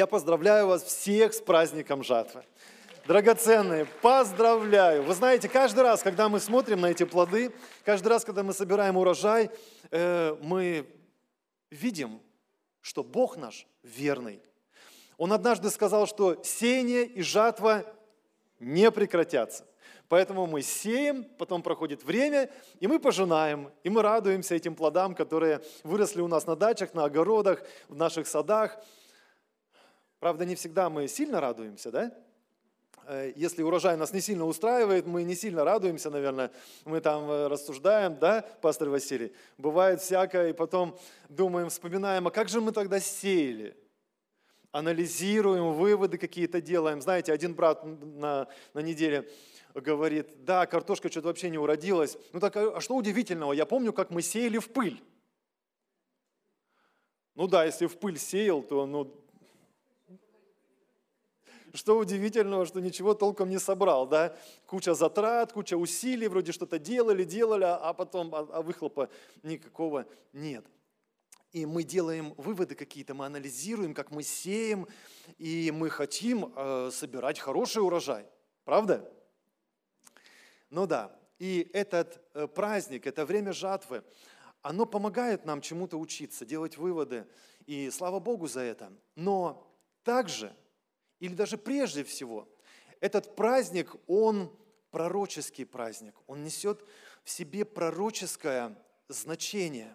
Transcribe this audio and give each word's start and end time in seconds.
Я 0.00 0.06
поздравляю 0.06 0.66
вас 0.66 0.82
всех 0.82 1.34
с 1.34 1.42
праздником 1.42 2.02
жатвы. 2.02 2.42
Драгоценные, 3.06 3.84
поздравляю! 4.00 5.02
Вы 5.02 5.12
знаете, 5.12 5.46
каждый 5.46 5.80
раз, 5.80 6.02
когда 6.02 6.30
мы 6.30 6.40
смотрим 6.40 6.80
на 6.80 6.86
эти 6.86 7.04
плоды, 7.04 7.52
каждый 7.84 8.08
раз, 8.08 8.24
когда 8.24 8.42
мы 8.42 8.54
собираем 8.54 8.96
урожай, 8.96 9.50
э, 9.90 10.38
мы 10.40 10.86
видим, 11.70 12.22
что 12.80 13.04
Бог 13.04 13.36
наш 13.36 13.66
верный. 13.82 14.40
Он 15.18 15.34
однажды 15.34 15.68
сказал, 15.68 16.06
что 16.06 16.42
сеяние 16.42 17.04
и 17.04 17.20
жатва 17.20 17.84
не 18.58 18.90
прекратятся. 18.90 19.66
Поэтому 20.08 20.46
мы 20.46 20.62
сеем, 20.62 21.24
потом 21.36 21.60
проходит 21.60 22.04
время, 22.04 22.48
и 22.80 22.86
мы 22.86 23.00
пожинаем, 23.00 23.70
и 23.84 23.90
мы 23.90 24.00
радуемся 24.00 24.54
этим 24.54 24.74
плодам, 24.74 25.14
которые 25.14 25.60
выросли 25.84 26.22
у 26.22 26.26
нас 26.26 26.46
на 26.46 26.56
дачах, 26.56 26.94
на 26.94 27.04
огородах, 27.04 27.62
в 27.90 27.96
наших 27.96 28.26
садах. 28.26 28.82
Правда, 30.20 30.44
не 30.44 30.54
всегда 30.54 30.90
мы 30.90 31.08
сильно 31.08 31.40
радуемся, 31.40 31.90
да? 31.90 32.14
Э, 33.06 33.32
если 33.34 33.62
урожай 33.62 33.96
нас 33.96 34.12
не 34.12 34.20
сильно 34.20 34.44
устраивает, 34.44 35.06
мы 35.06 35.22
не 35.22 35.34
сильно 35.34 35.64
радуемся, 35.64 36.10
наверное, 36.10 36.50
мы 36.84 37.00
там 37.00 37.28
э, 37.30 37.48
рассуждаем, 37.48 38.18
да, 38.18 38.42
пастор 38.60 38.90
Василий? 38.90 39.32
Бывает 39.56 40.02
всякое, 40.02 40.50
и 40.50 40.52
потом 40.52 40.98
думаем, 41.30 41.70
вспоминаем, 41.70 42.28
а 42.28 42.30
как 42.30 42.50
же 42.50 42.60
мы 42.60 42.72
тогда 42.72 43.00
сеяли? 43.00 43.74
Анализируем, 44.72 45.72
выводы 45.72 46.18
какие-то 46.18 46.60
делаем. 46.60 47.00
Знаете, 47.00 47.32
один 47.32 47.54
брат 47.54 47.82
на, 47.82 48.46
на 48.74 48.80
неделе 48.80 49.28
говорит, 49.74 50.44
да, 50.44 50.66
картошка 50.66 51.10
что-то 51.10 51.28
вообще 51.28 51.48
не 51.48 51.58
уродилась. 51.58 52.18
Ну 52.34 52.40
так, 52.40 52.54
а 52.56 52.80
что 52.80 52.94
удивительного? 52.94 53.52
Я 53.52 53.64
помню, 53.64 53.92
как 53.94 54.10
мы 54.10 54.20
сеяли 54.20 54.58
в 54.58 54.68
пыль. 54.68 55.02
Ну 57.34 57.48
да, 57.48 57.64
если 57.64 57.86
в 57.86 57.96
пыль 57.98 58.18
сеял, 58.18 58.62
то 58.62 58.86
ну, 58.86 59.12
что 61.74 61.98
удивительного, 61.98 62.66
что 62.66 62.80
ничего 62.80 63.14
толком 63.14 63.50
не 63.50 63.58
собрал, 63.58 64.06
да? 64.06 64.36
Куча 64.66 64.94
затрат, 64.94 65.52
куча 65.52 65.76
усилий, 65.76 66.28
вроде 66.28 66.52
что-то 66.52 66.78
делали, 66.78 67.24
делали, 67.24 67.64
а 67.64 67.92
потом 67.92 68.34
а, 68.34 68.48
а 68.52 68.62
выхлопа 68.62 69.08
никакого 69.42 70.06
нет. 70.32 70.64
И 71.52 71.66
мы 71.66 71.82
делаем 71.82 72.34
выводы 72.36 72.74
какие-то, 72.74 73.14
мы 73.14 73.26
анализируем, 73.26 73.92
как 73.92 74.10
мы 74.12 74.22
сеем, 74.22 74.86
и 75.38 75.72
мы 75.72 75.90
хотим 75.90 76.52
э, 76.54 76.90
собирать 76.92 77.40
хороший 77.40 77.82
урожай. 77.82 78.26
Правда? 78.64 79.10
Ну 80.70 80.86
да, 80.86 81.16
и 81.40 81.68
этот 81.72 82.22
э, 82.34 82.46
праздник, 82.46 83.06
это 83.06 83.26
время 83.26 83.52
жатвы, 83.52 84.04
оно 84.62 84.86
помогает 84.86 85.44
нам 85.44 85.60
чему-то 85.60 85.98
учиться, 85.98 86.46
делать 86.46 86.76
выводы, 86.76 87.26
и 87.66 87.90
слава 87.90 88.20
Богу 88.20 88.46
за 88.46 88.60
это. 88.60 88.92
Но 89.16 89.66
также, 90.04 90.54
или 91.20 91.34
даже 91.34 91.56
прежде 91.56 92.02
всего, 92.02 92.48
этот 93.00 93.36
праздник, 93.36 93.94
он 94.06 94.50
пророческий 94.90 95.64
праздник, 95.64 96.14
он 96.26 96.42
несет 96.42 96.84
в 97.22 97.30
себе 97.30 97.64
пророческое 97.64 98.76
значение. 99.08 99.94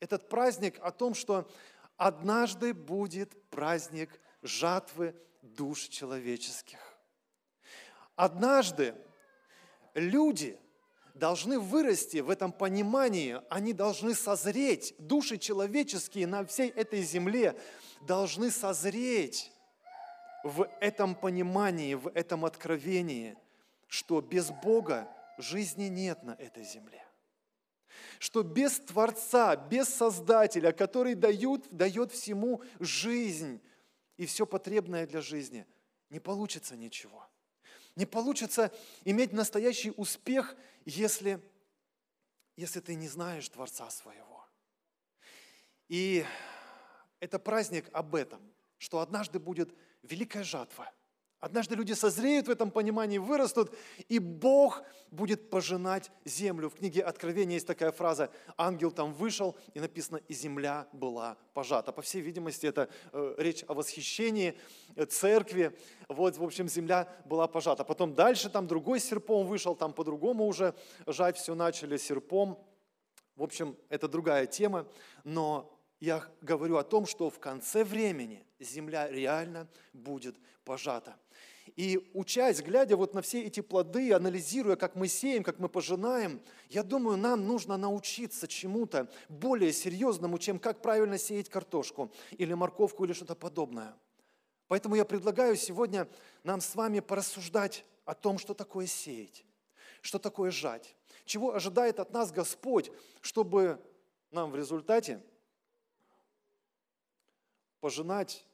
Этот 0.00 0.28
праздник 0.28 0.78
о 0.80 0.90
том, 0.90 1.14
что 1.14 1.50
однажды 1.96 2.74
будет 2.74 3.50
праздник 3.50 4.20
жатвы 4.42 5.14
душ 5.42 5.88
человеческих. 5.88 6.78
Однажды 8.14 8.94
люди 9.94 10.58
должны 11.14 11.58
вырасти 11.58 12.18
в 12.18 12.30
этом 12.30 12.52
понимании, 12.52 13.40
они 13.48 13.72
должны 13.72 14.14
созреть, 14.14 14.94
души 14.98 15.38
человеческие 15.38 16.26
на 16.26 16.44
всей 16.44 16.68
этой 16.68 17.02
земле 17.02 17.58
должны 18.02 18.50
созреть 18.50 19.50
в 20.46 20.68
этом 20.80 21.14
понимании, 21.14 21.94
в 21.94 22.08
этом 22.08 22.44
откровении, 22.44 23.36
что 23.86 24.20
без 24.20 24.50
Бога 24.50 25.08
жизни 25.38 25.84
нет 25.84 26.22
на 26.22 26.32
этой 26.32 26.64
земле. 26.64 27.04
Что 28.18 28.42
без 28.42 28.78
Творца, 28.80 29.56
без 29.56 29.88
Создателя, 29.88 30.72
который 30.72 31.14
дает, 31.14 31.68
дает 31.70 32.12
всему 32.12 32.62
жизнь 32.80 33.60
и 34.16 34.26
все 34.26 34.46
потребное 34.46 35.06
для 35.06 35.20
жизни, 35.20 35.66
не 36.10 36.20
получится 36.20 36.76
ничего– 36.76 37.26
не 37.96 38.04
получится 38.04 38.70
иметь 39.04 39.32
настоящий 39.32 39.92
успех, 39.96 40.54
если, 40.84 41.40
если 42.56 42.80
ты 42.80 42.94
не 42.94 43.08
знаешь 43.08 43.48
Творца 43.48 43.90
своего. 43.90 44.46
И 45.88 46.24
это 47.20 47.38
праздник 47.38 47.88
об 47.92 48.14
этом, 48.14 48.40
что 48.76 49.00
однажды 49.00 49.38
будет 49.38 49.74
великая 50.08 50.44
жатва– 50.44 50.90
Однажды 51.38 51.74
люди 51.74 51.92
созреют 51.92 52.48
в 52.48 52.50
этом 52.50 52.70
понимании, 52.70 53.18
вырастут, 53.18 53.70
и 54.08 54.18
Бог 54.18 54.82
будет 55.10 55.50
пожинать 55.50 56.10
землю. 56.24 56.70
В 56.70 56.76
книге 56.76 57.02
Откровения 57.02 57.54
есть 57.54 57.66
такая 57.66 57.92
фраза, 57.92 58.30
ангел 58.56 58.90
там 58.90 59.12
вышел, 59.12 59.54
и 59.74 59.80
написано, 59.80 60.16
и 60.28 60.32
земля 60.32 60.88
была 60.92 61.36
пожата. 61.52 61.92
По 61.92 62.00
всей 62.00 62.22
видимости, 62.22 62.66
это 62.66 62.88
э, 63.12 63.34
речь 63.36 63.64
о 63.68 63.74
восхищении 63.74 64.58
э, 64.94 65.04
церкви. 65.04 65.78
Вот, 66.08 66.38
в 66.38 66.42
общем, 66.42 66.68
земля 66.68 67.06
была 67.26 67.46
пожата. 67.46 67.84
Потом 67.84 68.14
дальше 68.14 68.48
там 68.48 68.66
другой 68.66 68.98
серпом 68.98 69.46
вышел, 69.46 69.76
там 69.76 69.92
по-другому 69.92 70.46
уже 70.46 70.74
жать 71.06 71.36
все 71.36 71.54
начали 71.54 71.98
серпом. 71.98 72.58
В 73.36 73.42
общем, 73.42 73.76
это 73.90 74.08
другая 74.08 74.46
тема, 74.46 74.88
но 75.22 75.70
я 76.00 76.24
говорю 76.40 76.78
о 76.78 76.82
том, 76.82 77.04
что 77.04 77.28
в 77.28 77.38
конце 77.38 77.84
времени 77.84 78.45
земля 78.60 79.08
реально 79.08 79.68
будет 79.92 80.36
пожата. 80.64 81.16
И 81.74 82.10
учась, 82.14 82.62
глядя 82.62 82.96
вот 82.96 83.12
на 83.12 83.22
все 83.22 83.42
эти 83.42 83.60
плоды, 83.60 84.12
анализируя, 84.12 84.76
как 84.76 84.94
мы 84.94 85.08
сеем, 85.08 85.42
как 85.42 85.58
мы 85.58 85.68
пожинаем, 85.68 86.40
я 86.68 86.82
думаю, 86.82 87.16
нам 87.16 87.46
нужно 87.46 87.76
научиться 87.76 88.46
чему-то 88.46 89.10
более 89.28 89.72
серьезному, 89.72 90.38
чем 90.38 90.58
как 90.58 90.80
правильно 90.80 91.18
сеять 91.18 91.48
картошку 91.48 92.12
или 92.32 92.54
морковку 92.54 93.04
или 93.04 93.12
что-то 93.12 93.34
подобное. 93.34 93.94
Поэтому 94.68 94.94
я 94.94 95.04
предлагаю 95.04 95.56
сегодня 95.56 96.08
нам 96.44 96.60
с 96.60 96.74
вами 96.74 97.00
порассуждать 97.00 97.84
о 98.04 98.14
том, 98.14 98.38
что 98.38 98.54
такое 98.54 98.86
сеять, 98.86 99.44
что 100.00 100.18
такое 100.18 100.50
жать, 100.50 100.96
чего 101.24 101.54
ожидает 101.54 102.00
от 102.00 102.12
нас 102.12 102.32
Господь, 102.32 102.90
чтобы 103.20 103.80
нам 104.30 104.50
в 104.50 104.56
результате 104.56 105.22
пожинать 107.86 108.44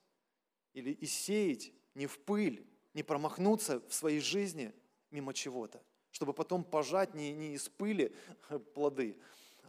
или 0.75 0.91
и 0.91 1.07
сеять 1.07 1.73
не 1.95 2.07
в 2.07 2.19
пыль, 2.19 2.67
не 2.93 3.03
промахнуться 3.03 3.81
в 3.89 3.95
своей 3.95 4.21
жизни 4.21 4.75
мимо 5.11 5.33
чего-то, 5.33 5.83
чтобы 6.11 6.35
потом 6.35 6.63
пожать 6.63 7.15
не, 7.15 7.33
не 7.33 7.55
из 7.55 7.67
пыли 7.71 8.15
плоды, 8.75 9.17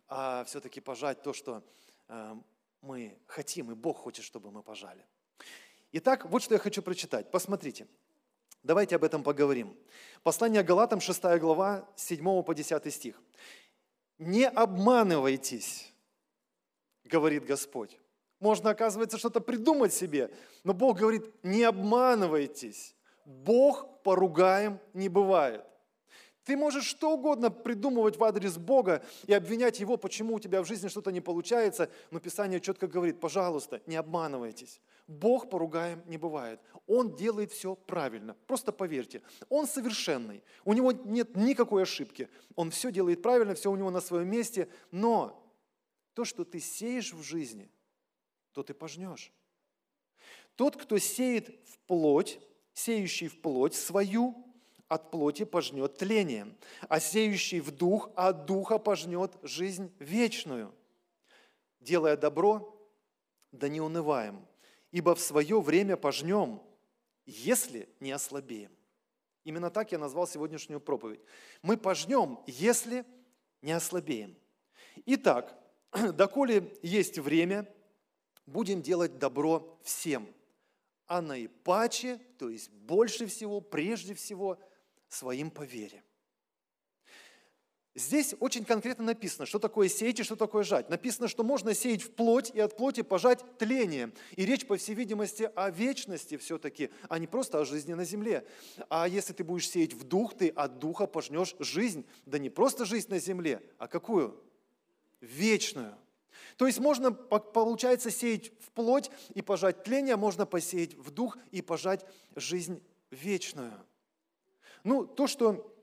а 0.09 0.44
все-таки 0.44 0.81
пожать 0.81 1.23
то, 1.23 1.31
что 1.31 1.63
э, 2.09 2.35
мы 2.81 3.18
хотим, 3.25 3.72
и 3.72 3.73
Бог 3.73 4.00
хочет, 4.00 4.25
чтобы 4.25 4.52
мы 4.52 4.63
пожали. 4.63 5.06
Итак, 5.94 6.25
вот 6.25 6.44
что 6.44 6.56
я 6.56 6.59
хочу 6.59 6.81
прочитать. 6.81 7.31
Посмотрите. 7.31 7.88
Давайте 8.63 8.97
об 8.97 9.06
этом 9.06 9.23
поговорим. 9.23 9.78
Послание 10.23 10.63
Галатам, 10.63 11.00
6 11.00 11.40
глава, 11.40 11.90
7 11.96 12.44
по 12.44 12.53
10 12.53 12.94
стих. 12.94 13.22
«Не 14.18 14.46
обманывайтесь, 14.46 15.94
говорит 17.06 17.46
Господь». 17.46 17.97
Можно, 18.43 18.71
оказывается, 18.71 19.17
что-то 19.17 19.39
придумать 19.39 19.93
себе, 19.93 20.29
но 20.65 20.73
Бог 20.73 20.99
говорит, 20.99 21.33
не 21.43 21.63
обманывайтесь. 21.63 22.93
Бог 23.23 24.03
поругаем 24.03 24.81
не 24.93 25.07
бывает. 25.07 25.63
Ты 26.43 26.57
можешь 26.57 26.83
что 26.83 27.13
угодно 27.13 27.49
придумывать 27.49 28.17
в 28.17 28.23
адрес 28.25 28.57
Бога 28.57 29.01
и 29.27 29.33
обвинять 29.33 29.79
Его, 29.79 29.95
почему 29.95 30.35
у 30.35 30.39
тебя 30.41 30.61
в 30.61 30.67
жизни 30.67 30.89
что-то 30.89 31.09
не 31.13 31.21
получается, 31.21 31.89
но 32.11 32.19
Писание 32.19 32.59
четко 32.59 32.87
говорит, 32.87 33.21
пожалуйста, 33.21 33.81
не 33.85 33.95
обманывайтесь. 33.95 34.81
Бог 35.07 35.49
поругаем 35.49 36.03
не 36.05 36.17
бывает. 36.17 36.59
Он 36.85 37.15
делает 37.15 37.53
все 37.53 37.75
правильно. 37.75 38.35
Просто 38.46 38.73
поверьте, 38.73 39.22
Он 39.47 39.67
совершенный. 39.67 40.43
У 40.66 40.73
Него 40.73 40.91
нет 40.91 41.37
никакой 41.37 41.84
ошибки. 41.84 42.28
Он 42.57 42.72
все 42.72 42.91
делает 42.91 43.22
правильно, 43.22 43.55
все 43.55 43.72
у 43.72 43.78
Него 43.78 43.89
на 43.89 44.01
своем 44.01 44.28
месте. 44.28 44.67
Но 44.91 45.49
то, 46.13 46.25
что 46.25 46.43
ты 46.43 46.59
сеешь 46.59 47.13
в 47.13 47.23
жизни, 47.23 47.72
то 48.53 48.64
ты 48.64 48.73
пожнешь. 48.73 49.32
Тот, 50.55 50.78
кто 50.78 50.97
сеет 50.97 51.50
в 51.67 51.79
плоть, 51.88 52.40
сеющий 52.73 53.28
в 53.28 53.41
плоть 53.41 53.76
свою, 53.76 54.35
от 54.88 55.09
плоти 55.09 55.44
пожнет 55.44 55.97
тление, 55.97 56.55
а 56.88 57.00
сеющий 57.00 57.59
в 57.59 57.72
дух 57.72 58.11
от 58.16 58.46
духа 58.46 58.78
пожнет 58.78 59.35
жизнь 59.41 59.91
вечную. 60.00 60.73
Делая 61.79 62.16
добро, 62.16 62.79
да 63.52 63.67
не 63.67 63.82
унываем, 63.82 64.46
ибо 64.91 65.16
в 65.16 65.20
свое 65.20 65.59
время 65.59 65.97
пожнем, 65.97 66.61
если 67.26 67.90
не 67.99 68.11
ослабеем. 68.11 68.72
Именно 69.44 69.70
так 69.72 69.91
я 69.91 69.97
назвал 69.97 70.28
сегодняшнюю 70.28 70.79
проповедь. 70.79 71.22
Мы 71.61 71.76
пожнем, 71.76 72.40
если 72.46 73.06
не 73.61 73.72
ослабеем. 73.72 74.35
Итак, 75.06 75.58
доколе 76.14 76.72
есть 76.82 77.17
время, 77.17 77.67
будем 78.45 78.81
делать 78.81 79.17
добро 79.19 79.79
всем– 79.84 80.28
а 81.07 81.22
наипаче, 81.22 82.19
то 82.37 82.49
есть 82.49 82.72
больше 82.72 83.28
всего, 83.28 83.61
прежде 83.61 84.13
всего, 84.13 84.57
своим 85.09 85.51
по 85.51 85.61
вере. 85.61 86.03
Здесь 87.95 88.34
очень 88.40 88.66
конкретно 88.66 89.05
написано, 89.05 89.45
что 89.45 89.59
такое 89.59 89.87
сеять 89.87 90.19
и 90.19 90.23
что 90.23 90.35
такое 90.35 90.63
жать. 90.63 90.90
Написано, 90.90 91.28
что 91.28 91.43
можно 91.43 91.75
сеять 91.75 92.01
в 92.01 92.09
плоть 92.09 92.49
и 92.51 92.59
от 92.59 92.75
плоти 92.75 93.03
пожать 93.03 93.43
тление. 93.59 94.11
И 94.35 94.47
речь, 94.47 94.66
по 94.66 94.78
всей 94.78 94.96
видимости, 94.96 95.51
о 95.55 95.69
вечности 95.69 96.37
все-таки, 96.37 96.89
а 97.07 97.19
не 97.19 97.28
просто 97.28 97.59
о 97.59 97.66
жизни 97.66 97.93
на 97.93 98.03
земле. 98.03 98.47
А 98.89 99.07
если 99.07 99.34
ты 99.34 99.43
будешь 99.43 99.69
сеять 99.69 99.93
в 99.93 100.03
дух, 100.03 100.35
ты 100.35 100.49
от 100.49 100.79
духа 100.79 101.05
пожнешь 101.05 101.55
жизнь. 101.59 102.07
Да 102.25 102.39
не 102.39 102.49
просто 102.49 102.85
жизнь 102.85 103.11
на 103.11 103.19
земле, 103.19 103.61
а 103.78 103.87
какую? 103.87 104.43
Вечную. 105.22 105.96
То 106.58 106.67
есть 106.67 106.79
можно, 106.79 107.11
получается, 107.11 108.11
сеять 108.11 108.52
в 108.61 108.72
плоть 108.72 109.09
и 109.34 109.41
пожать 109.41 109.84
тление, 109.84 110.16
можно 110.16 110.46
посеять 110.46 110.96
в 110.96 111.11
дух 111.11 111.38
и 111.52 111.61
пожать 111.61 112.05
жизнь 112.35 112.82
вечную. 113.11 113.73
Ну, 114.84 115.05
то, 115.05 115.28
что 115.28 115.73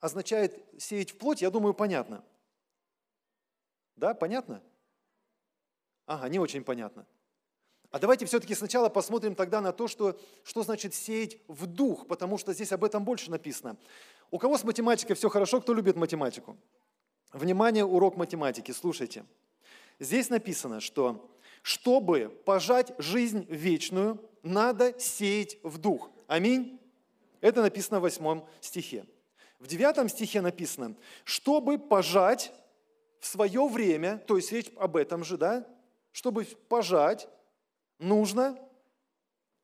означает 0.00 0.64
сеять 0.78 1.12
в 1.12 1.18
плоть, 1.18 1.42
я 1.42 1.50
думаю, 1.50 1.74
понятно. 1.74 2.24
Да, 3.96 4.14
понятно? 4.14 4.62
Ага, 6.06 6.28
не 6.28 6.38
очень 6.38 6.64
понятно. 6.64 7.06
А 7.90 7.98
давайте 7.98 8.26
все-таки 8.26 8.54
сначала 8.54 8.88
посмотрим 8.90 9.34
тогда 9.34 9.60
на 9.60 9.72
то, 9.72 9.88
что, 9.88 10.18
что 10.44 10.62
значит 10.62 10.94
сеять 10.94 11.38
в 11.48 11.66
дух, 11.66 12.06
потому 12.06 12.36
что 12.36 12.52
здесь 12.52 12.70
об 12.72 12.84
этом 12.84 13.04
больше 13.04 13.30
написано. 13.30 13.76
У 14.30 14.38
кого 14.38 14.58
с 14.58 14.64
математикой 14.64 15.16
все 15.16 15.30
хорошо, 15.30 15.60
кто 15.60 15.72
любит 15.72 15.96
математику? 15.96 16.56
Внимание, 17.32 17.84
урок 17.84 18.16
математики, 18.16 18.72
слушайте. 18.72 19.24
Здесь 19.98 20.30
написано, 20.30 20.80
что 20.80 21.34
чтобы 21.62 22.28
пожать 22.44 22.92
жизнь 22.98 23.44
вечную, 23.48 24.22
надо 24.42 24.98
сеять 24.98 25.58
в 25.62 25.78
дух. 25.78 26.10
Аминь. 26.26 26.80
Это 27.40 27.62
написано 27.62 27.98
в 27.98 28.02
восьмом 28.02 28.48
стихе. 28.60 29.04
В 29.58 29.66
девятом 29.66 30.08
стихе 30.08 30.40
написано, 30.40 30.96
чтобы 31.24 31.78
пожать 31.78 32.52
в 33.18 33.26
свое 33.26 33.66
время, 33.66 34.18
то 34.18 34.36
есть 34.36 34.52
речь 34.52 34.70
об 34.76 34.96
этом 34.96 35.24
же, 35.24 35.36
да, 35.36 35.66
чтобы 36.12 36.44
пожать, 36.44 37.28
нужно 37.98 38.56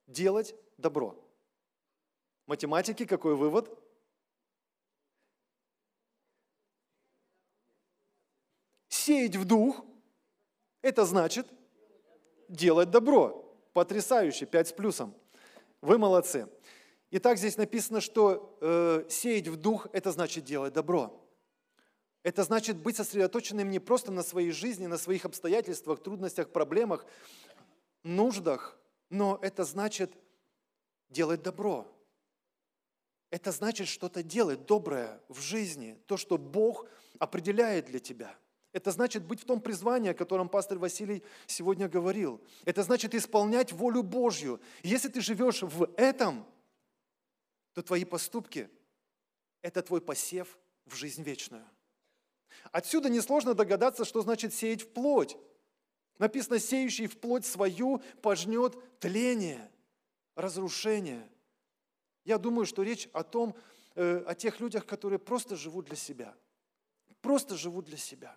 делать 0.08 0.54
добро. 0.76 1.16
Математики, 2.46 3.06
какой 3.06 3.36
вывод? 3.36 3.70
Сеять 8.88 9.36
в 9.36 9.44
дух– 9.44 9.84
это 10.84 11.06
значит 11.06 11.46
делать 12.48 12.90
добро. 12.90 13.58
Потрясающе, 13.72 14.44
пять 14.44 14.68
с 14.68 14.72
плюсом. 14.72 15.14
Вы 15.80 15.96
молодцы. 15.96 16.46
Итак, 17.10 17.38
здесь 17.38 17.56
написано, 17.56 18.02
что 18.02 18.58
э, 18.60 19.06
сеять 19.08 19.48
в 19.48 19.56
дух– 19.56 19.88
это 19.92 20.12
значит 20.12 20.44
делать 20.44 20.74
добро. 20.74 21.26
Это 22.22 22.42
значит 22.42 22.76
быть 22.76 22.96
сосредоточенным 22.96 23.70
не 23.70 23.78
просто 23.78 24.12
на 24.12 24.22
своей 24.22 24.50
жизни, 24.50 24.86
на 24.86 24.98
своих 24.98 25.24
обстоятельствах, 25.24 26.02
трудностях, 26.02 26.50
проблемах, 26.50 27.06
нуждах, 28.02 28.78
но 29.08 29.38
это 29.40 29.64
значит 29.64 30.12
делать 31.08 31.42
добро. 31.42 31.90
Это 33.30 33.52
значит 33.52 33.88
что-то 33.88 34.22
делать 34.22 34.66
доброе 34.66 35.22
в 35.28 35.40
жизни, 35.40 35.98
то, 36.06 36.18
что 36.18 36.36
Бог 36.36 36.86
определяет 37.18 37.86
для 37.86 38.00
тебя. 38.00 38.36
Это 38.74 38.90
значит 38.90 39.24
быть 39.24 39.40
в 39.40 39.44
том 39.44 39.60
призвании, 39.60 40.10
о 40.10 40.14
котором 40.14 40.48
пастор 40.48 40.78
Василий 40.78 41.22
сегодня 41.46 41.88
говорил. 41.88 42.40
Это 42.64 42.82
значит 42.82 43.14
исполнять 43.14 43.70
волю 43.70 44.02
Божью. 44.02 44.60
Если 44.82 45.08
ты 45.08 45.20
живешь 45.20 45.62
в 45.62 45.88
этом, 45.96 46.44
то 47.72 47.82
твои 47.82 48.04
поступки– 48.04 48.68
это 49.62 49.80
твой 49.80 50.00
посев 50.00 50.58
в 50.86 50.96
жизнь 50.96 51.22
вечную. 51.22 51.64
Отсюда 52.72 53.08
несложно 53.08 53.54
догадаться, 53.54 54.04
что 54.04 54.22
значит 54.22 54.52
сеять 54.52 54.82
в 54.82 54.88
плоть. 54.88 55.36
Написано, 56.18 56.58
сеющий 56.58 57.06
в 57.06 57.16
плоть 57.20 57.46
свою 57.46 58.02
пожнет 58.22 58.76
тление, 58.98 59.70
разрушение. 60.34 61.30
Я 62.24 62.38
думаю, 62.38 62.66
что 62.66 62.82
речь 62.82 63.08
о 63.12 63.22
том, 63.22 63.54
э, 63.94 64.24
о 64.26 64.34
тех 64.34 64.58
людях, 64.58 64.84
которые 64.84 65.20
просто 65.20 65.54
живут 65.54 65.84
для 65.86 65.96
себя. 65.96 66.34
Просто 67.20 67.56
живут 67.56 67.84
для 67.84 67.98
себя. 67.98 68.36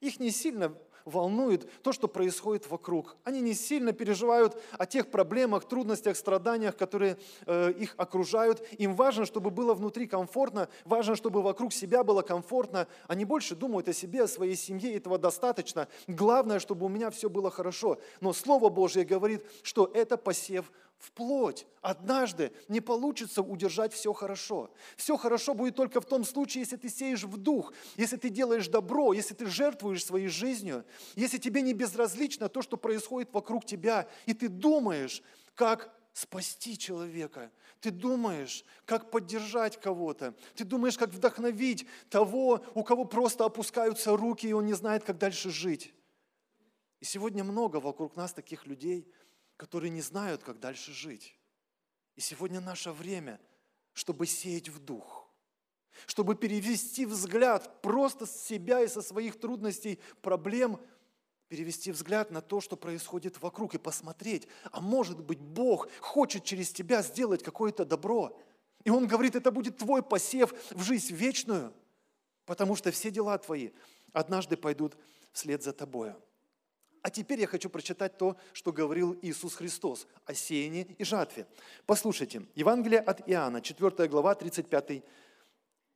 Их 0.00 0.20
не 0.20 0.30
сильно 0.30 0.74
волнует 1.04 1.68
то, 1.82 1.92
что 1.92 2.08
происходит 2.08 2.68
вокруг. 2.70 3.16
Они 3.24 3.40
не 3.40 3.54
сильно 3.54 3.92
переживают 3.92 4.60
о 4.72 4.86
тех 4.86 5.10
проблемах, 5.10 5.66
трудностях, 5.66 6.16
страданиях, 6.16 6.76
которые 6.76 7.18
э, 7.46 7.72
их 7.72 7.94
окружают. 7.96 8.66
Им 8.78 8.94
важно, 8.94 9.26
чтобы 9.26 9.50
было 9.50 9.74
внутри 9.74 10.06
комфортно, 10.06 10.68
важно, 10.84 11.14
чтобы 11.14 11.42
вокруг 11.42 11.72
себя 11.72 12.04
было 12.04 12.22
комфортно. 12.22 12.88
Они 13.06 13.24
больше 13.24 13.54
думают 13.54 13.88
о 13.88 13.92
себе, 13.92 14.22
о 14.22 14.28
своей 14.28 14.56
семье, 14.56 14.94
этого 14.94 15.18
достаточно. 15.18 15.88
Главное, 16.06 16.58
чтобы 16.58 16.86
у 16.86 16.88
меня 16.88 17.10
все 17.10 17.28
было 17.28 17.50
хорошо. 17.50 17.98
Но 18.20 18.32
Слово 18.32 18.70
Божье 18.70 19.04
говорит, 19.04 19.44
что 19.62 19.90
это 19.92 20.16
посев 20.16 20.72
в 20.98 21.12
плоть. 21.12 21.66
Однажды 21.82 22.52
не 22.68 22.80
получится 22.80 23.42
удержать 23.42 23.92
все 23.92 24.12
хорошо. 24.12 24.70
Все 24.96 25.16
хорошо 25.16 25.54
будет 25.54 25.76
только 25.76 26.00
в 26.00 26.06
том 26.06 26.24
случае, 26.24 26.62
если 26.62 26.76
ты 26.76 26.88
сеешь 26.88 27.24
в 27.24 27.36
дух, 27.36 27.72
если 27.96 28.16
ты 28.16 28.30
делаешь 28.30 28.68
добро, 28.68 29.12
если 29.12 29.34
ты 29.34 29.46
жертвуешь 29.46 30.04
своей 30.04 30.28
жизнью, 30.28 30.84
если 31.14 31.38
тебе 31.38 31.60
не 31.60 31.74
безразлично 31.74 32.48
то, 32.48 32.62
что 32.62 32.76
происходит 32.76 33.32
вокруг 33.32 33.66
тебя, 33.66 34.08
и 34.26 34.32
ты 34.32 34.48
думаешь, 34.48 35.22
как 35.54 35.94
спасти 36.14 36.78
человека. 36.78 37.50
Ты 37.80 37.90
думаешь, 37.90 38.64
как 38.86 39.10
поддержать 39.10 39.78
кого-то. 39.80 40.34
Ты 40.54 40.64
думаешь, 40.64 40.96
как 40.96 41.10
вдохновить 41.10 41.86
того, 42.08 42.64
у 42.74 42.82
кого 42.82 43.04
просто 43.04 43.44
опускаются 43.44 44.16
руки, 44.16 44.46
и 44.46 44.52
он 44.52 44.64
не 44.64 44.74
знает, 44.74 45.04
как 45.04 45.18
дальше 45.18 45.50
жить. 45.50 45.92
И 47.00 47.04
сегодня 47.04 47.44
много 47.44 47.76
вокруг 47.76 48.16
нас 48.16 48.32
таких 48.32 48.64
людей– 48.66 49.06
которые 49.56 49.90
не 49.90 50.02
знают, 50.02 50.42
как 50.42 50.60
дальше 50.60 50.92
жить. 50.92 51.38
И 52.16 52.20
сегодня 52.20 52.60
наше 52.60 52.92
время, 52.92 53.40
чтобы 53.92 54.26
сеять 54.26 54.68
в 54.68 54.78
дух, 54.78 55.28
чтобы 56.06 56.34
перевести 56.34 57.06
взгляд 57.06 57.80
просто 57.82 58.26
с 58.26 58.44
себя 58.44 58.80
и 58.80 58.88
со 58.88 59.02
своих 59.02 59.38
трудностей, 59.38 60.00
проблем, 60.22 60.80
перевести 61.48 61.92
взгляд 61.92 62.30
на 62.30 62.40
то, 62.40 62.60
что 62.60 62.76
происходит 62.76 63.40
вокруг, 63.40 63.74
и 63.74 63.78
посмотреть, 63.78 64.48
а 64.72 64.80
может 64.80 65.22
быть 65.22 65.40
Бог 65.40 65.88
хочет 66.00 66.44
через 66.44 66.72
тебя 66.72 67.02
сделать 67.02 67.42
какое-то 67.42 67.84
добро. 67.84 68.38
И 68.84 68.90
Он 68.90 69.06
говорит, 69.06 69.36
это 69.36 69.50
будет 69.50 69.78
твой 69.78 70.02
посев 70.02 70.52
в 70.72 70.82
жизнь 70.82 71.14
вечную, 71.14 71.72
потому 72.44 72.74
что 72.76 72.90
все 72.90 73.10
дела 73.10 73.38
твои 73.38 73.70
однажды 74.12 74.56
пойдут 74.56 74.96
вслед 75.32 75.62
за 75.62 75.72
тобою. 75.72 76.20
А 77.04 77.10
теперь 77.10 77.38
я 77.38 77.46
хочу 77.46 77.68
прочитать 77.68 78.16
то, 78.16 78.34
что 78.54 78.72
говорил 78.72 79.14
Иисус 79.20 79.56
Христос 79.56 80.06
о 80.24 80.32
сеянии 80.32 80.96
и 80.96 81.04
жатве. 81.04 81.46
Послушайте, 81.84 82.46
Евангелие 82.54 82.98
от 82.98 83.28
Иоанна, 83.28 83.60
4 83.60 84.08
глава, 84.08 84.34
35 84.34 85.02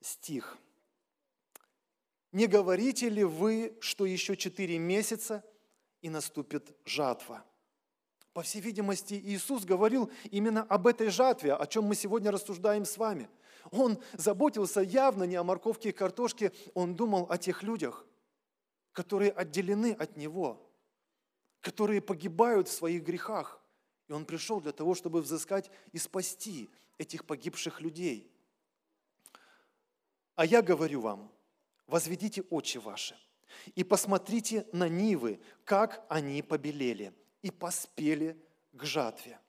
стих. 0.02 0.58
«Не 2.30 2.46
говорите 2.46 3.08
ли 3.08 3.24
вы, 3.24 3.74
что 3.80 4.04
еще 4.04 4.36
четыре 4.36 4.78
месяца 4.78 5.42
и 6.02 6.10
наступит 6.10 6.76
жатва?» 6.84 7.42
По 8.34 8.42
всей 8.42 8.60
видимости, 8.60 9.14
Иисус 9.14 9.64
говорил 9.64 10.10
именно 10.30 10.62
об 10.64 10.86
этой 10.86 11.08
жатве, 11.08 11.54
о 11.54 11.66
чем 11.66 11.84
мы 11.84 11.94
сегодня 11.94 12.30
рассуждаем 12.30 12.84
с 12.84 12.98
вами. 12.98 13.30
Он 13.70 13.98
заботился 14.12 14.82
явно 14.82 15.24
не 15.24 15.36
о 15.36 15.42
морковке 15.42 15.88
и 15.88 15.92
картошке, 15.92 16.52
он 16.74 16.96
думал 16.96 17.26
о 17.30 17.38
тех 17.38 17.62
людях, 17.62 18.04
которые 18.92 19.30
отделены 19.30 19.92
от 19.92 20.18
Него– 20.18 20.62
которые 21.60 22.00
погибают 22.00 22.68
в 22.68 22.72
своих 22.72 23.02
грехах. 23.02 23.60
И 24.08 24.12
Он 24.12 24.24
пришел 24.24 24.60
для 24.60 24.72
того, 24.72 24.94
чтобы 24.94 25.20
взыскать 25.20 25.70
и 25.92 25.98
спасти 25.98 26.68
этих 26.98 27.24
погибших 27.24 27.80
людей. 27.80 28.30
А 30.34 30.44
я 30.44 30.62
говорю 30.62 31.00
вам, 31.00 31.32
возведите 31.86 32.42
очи 32.42 32.78
ваши 32.78 33.16
и 33.74 33.82
посмотрите 33.82 34.66
на 34.72 34.88
нивы, 34.88 35.40
как 35.64 36.04
они 36.08 36.42
побелели 36.42 37.12
и 37.42 37.50
поспели 37.50 38.36
к 38.72 38.84
жатве. 38.84 39.40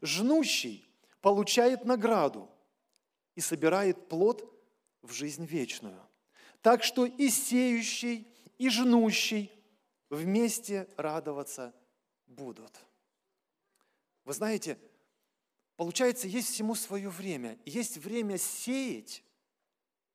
Жнущий 0.00 0.86
получает 1.20 1.84
награду 1.84 2.48
и 3.34 3.40
собирает 3.40 4.08
плод 4.08 4.48
в 5.02 5.12
жизнь 5.12 5.44
вечную. 5.44 6.00
Так 6.60 6.84
что 6.84 7.06
и 7.06 7.28
сеющий, 7.28 8.28
и 8.58 8.68
жнущий 8.68 9.50
вместе 10.12 10.86
радоваться 10.98 11.74
будут. 12.26 12.78
Вы 14.24 14.34
знаете, 14.34 14.78
получается, 15.76 16.28
есть 16.28 16.48
всему 16.48 16.74
свое 16.74 17.08
время. 17.08 17.58
Есть 17.64 17.96
время 17.96 18.36
сеять, 18.38 19.24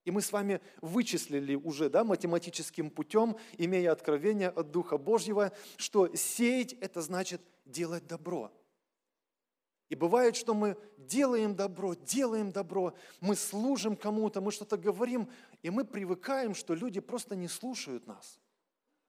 и 0.05 0.11
мы 0.11 0.21
с 0.21 0.31
вами 0.31 0.61
вычислили 0.81 1.55
уже 1.55 1.89
да, 1.89 2.03
математическим 2.03 2.89
путем, 2.89 3.35
имея 3.57 3.91
откровение 3.91 4.49
от 4.49 4.71
Духа 4.71 4.97
Божьего, 4.97 5.51
что 5.75 6.15
сеять– 6.15 6.73
это 6.81 7.01
значит 7.01 7.41
делать 7.65 8.07
добро. 8.07 8.51
И 9.89 9.95
бывает, 9.95 10.35
что 10.35 10.53
мы 10.53 10.77
делаем 10.97 11.55
добро, 11.55 11.95
делаем 11.95 12.51
добро, 12.51 12.93
мы 13.19 13.35
служим 13.35 13.97
кому-то, 13.97 14.41
мы 14.41 14.51
что-то 14.51 14.77
говорим, 14.77 15.27
и 15.63 15.69
мы 15.69 15.85
привыкаем, 15.85 16.53
что 16.53 16.75
люди 16.75 16.99
просто 16.99 17.35
не 17.35 17.47
слушают 17.47 18.05
нас. 18.05 18.39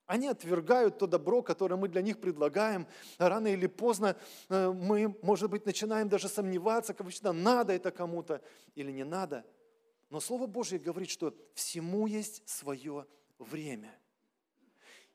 Они 0.09 0.27
отвергают 0.27 0.99
то 0.99 1.07
добро, 1.07 1.43
которое 1.43 1.77
мы 1.77 1.87
для 1.87 2.03
них 2.03 2.19
предлагаем. 2.19 2.89
Рано 3.19 3.47
или 3.47 3.69
поздно 3.69 4.17
э, 4.49 4.73
мы, 4.73 5.17
может 5.23 5.51
быть, 5.51 5.67
начинаем 5.67 6.09
даже 6.09 6.29
сомневаться, 6.29 6.95
как 6.95 7.05
вообще 7.05 7.31
надо 7.31 7.73
это 7.75 7.93
кому-то 7.93 8.43
или 8.75 8.91
не 8.91 9.05
надо. 9.05 9.45
Но 10.11 10.19
Слово 10.19 10.47
Божье 10.47 10.81
говорит, 10.81 11.11
что 11.11 11.33
всему 11.55 12.09
есть 12.09 12.43
свое 12.49 13.07
время– 13.39 13.95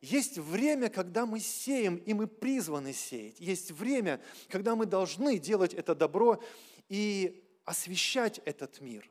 есть 0.03 0.37
время, 0.37 0.89
когда 0.89 1.25
мы 1.25 1.39
сеем, 1.39 1.95
и 1.95 2.13
мы 2.13 2.27
призваны 2.27 2.91
сеять. 2.91 3.39
Есть 3.39 3.71
время, 3.71 4.19
когда 4.49 4.75
мы 4.75 4.85
должны 4.85 5.39
делать 5.39 5.73
это 5.73 5.95
добро 5.95 6.43
и 6.89 7.41
освещать 7.63 8.41
этот 8.43 8.81
мир. 8.81 9.09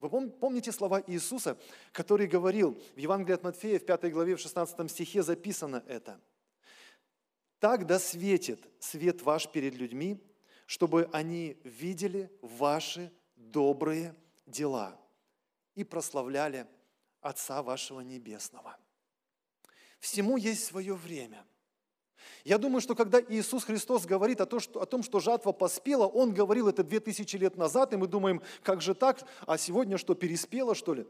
Вы 0.00 0.30
помните 0.30 0.72
слова 0.72 1.02
Иисуса, 1.06 1.58
который 1.92 2.26
говорил 2.26 2.80
в 2.94 2.98
Евангелии 2.98 3.34
от 3.34 3.42
Матфея 3.42 3.78
в 3.78 3.84
5 3.84 4.10
главе 4.10 4.34
в 4.36 4.40
16 4.40 4.90
стихе 4.90 5.22
записано 5.22 5.84
это. 5.86 6.18
«Так 7.58 7.86
да 7.86 7.98
светит 7.98 8.66
свет 8.78 9.20
ваш 9.20 9.50
перед 9.50 9.74
людьми, 9.74 10.18
чтобы 10.64 11.10
они 11.12 11.60
видели 11.64 12.30
ваши 12.40 13.12
добрые 13.36 14.14
дела 14.46 14.98
и 15.74 15.84
прославляли 15.84 16.66
Отца 17.20 17.62
вашего 17.62 18.00
Небесного». 18.00 18.78
Всему 19.98 20.38
есть 20.38 20.64
свое 20.64 20.94
время. 20.94 21.44
Я 22.44 22.58
думаю, 22.58 22.80
что 22.80 22.94
когда 22.94 23.20
Иисус 23.20 23.64
Христос 23.64 24.06
говорит 24.06 24.40
о, 24.40 24.46
том, 24.46 24.60
что, 24.60 24.80
о 24.80 24.86
том, 24.86 25.02
что 25.02 25.20
жатва 25.20 25.52
поспела, 25.52 26.06
Он 26.06 26.32
говорил 26.32 26.68
это 26.68 26.82
две 26.82 27.00
тысячи 27.00 27.36
лет 27.36 27.56
назад, 27.56 27.92
и 27.92 27.96
мы 27.96 28.06
думаем, 28.06 28.42
как 28.62 28.80
же 28.80 28.94
так, 28.94 29.26
а 29.46 29.58
сегодня 29.58 29.98
что, 29.98 30.14
переспела, 30.14 30.74
что 30.74 30.94
ли? 30.94 31.06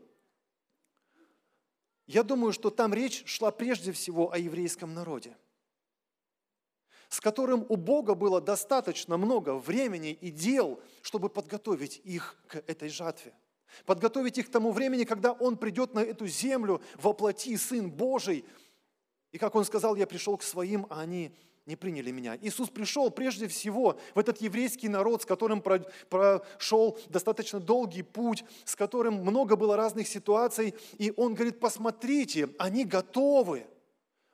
Я 2.07 2.25
думаю, 2.25 2.53
что 2.53 2.71
там 2.71 2.93
речь 2.93 3.25
шла 3.27 3.53
прежде 3.53 3.93
всего 3.93 4.33
о 4.33 4.39
еврейском 4.39 4.93
народе, 4.93 5.37
с 7.09 7.21
которым 7.21 7.65
у 7.69 7.77
Бога 7.77 8.17
было 8.17 8.41
достаточно 8.41 9.17
много 9.17 9.55
времени 9.55 10.11
и 10.11 10.31
дел, 10.31 10.81
чтобы 11.03 11.29
подготовить 11.29 12.01
их 12.03 12.37
к 12.49 12.57
этой 12.67 12.89
жатве. 12.89 13.33
Подготовить 13.87 14.39
их 14.39 14.49
к 14.49 14.51
тому 14.51 14.73
времени, 14.73 15.05
когда 15.05 15.31
Он 15.31 15.57
придет 15.57 15.95
на 15.95 16.01
эту 16.01 16.27
землю, 16.27 16.83
воплоти 16.97 17.57
Сын 17.57 17.89
Божий– 17.89 18.45
и 19.33 19.39
как 19.39 19.55
он 19.55 19.65
сказал, 19.65 19.97
я 19.97 20.07
пришел 20.07 20.37
к 20.37 20.43
своим, 20.43 20.87
а 20.91 21.01
они 21.01 21.33
не 21.67 21.77
приняли 21.77 22.11
меня. 22.11 22.37
Иисус 22.41 22.69
пришел 22.69 23.11
прежде 23.11 23.47
всего 23.47 23.99
в 24.15 24.19
этот 24.19 24.41
еврейский 24.41 24.89
народ, 24.89 25.23
с 25.23 25.27
которым 25.27 25.63
прошел 25.63 26.99
достаточно 27.09 27.61
долгий 27.61 28.03
путь, 28.03 28.45
с 28.65 28.75
которым 28.75 29.15
много 29.23 29.57
было 29.57 29.77
разных 29.77 30.09
ситуаций. 30.09 30.75
И 30.99 31.13
он 31.17 31.35
говорит, 31.35 31.61
посмотрите, 31.61 32.49
они 32.59 32.85
готовы. 32.85 33.67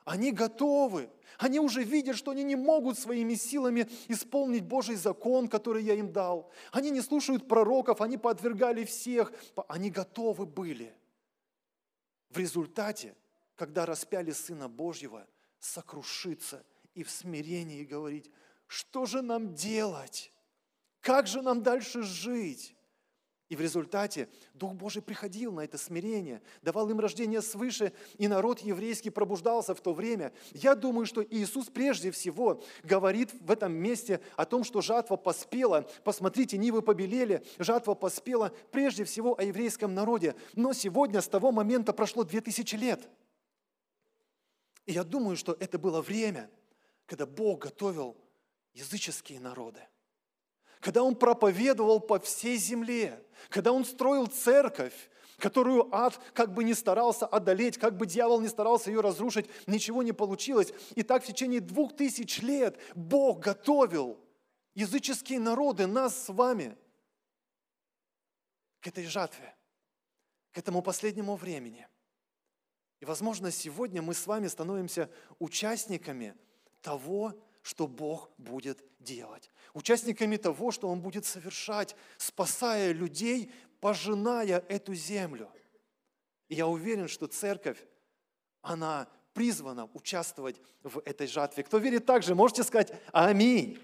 Они 0.05 0.33
готовы. 0.33 1.11
Они 1.39 1.61
уже 1.61 1.83
видят, 1.83 2.17
что 2.17 2.31
они 2.31 2.45
не 2.45 2.57
могут 2.57 2.99
своими 2.99 3.35
силами 3.35 3.89
исполнить 4.09 4.65
Божий 4.65 4.97
закон, 4.97 5.49
который 5.49 5.83
я 5.83 5.95
им 5.95 6.13
дал. 6.13 6.51
Они 6.73 6.91
не 6.91 7.03
слушают 7.03 7.47
пророков, 7.47 8.01
они 8.01 8.17
подвергали 8.17 8.85
всех. 8.85 9.33
Они 9.69 9.91
готовы 9.91 10.47
были. 10.47 10.95
В 12.31 12.39
результате 12.39 13.15
когда 13.57 13.87
распяли 13.87 14.31
Сына 14.31 14.69
Божьего, 14.69 15.27
сокрушиться 15.59 16.65
и 16.95 17.03
в 17.03 17.11
смирении 17.11 17.85
говорить, 17.85 18.31
что 18.67 19.07
же 19.07 19.23
нам 19.23 19.55
делать? 19.55 20.33
Как 21.01 21.27
же 21.27 21.43
нам 21.43 21.63
дальше 21.63 22.03
жить? 22.03 22.75
И 23.49 23.55
в 23.55 23.61
результате 23.61 24.29
Дух 24.55 24.73
Божий 24.75 25.01
приходил 25.01 25.53
на 25.53 25.61
это 25.61 25.79
смирение, 25.79 26.43
давал 26.63 26.91
им 26.91 26.99
рождение 26.99 27.41
свыше, 27.41 27.93
и 28.19 28.27
народ 28.27 28.59
еврейский 28.59 29.11
пробуждался 29.11 29.73
в 29.73 29.81
то 29.81 29.95
время. 29.95 30.33
Я 30.53 30.75
думаю, 30.75 31.07
что 31.07 31.23
Иисус 31.23 31.67
прежде 31.67 32.11
всего 32.11 32.61
говорит 32.83 33.31
в 33.41 33.53
этом 33.53 33.73
месте 33.73 34.21
о 34.35 34.47
том, 34.47 34.65
что 34.65 34.81
жатва 34.81 35.17
поспела. 35.17 35.89
Посмотрите, 36.03 36.59
нивы 36.59 36.83
побелели, 36.83 37.47
жатва 37.61 37.95
поспела 37.95 38.53
прежде 38.73 39.05
всего 39.05 39.39
о 39.39 39.45
еврейском 39.45 39.95
народе. 39.95 40.35
Но 40.57 40.73
сегодня 40.73 41.21
с 41.21 41.29
того 41.29 41.53
момента 41.53 41.93
прошло 41.93 42.25
две 42.25 42.41
тысячи 42.41 42.75
лет– 42.75 43.09
и 44.87 44.93
я 44.93 45.05
думаю, 45.05 45.37
что 45.37 45.57
это 45.59 45.79
было 45.79 46.01
время, 46.01 46.49
когда 47.07 47.27
Бог 47.27 47.63
готовил 47.63 48.17
языческие 48.73 49.41
народы. 49.41 49.81
Когда 50.81 51.03
Он 51.03 51.17
проповедовал 51.17 52.01
по 52.01 52.21
всей 52.21 52.57
земле, 52.57 53.25
когда 53.49 53.73
Он 53.73 53.85
строил 53.85 54.27
церковь, 54.29 55.11
которую 55.39 55.93
ад 55.95 56.21
как 56.33 56.55
бы 56.55 56.63
не 56.63 56.73
старался 56.73 57.27
одолеть, 57.27 57.79
как 57.79 57.97
бы 57.97 58.07
дьявол 58.07 58.41
не 58.41 58.49
старался 58.49 58.91
ее 58.91 59.01
разрушить, 59.01 59.49
ничего 59.67 60.03
не 60.03 60.13
получилось. 60.13 60.73
И 60.95 61.03
так 61.03 61.25
в 61.25 61.27
течение 61.27 61.61
двух 61.61 61.97
тысяч 61.97 62.41
лет 62.41 62.79
Бог 62.95 63.41
готовил 63.41 64.19
языческие 64.75 65.41
народы, 65.41 65.87
нас 65.87 66.27
с 66.27 66.29
вами, 66.29 66.77
к 68.81 68.87
этой 68.87 69.05
жатве, 69.05 69.57
к 70.53 70.59
этому 70.59 70.81
последнему 70.81 71.35
времени– 71.35 71.89
и, 73.01 73.05
возможно, 73.05 73.51
сегодня 73.51 74.03
мы 74.03 74.15
с 74.15 74.27
вами 74.27 74.47
становимся 74.47 75.11
участниками 75.39 76.35
того, 76.81 77.35
что 77.63 77.87
Бог 77.87 78.31
будет 78.39 78.83
делать. 79.01 79.51
Участниками 79.75 80.37
того, 80.37 80.71
что 80.71 80.89
Он 80.89 81.01
будет 81.01 81.27
совершать, 81.27 81.97
спасая 82.17 82.93
людей, 82.93 83.53
пожиная 83.81 84.65
эту 84.69 84.95
землю. 84.95 85.51
И 86.49 86.55
я 86.55 86.67
уверен, 86.67 87.09
что 87.09 87.27
церковь, 87.27 87.79
она 88.63 89.09
призвана 89.35 89.91
участвовать 89.93 90.61
в 90.83 91.03
этой 91.05 91.27
жатве. 91.27 91.63
Кто 91.63 91.79
верит 91.79 92.07
так 92.07 92.23
же, 92.23 92.35
можете 92.35 92.63
сказать 92.63 92.93
«Аминь». 93.13 93.79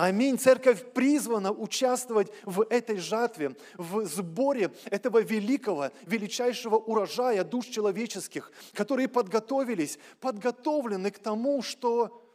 Аминь. 0.00 0.38
Церковь 0.38 0.94
призвана 0.94 1.52
участвовать 1.52 2.32
в 2.44 2.62
этой 2.70 2.96
жатве, 2.96 3.54
в 3.76 4.06
сборе 4.06 4.72
этого 4.86 5.20
великого, 5.20 5.90
величайшего 6.06 6.76
урожая 6.76 7.44
душ 7.44 7.66
человеческих, 7.66 8.50
которые 8.72 9.08
подготовились, 9.08 9.98
подготовлены 10.20 11.10
к 11.10 11.18
тому, 11.18 11.60
что, 11.60 12.26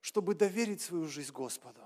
чтобы 0.00 0.34
доверить 0.34 0.80
свою 0.80 1.08
жизнь 1.08 1.30
Господу, 1.30 1.82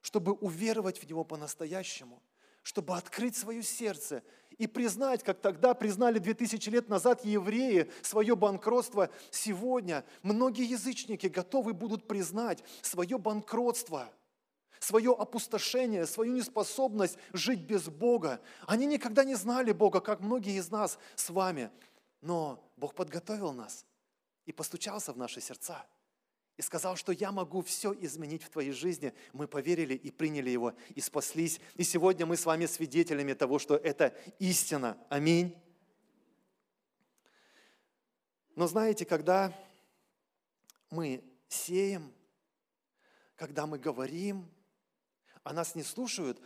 чтобы 0.00 0.32
уверовать 0.32 0.98
в 0.98 1.08
Него 1.08 1.22
по-настоящему, 1.22 2.20
чтобы 2.64 2.96
открыть 2.96 3.36
свое 3.36 3.62
сердце 3.62 4.24
и 4.58 4.66
признать, 4.66 5.22
как 5.22 5.40
тогда 5.42 5.74
признали 5.74 6.18
2000 6.18 6.68
лет 6.70 6.88
назад 6.88 7.24
евреи 7.24 7.88
свое 8.02 8.34
банкротство, 8.34 9.10
сегодня 9.30 10.04
многие 10.24 10.68
язычники 10.68 11.28
готовы 11.28 11.72
будут 11.72 12.08
признать 12.08 12.64
свое 12.82 13.16
банкротство– 13.16 14.10
свое 14.84 15.12
опустошение, 15.12 16.06
свою 16.06 16.34
неспособность 16.34 17.18
жить 17.32 17.60
без 17.60 17.88
Бога. 17.88 18.40
Они 18.66 18.86
никогда 18.86 19.24
не 19.24 19.34
знали 19.34 19.72
Бога, 19.72 20.00
как 20.00 20.20
многие 20.20 20.56
из 20.56 20.70
нас 20.70 20.98
с 21.16 21.30
вами. 21.30 21.70
Но 22.20 22.62
Бог 22.76 22.94
подготовил 22.94 23.52
нас 23.52 23.86
и 24.46 24.52
постучался 24.52 25.12
в 25.12 25.16
наши 25.16 25.40
сердца. 25.40 25.86
И 26.56 26.62
сказал, 26.62 26.94
что 26.94 27.10
я 27.10 27.32
могу 27.32 27.62
все 27.62 27.92
изменить 27.92 28.44
в 28.44 28.50
твоей 28.50 28.70
жизни. 28.70 29.12
Мы 29.32 29.48
поверили 29.48 29.94
и 29.94 30.10
приняли 30.12 30.50
его, 30.50 30.74
и 30.94 31.00
спаслись. 31.00 31.60
И 31.74 31.82
сегодня 31.82 32.26
мы 32.26 32.36
с 32.36 32.46
вами 32.46 32.66
свидетелями 32.66 33.32
того, 33.32 33.58
что 33.58 33.76
это 33.76 34.14
истина. 34.38 34.96
Аминь. 35.08 35.56
Но 38.54 38.68
знаете, 38.68 39.04
когда 39.04 39.52
мы 40.90 41.24
сеем, 41.48 42.12
когда 43.34 43.66
мы 43.66 43.80
говорим, 43.80 44.48
а 45.44 45.52
нас 45.52 45.74
не 45.74 45.82
слушают, 45.82 46.40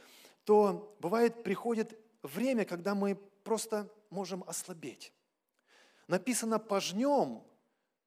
то 0.45 0.95
бывает, 1.01 1.43
приходит 1.43 1.99
время, 2.23 2.65
когда 2.65 2.95
мы 2.95 3.15
просто 3.45 3.91
можем 4.11 4.45
ослабеть. 4.47 5.13
Написано 6.07 6.59
«пожнем», 6.59 7.43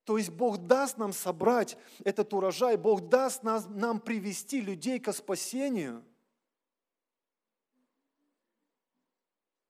то 0.03 0.17
есть 0.17 0.29
Бог 0.29 0.57
даст 0.57 0.98
нам 0.98 1.13
собрать 1.13 1.77
этот 2.03 2.33
урожай, 2.33 2.75
Бог 2.75 3.07
даст 3.07 3.43
нас, 3.43 3.65
нам 3.67 4.00
привести 4.00 4.60
людей 4.60 5.00
к 5.00 5.13
спасению, 5.13 6.03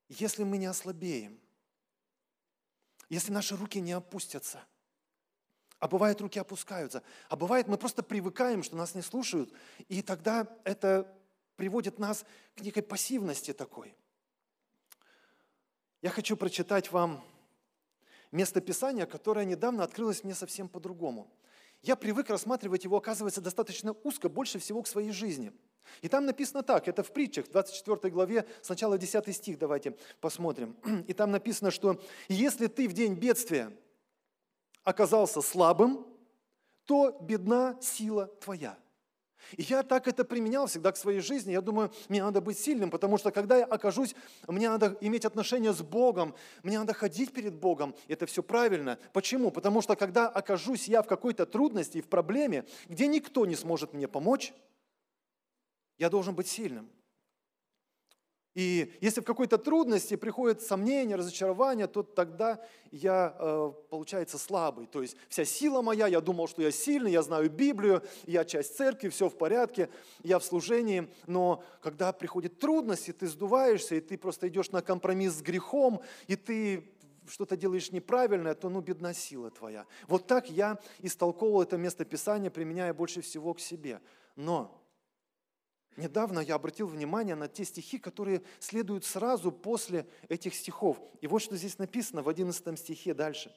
если 0.08 0.44
мы 0.44 0.58
не 0.58 0.66
ослабеем, 0.66 1.40
если 3.10 3.32
наши 3.32 3.56
руки 3.56 3.80
не 3.80 3.92
опустятся. 3.92 4.63
А 5.82 5.88
бывает, 5.88 6.22
руки 6.22 6.38
опускаются. 6.38 7.02
А 7.28 7.36
бывает, 7.36 7.68
мы 7.68 7.76
просто 7.76 8.04
привыкаем, 8.04 8.62
что 8.62 8.78
нас 8.78 8.94
не 8.94 9.02
слушают. 9.02 9.52
И 9.90 10.04
тогда 10.04 10.48
это 10.64 11.12
приводит 11.56 11.98
нас 11.98 12.24
к 12.56 12.62
некой 12.62 12.84
пассивности 12.84 13.52
такой. 13.52 13.96
Я 16.04 16.12
хочу 16.12 16.38
прочитать 16.38 16.92
вам 16.92 17.24
место 18.32 18.62
Писания, 18.62 19.08
которое 19.08 19.44
недавно 19.44 19.84
открылось 19.84 20.24
мне 20.24 20.36
совсем 20.36 20.70
по-другому. 20.70 21.28
я 21.82 21.96
привык 21.96 22.30
рассматривать 22.30 22.84
его, 22.84 22.98
оказывается, 22.98 23.42
достаточно 23.42 23.96
узко, 24.04 24.30
больше 24.30 24.60
всего 24.60 24.84
к 24.84 24.88
своей 24.88 25.12
жизни. 25.12 25.52
И 26.02 26.08
там 26.08 26.28
написано 26.28 26.62
так, 26.62 26.88
это 26.88 27.02
в 27.02 27.12
притчах, 27.12 27.48
в 27.48 27.52
24 27.52 28.14
главе, 28.14 28.46
сначала 28.62 29.00
10 29.00 29.36
стих 29.36 29.58
давайте 29.58 29.98
посмотрим. 30.20 30.78
И 31.08 31.14
там 31.14 31.32
написано, 31.32 31.72
что 31.72 32.00
если 32.30 32.68
ты 32.68 32.88
в 32.88 32.94
день 32.94 33.16
бедствия 33.16 33.76
оказался 34.84 35.42
слабым, 35.42 36.06
то 36.86 37.18
бедна 37.22 37.78
сила 37.82 38.28
твоя. 38.40 38.78
И 39.58 39.64
я 39.64 39.84
так 39.84 40.08
это 40.08 40.24
применял 40.24 40.68
всегда 40.68 40.92
к 40.92 40.98
своей 40.98 41.20
жизни. 41.20 41.52
Я 41.52 41.62
думаю, 41.62 41.92
мне 42.10 42.24
надо 42.24 42.42
быть 42.42 42.58
сильным, 42.58 42.90
потому 42.90 43.18
что 43.18 43.32
когда 43.32 43.58
я 43.58 43.66
окажусь, 43.66 44.16
мне 44.48 44.70
надо 44.70 44.98
иметь 45.02 45.26
отношения 45.26 45.74
с 45.74 45.82
Богом, 45.82 46.36
мне 46.64 46.80
надо 46.80 46.94
ходить 46.94 47.34
перед 47.34 47.56
Богом. 47.56 47.96
Это 48.08 48.26
все 48.26 48.44
правильно. 48.44 48.98
Почему? 49.14 49.52
Потому 49.52 49.82
что 49.82 49.96
когда 49.96 50.30
окажусь 50.30 50.88
я 50.88 51.02
в 51.02 51.08
какой-то 51.08 51.46
трудности 51.46 51.98
и 51.98 52.02
в 52.02 52.08
проблеме, 52.08 52.66
где 52.88 53.08
никто 53.08 53.46
не 53.46 53.56
сможет 53.56 53.94
мне 53.94 54.08
помочь, 54.08 54.54
я 55.98 56.10
должен 56.10 56.36
быть 56.36 56.48
сильным. 56.48 56.90
И 58.53 58.93
если 59.00 59.22
в 59.22 59.24
какой-то 59.25 59.58
трудности 59.58 60.15
приходит 60.15 60.62
сомнение, 60.62 61.15
разочарование, 61.15 61.88
то 61.88 62.03
тогда 62.03 62.60
я, 62.91 63.34
э, 63.39 63.72
получается, 63.89 64.38
слабый. 64.38 64.88
То 64.88 65.01
есть 65.01 65.15
вся 65.29 65.46
сила 65.46 65.81
моя, 65.81 66.08
я 66.08 66.20
думал, 66.20 66.48
что 66.48 66.62
я 66.62 66.72
сильный, 66.72 67.13
я 67.13 67.22
знаю 67.22 67.50
Библию, 67.50 68.03
я 68.25 68.43
часть 68.43 68.75
церкви, 68.75 69.08
все 69.08 69.29
в 69.29 69.38
порядке, 69.38 69.89
я 70.24 70.38
в 70.38 70.43
служении. 70.43 71.08
Но 71.27 71.63
когда 71.81 72.12
приходит 72.12 72.60
трудности, 72.60 73.13
ты 73.13 73.27
сдуваешься, 73.27 73.96
и 73.96 74.01
ты 74.01 74.17
просто 74.17 74.50
идешь 74.50 74.72
на 74.72 74.81
компромисс 74.81 75.36
с 75.36 75.41
грехом, 75.41 76.01
и 76.27 76.36
ты 76.36 76.91
что-то 77.27 77.55
делаешь 77.55 77.91
неправильное, 77.91 78.53
то 78.53 78.67
ну 78.67 78.81
бедна 78.81 79.13
сила 79.13 79.50
твоя. 79.50 79.86
Вот 80.08 80.27
так 80.27 80.50
я 80.50 80.77
истолковывал 81.00 81.62
это 81.62 81.77
место 81.77 82.03
Писания, 82.03 82.50
применяя 82.50 82.93
больше 82.93 83.22
всего 83.22 83.53
к 83.53 83.62
себе. 83.62 84.01
Но 84.36 84.81
Недавно 85.98 86.39
я 86.39 86.55
обратил 86.55 86.88
внимание 86.88 87.36
на 87.36 87.48
те 87.48 87.65
стихи, 87.65 87.98
которые 87.98 88.41
следуют 88.60 89.03
сразу 89.03 89.51
после 89.51 90.07
этих 90.29 90.55
стихов. 90.55 90.98
И 91.19 91.27
вот 91.27 91.41
что 91.41 91.57
здесь 91.57 91.77
написано 91.77 92.24
в 92.24 92.29
11 92.29 92.79
стихе 92.79 93.13
дальше. 93.13 93.53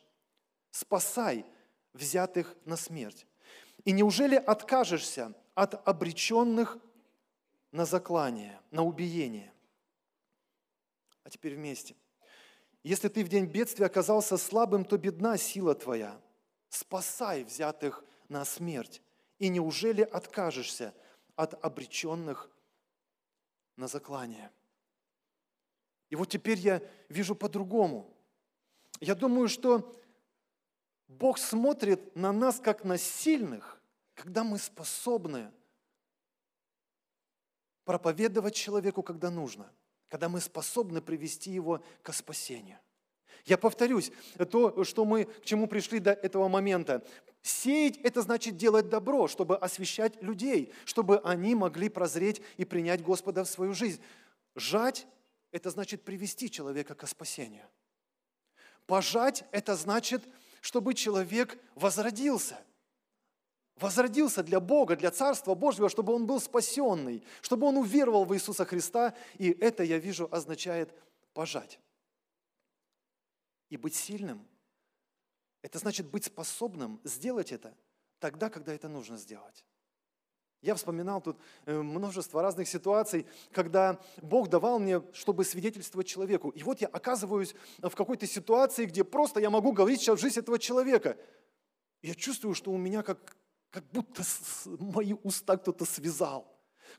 «Спасай 0.70 1.46
взятых 1.92 2.56
на 2.64 2.76
смерть. 2.76 3.26
И 3.84 3.92
неужели 3.92 4.34
откажешься 4.34 5.32
от 5.54 5.86
обреченных 5.86 6.78
на 7.70 7.84
заклание, 7.84 8.60
на 8.72 8.82
убиение?» 8.82 9.52
А 11.22 11.30
теперь 11.30 11.54
вместе. 11.54 11.94
«Если 12.82 13.08
ты 13.08 13.24
в 13.24 13.28
день 13.28 13.46
бедствия 13.46 13.86
оказался 13.86 14.36
слабым, 14.36 14.84
то 14.84 14.98
бедна 14.98 15.38
сила 15.38 15.74
твоя. 15.76 16.20
Спасай 16.68 17.44
взятых 17.44 18.04
на 18.28 18.44
смерть. 18.44 19.00
И 19.38 19.48
неужели 19.48 20.02
откажешься 20.02 20.92
от 21.36 21.62
обреченных 21.64 22.50
на 23.76 23.88
заклание. 23.88 24.50
И 26.10 26.16
вот 26.16 26.28
теперь 26.28 26.58
я 26.58 26.82
вижу 27.08 27.34
по-другому. 27.34 28.14
Я 29.00 29.14
думаю, 29.14 29.48
что 29.48 30.00
Бог 31.08 31.38
смотрит 31.38 32.14
на 32.14 32.32
нас 32.32 32.60
как 32.60 32.84
на 32.84 32.98
сильных, 32.98 33.80
когда 34.14 34.44
мы 34.44 34.58
способны 34.58 35.52
проповедовать 37.84 38.54
человеку, 38.54 39.02
когда 39.02 39.30
нужно, 39.30 39.70
когда 40.08 40.28
мы 40.28 40.40
способны 40.40 41.02
привести 41.02 41.50
его 41.50 41.82
к 42.02 42.12
спасению. 42.12 42.78
Я 43.44 43.58
повторюсь, 43.58 44.10
то, 44.50 44.84
что 44.84 45.04
мы, 45.04 45.26
к 45.26 45.44
чему 45.44 45.66
пришли 45.66 45.98
до 45.98 46.12
этого 46.12 46.48
момента. 46.48 47.04
Сеять– 47.42 47.98
это 48.02 48.22
значит 48.22 48.56
делать 48.56 48.88
добро, 48.88 49.28
чтобы 49.28 49.58
освещать 49.58 50.22
людей, 50.22 50.72
чтобы 50.86 51.18
они 51.18 51.54
могли 51.54 51.90
прозреть 51.90 52.40
и 52.56 52.64
принять 52.64 53.02
Господа 53.02 53.44
в 53.44 53.48
свою 53.48 53.74
жизнь. 53.74 54.00
Жать– 54.54 55.06
это 55.52 55.68
значит 55.68 56.02
привести 56.02 56.50
человека 56.50 56.94
к 56.94 57.06
спасению. 57.06 57.66
Пожать– 58.86 59.44
это 59.52 59.76
значит, 59.76 60.22
чтобы 60.62 60.94
человек 60.94 61.58
возродился. 61.74 62.58
Возродился 63.76 64.42
для 64.42 64.60
Бога, 64.60 64.96
для 64.96 65.10
Царства 65.10 65.54
Божьего, 65.54 65.90
чтобы 65.90 66.14
он 66.14 66.26
был 66.26 66.40
спасенный, 66.40 67.22
чтобы 67.42 67.66
он 67.66 67.76
уверовал 67.76 68.24
в 68.24 68.34
Иисуса 68.34 68.64
Христа. 68.64 69.14
И 69.36 69.50
это, 69.50 69.82
я 69.82 69.98
вижу, 69.98 70.28
означает 70.30 70.94
пожать. 71.34 71.78
И 73.74 73.76
быть 73.76 73.96
сильным– 73.96 74.46
это 75.62 75.80
значит 75.80 76.06
быть 76.06 76.26
способным 76.26 77.00
сделать 77.02 77.50
это 77.50 77.76
тогда, 78.20 78.48
когда 78.48 78.72
это 78.72 78.86
нужно 78.86 79.16
сделать. 79.16 79.64
Я 80.62 80.76
вспоминал 80.76 81.20
тут 81.20 81.40
э, 81.66 81.76
множество 81.82 82.40
разных 82.40 82.68
ситуаций, 82.68 83.26
когда 83.50 84.00
Бог 84.22 84.48
давал 84.48 84.78
мне, 84.78 85.02
чтобы 85.12 85.44
свидетельствовать 85.44 86.06
человеку. 86.06 86.50
И 86.50 86.62
вот 86.62 86.82
я 86.82 86.86
оказываюсь 86.86 87.56
в 87.78 87.90
какой-то 87.90 88.28
ситуации, 88.28 88.84
где 88.84 89.02
просто 89.02 89.40
я 89.40 89.50
могу 89.50 89.72
говорить 89.72 90.00
сейчас 90.00 90.20
жизнь 90.20 90.38
этого 90.38 90.60
человека. 90.60 91.18
я 92.00 92.14
чувствую, 92.14 92.54
что 92.54 92.70
у 92.70 92.76
меня 92.76 93.02
как, 93.02 93.36
как 93.70 93.84
будто 93.90 94.22
мои 94.78 95.14
уста 95.24 95.56
кто-то 95.56 95.84
связал. 95.84 96.46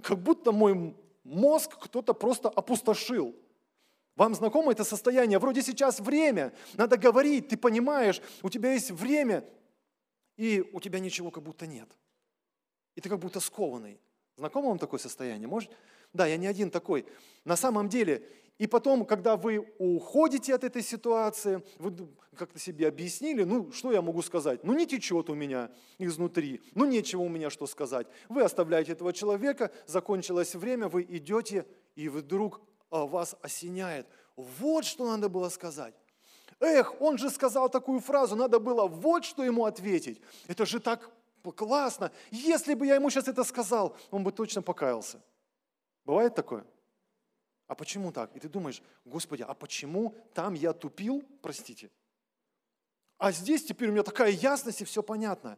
Как 0.02 0.22
будто 0.22 0.52
мой 0.52 0.94
мозг 1.24 1.78
кто-то 1.80 2.14
просто 2.14 2.50
опустошил. 2.50 3.34
Вам 4.16 4.34
знакомо 4.34 4.72
это 4.72 4.84
состояние? 4.84 5.40
Вроде 5.40 5.62
сейчас 5.62 6.00
время, 6.00 6.54
надо 6.76 6.98
говорить, 6.98 7.50
ты 7.50 7.58
понимаешь, 7.58 8.22
у 8.44 8.50
тебя 8.50 8.74
есть 8.74 8.92
время, 8.92 9.44
и 10.38 10.64
у 10.74 10.80
тебя 10.80 11.00
ничего 11.00 11.32
как 11.32 11.44
будто 11.44 11.68
нет. 11.68 11.90
И 12.96 13.02
ты 13.02 13.10
как 13.10 13.20
будто 13.20 13.40
скованный. 13.40 14.00
Знакомо 14.38 14.70
вам 14.70 14.80
такое 14.80 15.00
состояние? 15.00 15.48
Может? 15.48 15.72
Да, 16.14 16.26
я 16.26 16.38
не 16.38 16.48
один 16.48 16.72
такой. 16.72 17.06
На 17.44 17.58
самом 17.58 17.90
деле, 17.90 18.26
и 18.58 18.68
потом, 18.68 19.06
когда 19.06 19.36
вы 19.36 19.68
уходите 19.80 20.56
от 20.56 20.64
этой 20.64 20.82
ситуации, 20.82 21.62
вы 21.78 21.94
как-то 22.38 22.58
себе 22.58 22.88
объяснили, 22.88 23.44
ну, 23.44 23.72
что 23.74 23.92
я 23.92 24.02
могу 24.02 24.22
сказать? 24.22 24.64
Ну, 24.64 24.74
не 24.74 24.88
течет 24.88 25.30
у 25.30 25.36
меня 25.36 25.72
изнутри, 25.98 26.62
ну, 26.74 26.86
нечего 26.86 27.22
у 27.22 27.30
меня 27.30 27.50
что 27.50 27.68
сказать. 27.68 28.08
Вы 28.30 28.44
оставляете 28.44 28.94
этого 28.94 29.12
человека, 29.12 29.72
закончилось 29.88 30.56
время, 30.56 30.88
вы 30.88 31.04
идете, 31.04 31.66
и 31.96 32.08
вдруг 32.08 32.62
вас 33.04 33.36
осеняет. 33.42 34.08
Вот 34.36 34.86
что 34.86 35.06
надо 35.06 35.30
было 35.30 35.50
сказать. 35.50 35.96
Эх, 36.60 37.02
он 37.02 37.18
же 37.18 37.30
сказал 37.30 37.70
такую 37.70 38.00
фразу, 38.00 38.36
надо 38.36 38.60
было 38.60 38.88
вот 38.88 39.26
что 39.26 39.44
ему 39.44 39.66
ответить. 39.66 40.22
Это 40.48 40.66
же 40.66 40.80
так 40.80 41.12
классно. 41.56 42.12
Если 42.32 42.74
бы 42.74 42.86
я 42.88 42.96
ему 42.96 43.10
сейчас 43.10 43.28
это 43.28 43.44
сказал, 43.44 43.96
он 44.12 44.24
бы 44.24 44.32
точно 44.32 44.62
покаялся. 44.62 45.22
Бывает 46.06 46.34
такое? 46.36 46.66
А 47.68 47.76
почему 47.76 48.12
так? 48.12 48.36
И 48.36 48.40
ты 48.40 48.48
думаешь, 48.48 48.82
Господи, 49.06 49.42
а 49.42 49.54
почему 49.54 50.16
там 50.34 50.54
я 50.54 50.74
тупил, 50.74 51.24
простите? 51.42 51.90
А 53.18 53.32
здесь 53.32 53.64
теперь 53.64 53.90
у 53.90 53.92
меня 53.92 54.04
такая 54.04 54.32
ясность 54.32 54.82
и 54.82 54.86
все 54.86 55.02
понятно. 55.02 55.58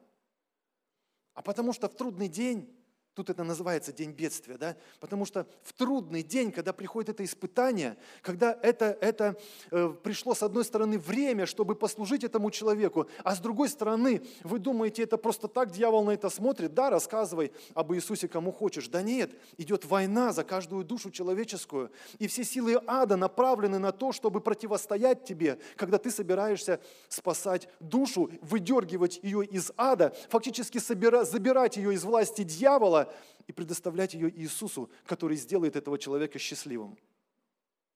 А 1.34 1.42
потому 1.42 1.74
что 1.74 1.90
в 1.90 1.96
трудный 1.96 2.28
день 2.28 2.74
Тут 3.18 3.32
это 3.32 3.44
называется 3.44 3.92
день 3.92 4.12
бедствия, 4.12 4.60
да? 4.60 4.76
Потому 5.00 5.26
что 5.26 5.48
в 5.64 5.74
трудный 5.74 6.22
день, 6.22 6.52
когда 6.52 6.72
приходит 6.72 7.10
это 7.10 7.26
испытание, 7.26 7.98
когда 8.22 8.56
это, 8.62 8.96
это 9.02 9.36
э, 9.72 9.92
пришло 10.04 10.36
с 10.36 10.44
одной 10.44 10.64
стороны 10.64 11.00
время, 11.00 11.48
чтобы 11.48 11.74
послужить 11.74 12.24
этому 12.24 12.52
человеку, 12.52 13.08
а 13.24 13.36
с 13.36 13.40
другой 13.40 13.70
стороны, 13.70 14.22
вы 14.44 14.60
думаете, 14.60 15.02
это 15.02 15.18
просто 15.18 15.48
так 15.48 15.72
дьявол 15.72 16.04
на 16.04 16.12
это 16.12 16.30
смотрит? 16.30 16.76
Да, 16.76 16.92
рассказывай 16.92 17.52
об 17.74 17.92
Иисусе 17.92 18.28
кому 18.28 18.52
хочешь. 18.52 18.88
Да 18.88 19.02
нет, 19.02 19.32
идет 19.58 19.86
война 19.86 20.32
за 20.32 20.44
каждую 20.44 20.84
душу 20.84 21.10
человеческую, 21.10 21.90
и 22.20 22.28
все 22.28 22.44
силы 22.44 22.80
ада 22.86 23.18
направлены 23.18 23.80
на 23.80 23.92
то, 23.94 24.12
чтобы 24.12 24.42
противостоять 24.42 25.26
тебе, 25.26 25.58
когда 25.76 25.98
ты 25.98 26.12
собираешься 26.12 26.80
спасать 27.10 27.68
душу, 27.80 28.30
выдергивать 28.42 29.20
ее 29.24 29.44
из 29.44 29.72
ада, 29.76 30.16
фактически 30.30 30.78
собира, 30.78 31.24
забирать 31.24 31.78
ее 31.78 31.96
из 31.96 32.04
власти 32.04 32.44
дьявола, 32.44 33.07
и 33.48 33.52
предоставлять 33.52 34.14
ее 34.14 34.30
Иисусу, 34.30 34.90
который 35.06 35.38
сделает 35.38 35.76
этого 35.76 35.98
человека 35.98 36.38
счастливым. 36.38 36.98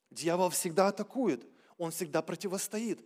Дьявол 0.09 0.49
всегда 0.49 0.87
атакует, 0.87 1.45
он 1.77 1.91
всегда 1.91 2.21
противостоит. 2.21 3.03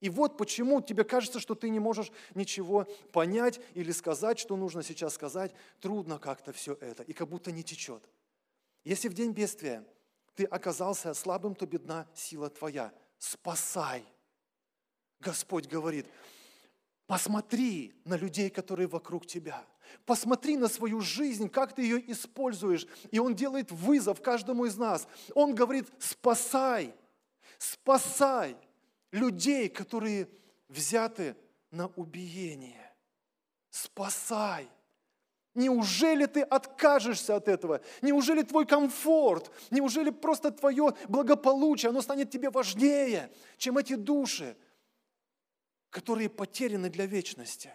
И 0.00 0.08
вот 0.08 0.38
почему 0.38 0.80
тебе 0.80 1.04
кажется, 1.04 1.40
что 1.40 1.54
ты 1.54 1.68
не 1.68 1.78
можешь 1.78 2.10
ничего 2.34 2.86
понять 3.12 3.60
или 3.74 3.92
сказать, 3.92 4.38
что 4.38 4.56
нужно 4.56 4.82
сейчас 4.82 5.14
сказать. 5.14 5.52
Трудно 5.80 6.18
как-то 6.18 6.52
все 6.52 6.74
это, 6.80 7.02
и 7.02 7.12
как 7.12 7.28
будто 7.28 7.52
не 7.52 7.62
течет. 7.62 8.02
Если 8.84 9.08
в 9.08 9.14
день 9.14 9.32
бедствия 9.32 9.84
ты 10.34 10.44
оказался 10.44 11.12
слабым, 11.12 11.54
то 11.54 11.66
бедна 11.66 12.08
сила 12.14 12.48
твоя. 12.48 12.94
Спасай. 13.18 14.02
Господь 15.20 15.66
говорит, 15.66 16.06
посмотри 17.06 17.92
на 18.06 18.16
людей, 18.16 18.48
которые 18.48 18.86
вокруг 18.86 19.26
тебя– 19.26 19.66
Посмотри 20.04 20.56
на 20.56 20.68
свою 20.68 21.00
жизнь, 21.00 21.48
как 21.48 21.74
ты 21.74 21.82
ее 21.82 22.10
используешь. 22.10 22.86
И 23.10 23.18
Он 23.18 23.34
делает 23.34 23.70
вызов 23.70 24.20
каждому 24.22 24.64
из 24.64 24.76
нас. 24.76 25.06
Он 25.34 25.54
говорит, 25.54 25.86
спасай, 25.98 26.94
спасай 27.58 28.56
людей, 29.12 29.68
которые 29.68 30.28
взяты 30.68 31.36
на 31.70 31.88
убиение. 31.88 32.92
Спасай. 33.70 34.68
Неужели 35.54 36.26
ты 36.26 36.42
откажешься 36.42 37.36
от 37.36 37.48
этого? 37.48 37.80
Неужели 38.02 38.42
твой 38.42 38.66
комфорт, 38.66 39.50
неужели 39.70 40.10
просто 40.10 40.52
твое 40.52 40.94
благополучие, 41.08 41.90
оно 41.90 42.02
станет 42.02 42.30
тебе 42.30 42.50
важнее, 42.50 43.32
чем 43.56 43.76
эти 43.76 43.94
души, 43.94 44.56
которые 45.90 46.28
потеряны 46.28 46.88
для 46.88 47.06
вечности? 47.06 47.72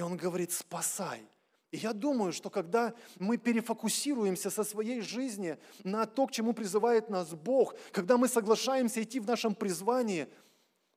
И 0.00 0.02
он 0.02 0.16
говорит, 0.16 0.50
спасай. 0.50 1.22
И 1.70 1.76
я 1.76 1.92
думаю, 1.92 2.32
что 2.32 2.48
когда 2.48 2.94
мы 3.18 3.36
перефокусируемся 3.36 4.48
со 4.48 4.64
своей 4.64 5.02
жизни 5.02 5.58
на 5.84 6.06
то, 6.06 6.26
к 6.26 6.32
чему 6.32 6.54
призывает 6.54 7.10
нас 7.10 7.34
Бог, 7.34 7.74
когда 7.92 8.16
мы 8.16 8.26
соглашаемся 8.26 9.02
идти 9.02 9.20
в 9.20 9.26
нашем 9.26 9.54
призвании, 9.54 10.26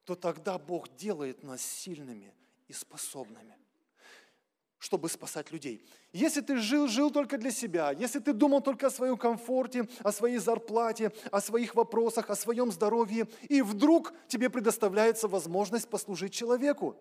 то 0.05 0.15
тогда 0.15 0.57
Бог 0.57 0.95
делает 0.95 1.43
нас 1.43 1.61
сильными 1.61 2.33
и 2.69 2.73
способными 2.73 3.57
чтобы 4.79 5.07
спасать 5.07 5.49
людей. 5.51 5.85
Если 6.11 6.41
ты 6.41 6.57
жил, 6.57 6.89
жил 6.89 7.09
только 7.09 7.37
для 7.37 7.51
себя, 7.51 7.91
если 7.91 8.19
ты 8.19 8.33
думал 8.33 8.59
только 8.59 8.87
о 8.87 8.91
своем 8.91 9.15
комфорте, 9.15 9.87
о 10.01 10.11
своей 10.11 10.39
зарплате, 10.39 11.13
о 11.31 11.39
своих 11.39 11.75
вопросах, 11.75 12.29
о 12.29 12.35
своем 12.35 12.69
здоровье, 12.69 13.29
и 13.47 13.61
вдруг 13.61 14.13
тебе 14.27 14.49
предоставляется 14.49 15.29
возможность 15.29 15.89
послужить 15.89 16.33
человеку, 16.33 16.97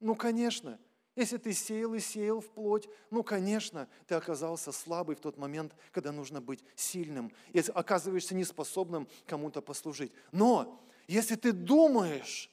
ну, 0.00 0.14
конечно, 0.14 0.78
если 1.18 1.36
ты 1.36 1.52
сеял 1.52 1.94
и 1.94 2.00
сеял 2.00 2.40
в 2.40 2.48
плоть, 2.48 2.88
ну, 3.10 3.24
конечно, 3.24 3.88
ты 4.06 4.14
оказался 4.14 4.70
слабый 4.70 5.16
в 5.16 5.20
тот 5.20 5.36
момент, 5.36 5.74
когда 5.90 6.12
нужно 6.12 6.40
быть 6.40 6.62
сильным, 6.76 7.32
и 7.52 7.58
оказываешься 7.74 8.36
неспособным 8.36 9.08
кому-то 9.26 9.60
послужить. 9.60 10.12
Но 10.30 10.80
если 11.08 11.34
ты 11.34 11.50
думаешь, 11.50 12.48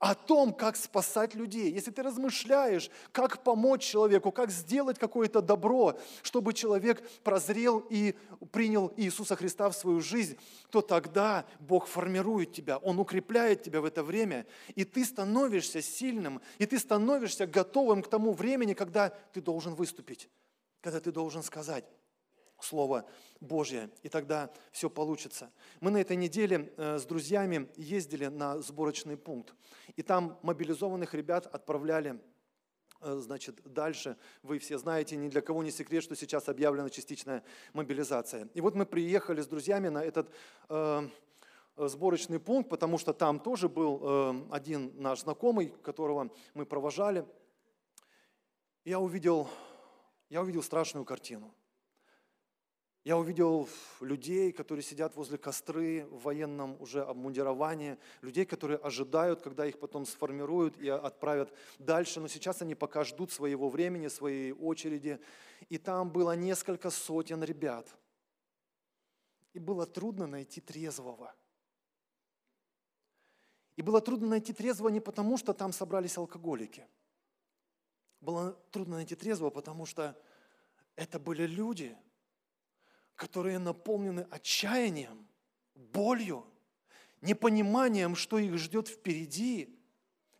о 0.00 0.14
том, 0.14 0.54
как 0.54 0.76
спасать 0.76 1.34
людей, 1.34 1.70
если 1.70 1.90
ты 1.90 2.02
размышляешь, 2.02 2.90
как 3.12 3.44
помочь 3.44 3.82
человеку, 3.82 4.32
как 4.32 4.50
сделать 4.50 4.98
какое-то 4.98 5.42
добро, 5.42 5.98
чтобы 6.22 6.54
человек 6.54 7.06
прозрел 7.22 7.84
и 7.90 8.14
принял 8.50 8.92
Иисуса 8.96 9.36
Христа 9.36 9.68
в 9.68 9.76
свою 9.76 10.00
жизнь, 10.00 10.38
то 10.70 10.80
тогда 10.80 11.44
Бог 11.60 11.86
формирует 11.86 12.52
тебя, 12.52 12.78
Он 12.78 12.98
укрепляет 12.98 13.62
тебя 13.62 13.82
в 13.82 13.84
это 13.84 14.02
время, 14.02 14.46
и 14.74 14.84
ты 14.84 15.04
становишься 15.04 15.82
сильным, 15.82 16.40
и 16.56 16.64
ты 16.64 16.78
становишься 16.78 17.46
готовым 17.46 18.02
к 18.02 18.08
тому 18.08 18.32
времени, 18.32 18.72
когда 18.72 19.10
ты 19.10 19.42
должен 19.42 19.74
выступить, 19.74 20.30
когда 20.80 20.98
ты 21.00 21.12
должен 21.12 21.42
сказать, 21.42 21.84
Слово 22.64 23.04
Божье, 23.40 23.90
и 24.02 24.08
тогда 24.08 24.50
все 24.70 24.90
получится. 24.90 25.50
Мы 25.80 25.90
на 25.90 25.98
этой 25.98 26.16
неделе 26.16 26.72
э, 26.76 26.98
с 26.98 27.04
друзьями 27.04 27.68
ездили 27.76 28.26
на 28.26 28.60
сборочный 28.60 29.16
пункт, 29.16 29.54
и 29.96 30.02
там 30.02 30.38
мобилизованных 30.42 31.14
ребят 31.14 31.46
отправляли 31.46 32.20
э, 33.00 33.16
значит, 33.16 33.60
дальше. 33.64 34.16
Вы 34.42 34.58
все 34.58 34.76
знаете, 34.76 35.16
ни 35.16 35.28
для 35.28 35.40
кого 35.40 35.62
не 35.62 35.70
секрет, 35.70 36.02
что 36.02 36.14
сейчас 36.14 36.48
объявлена 36.48 36.90
частичная 36.90 37.42
мобилизация. 37.72 38.48
И 38.52 38.60
вот 38.60 38.74
мы 38.74 38.84
приехали 38.84 39.40
с 39.40 39.46
друзьями 39.46 39.88
на 39.88 40.04
этот 40.04 40.30
э, 40.68 41.08
сборочный 41.76 42.40
пункт, 42.40 42.68
потому 42.68 42.98
что 42.98 43.14
там 43.14 43.40
тоже 43.40 43.70
был 43.70 44.50
один 44.50 44.92
наш 45.00 45.20
знакомый, 45.20 45.72
которого 45.82 46.30
мы 46.52 46.66
провожали. 46.66 47.24
Я 48.84 49.00
увидел, 49.00 49.48
я 50.28 50.42
увидел 50.42 50.62
страшную 50.62 51.06
картину. 51.06 51.54
Я 53.02 53.16
увидел 53.16 53.66
людей, 54.00 54.52
которые 54.52 54.82
сидят 54.82 55.16
возле 55.16 55.38
костры 55.38 56.06
в 56.10 56.24
военном 56.24 56.76
уже 56.82 57.02
обмундировании, 57.02 57.96
людей, 58.20 58.44
которые 58.44 58.76
ожидают, 58.76 59.40
когда 59.40 59.64
их 59.64 59.78
потом 59.78 60.04
сформируют 60.04 60.76
и 60.76 60.88
отправят 60.88 61.50
дальше, 61.78 62.20
но 62.20 62.28
сейчас 62.28 62.60
они 62.60 62.74
пока 62.74 63.04
ждут 63.04 63.32
своего 63.32 63.70
времени, 63.70 64.08
своей 64.08 64.52
очереди. 64.52 65.18
И 65.70 65.78
там 65.78 66.10
было 66.10 66.36
несколько 66.36 66.90
сотен 66.90 67.42
ребят. 67.42 67.88
И 69.54 69.58
было 69.58 69.86
трудно 69.86 70.26
найти 70.26 70.60
трезвого. 70.60 71.34
И 73.76 73.82
было 73.82 74.02
трудно 74.02 74.28
найти 74.28 74.52
трезвого 74.52 74.90
не 74.90 75.00
потому, 75.00 75.38
что 75.38 75.54
там 75.54 75.72
собрались 75.72 76.18
алкоголики. 76.18 76.86
Было 78.20 78.52
трудно 78.70 78.96
найти 78.96 79.14
трезвого, 79.14 79.48
потому 79.48 79.86
что 79.86 80.20
это 80.96 81.18
были 81.18 81.46
люди– 81.46 81.96
которые 83.20 83.58
наполнены 83.58 84.26
отчаянием, 84.30 85.26
болью, 85.74 86.42
непониманием, 87.20 88.16
что 88.16 88.38
их 88.38 88.56
ждет 88.56 88.88
впереди. 88.88 89.78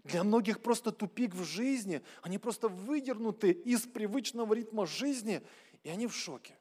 Для 0.02 0.24
многих 0.24 0.62
просто 0.62 0.90
тупик 0.90 1.34
в 1.34 1.44
жизни, 1.44 2.00
они 2.22 2.38
просто 2.38 2.68
выдернуты 2.68 3.50
из 3.50 3.82
привычного 3.82 4.54
ритма 4.54 4.86
жизни, 4.86 5.42
и 5.82 5.90
они 5.90 6.06
в 6.06 6.14
шоке. 6.14 6.56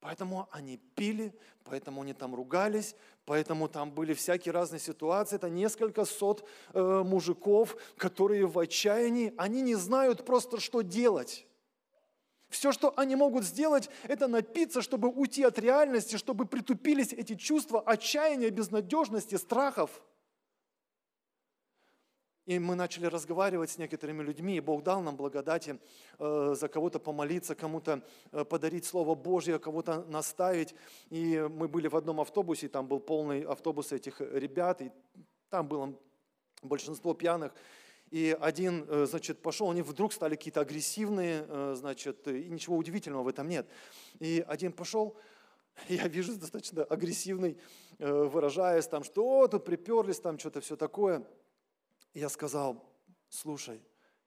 Поэтому 0.00 0.48
они 0.50 0.78
пили, 0.96 1.32
поэтому 1.62 2.02
они 2.02 2.14
там 2.14 2.34
ругались, 2.34 2.96
поэтому 3.24 3.68
там 3.68 3.92
были 3.92 4.14
всякие 4.14 4.50
разные 4.50 4.80
ситуации. 4.80 5.36
Это 5.36 5.48
несколько 5.48 6.04
сот 6.04 6.44
э, 6.72 7.02
мужиков, 7.06 7.76
которые 7.96 8.46
в 8.46 8.58
отчаянии, 8.58 9.32
они 9.36 9.62
не 9.62 9.76
знают 9.76 10.26
просто, 10.26 10.58
что 10.58 10.82
делать. 10.82 11.46
Все, 12.52 12.70
что 12.70 12.92
они 12.98 13.16
могут 13.16 13.44
сделать, 13.44 13.88
это 14.02 14.28
напиться, 14.28 14.82
чтобы 14.82 15.08
уйти 15.08 15.42
от 15.42 15.58
реальности, 15.58 16.16
чтобы 16.16 16.44
притупились 16.44 17.14
эти 17.14 17.34
чувства 17.34 17.80
отчаяния, 17.80 18.50
безнадежности, 18.50 19.36
страхов. 19.36 20.02
И 22.44 22.58
мы 22.58 22.74
начали 22.74 23.06
разговаривать 23.06 23.70
с 23.70 23.78
некоторыми 23.78 24.22
людьми, 24.22 24.56
и 24.56 24.60
Бог 24.60 24.82
дал 24.82 25.00
нам 25.00 25.16
благодати 25.16 25.78
э, 26.18 26.54
за 26.54 26.68
кого-то 26.68 26.98
помолиться, 26.98 27.54
кому-то 27.54 28.02
э, 28.32 28.44
подарить 28.44 28.84
Слово 28.84 29.14
Божье, 29.14 29.58
кого-то 29.58 30.04
наставить. 30.04 30.74
И 31.08 31.48
мы 31.50 31.68
были 31.68 31.88
в 31.88 31.96
одном 31.96 32.20
автобусе, 32.20 32.68
там 32.68 32.86
был 32.86 33.00
полный 33.00 33.44
автобус 33.44 33.92
этих 33.92 34.20
ребят, 34.20 34.82
и 34.82 34.92
там 35.48 35.66
было 35.68 35.94
большинство 36.62 37.14
пьяных. 37.14 37.54
И 38.12 38.36
один, 38.38 38.84
э, 38.88 39.06
значит, 39.06 39.40
пошел, 39.40 39.70
они 39.70 39.80
вдруг 39.80 40.12
стали 40.12 40.36
какие-то 40.36 40.60
агрессивные, 40.60 41.46
э, 41.48 41.74
значит, 41.74 42.28
и 42.28 42.50
ничего 42.50 42.76
удивительного 42.76 43.22
в 43.22 43.28
этом 43.28 43.48
нет. 43.48 43.66
И 44.20 44.44
один 44.46 44.72
пошел, 44.72 45.16
я 45.88 46.06
вижу 46.08 46.36
достаточно 46.36 46.84
агрессивный, 46.84 47.58
э, 47.98 48.12
выражаясь 48.12 48.86
там, 48.86 49.02
что 49.02 49.48
тут 49.48 49.64
приперлись, 49.64 50.20
там 50.20 50.38
что-то 50.38 50.60
все 50.60 50.76
такое. 50.76 51.26
я 52.12 52.28
сказал, 52.28 52.84
слушай, 53.30 53.80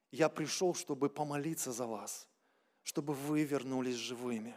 я 0.10 0.30
пришел, 0.30 0.74
чтобы 0.74 1.08
помолиться 1.08 1.72
за 1.72 1.86
вас, 1.86 2.28
чтобы 2.82 3.14
вы 3.14 3.44
вернулись 3.44 3.98
живыми. 3.98 4.56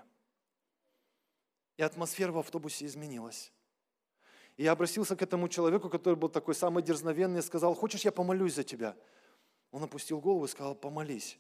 И 1.77 1.83
атмосфера 1.83 2.33
в 2.33 2.39
автобусе 2.39 2.87
изменилась. 2.87 3.53
И 4.57 4.63
я 4.63 4.73
обратился 4.73 5.17
к 5.17 5.21
этому 5.21 5.51
человеку, 5.51 5.91
который 5.91 6.15
был 6.15 6.31
такой 6.31 6.55
самый 6.55 6.83
дерзновенный, 6.83 7.41
и 7.41 7.43
сказал, 7.43 7.75
хочешь, 7.75 8.07
я 8.07 8.11
помолюсь 8.11 8.55
за 8.55 8.65
тебя? 8.65 8.97
Он 9.71 9.83
опустил 9.83 10.21
голову 10.21 10.45
и 10.45 10.49
сказал, 10.49 10.75
помолись. 10.75 11.39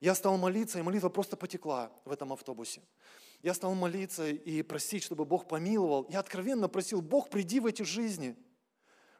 Я 0.00 0.14
стал 0.14 0.36
молиться, 0.38 0.78
и 0.78 0.82
молитва 0.82 1.08
просто 1.08 1.36
потекла 1.36 1.90
в 2.04 2.12
этом 2.12 2.32
автобусе. 2.32 2.82
Я 3.42 3.54
стал 3.54 3.74
молиться 3.74 4.28
и 4.28 4.62
просить, 4.62 5.02
чтобы 5.02 5.24
Бог 5.24 5.48
помиловал. 5.48 6.06
Я 6.08 6.20
откровенно 6.20 6.68
просил, 6.68 7.02
Бог, 7.02 7.30
приди 7.30 7.60
в 7.60 7.66
эти 7.66 7.82
жизни. 7.82 8.36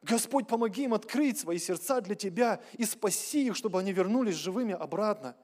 Господь, 0.02 0.46
помоги 0.46 0.84
им 0.84 0.94
открыть 0.94 1.38
свои 1.38 1.58
сердца 1.58 2.00
для 2.00 2.14
Тебя 2.14 2.60
и 2.74 2.84
спаси 2.84 3.46
их, 3.46 3.56
чтобы 3.56 3.80
они 3.80 3.92
вернулись 3.92 4.36
живыми 4.36 4.74
обратно. 4.74 5.36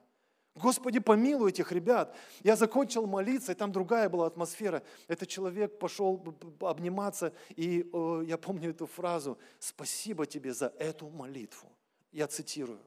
Господи, 0.55 0.99
помилуй 0.99 1.49
этих 1.49 1.73
ребят. 1.73 2.15
Я 2.41 2.55
закончил 2.55 3.05
молиться, 3.05 3.51
и 3.51 3.55
там 3.55 3.73
другая 3.73 4.07
была 4.07 4.27
атмосфера. 4.27 4.83
Этот 5.09 5.27
человек 5.27 5.77
пошел 5.79 6.23
обниматься, 6.61 7.33
и 7.57 7.89
э, 7.91 8.23
я 8.25 8.37
помню 8.37 8.69
эту 8.69 8.87
фразу 8.87 9.37
«Спасибо 9.59 10.25
тебе 10.25 10.53
за 10.53 10.67
эту 10.79 11.09
молитву». 11.09 11.74
Я 12.15 12.27
цитирую. 12.27 12.79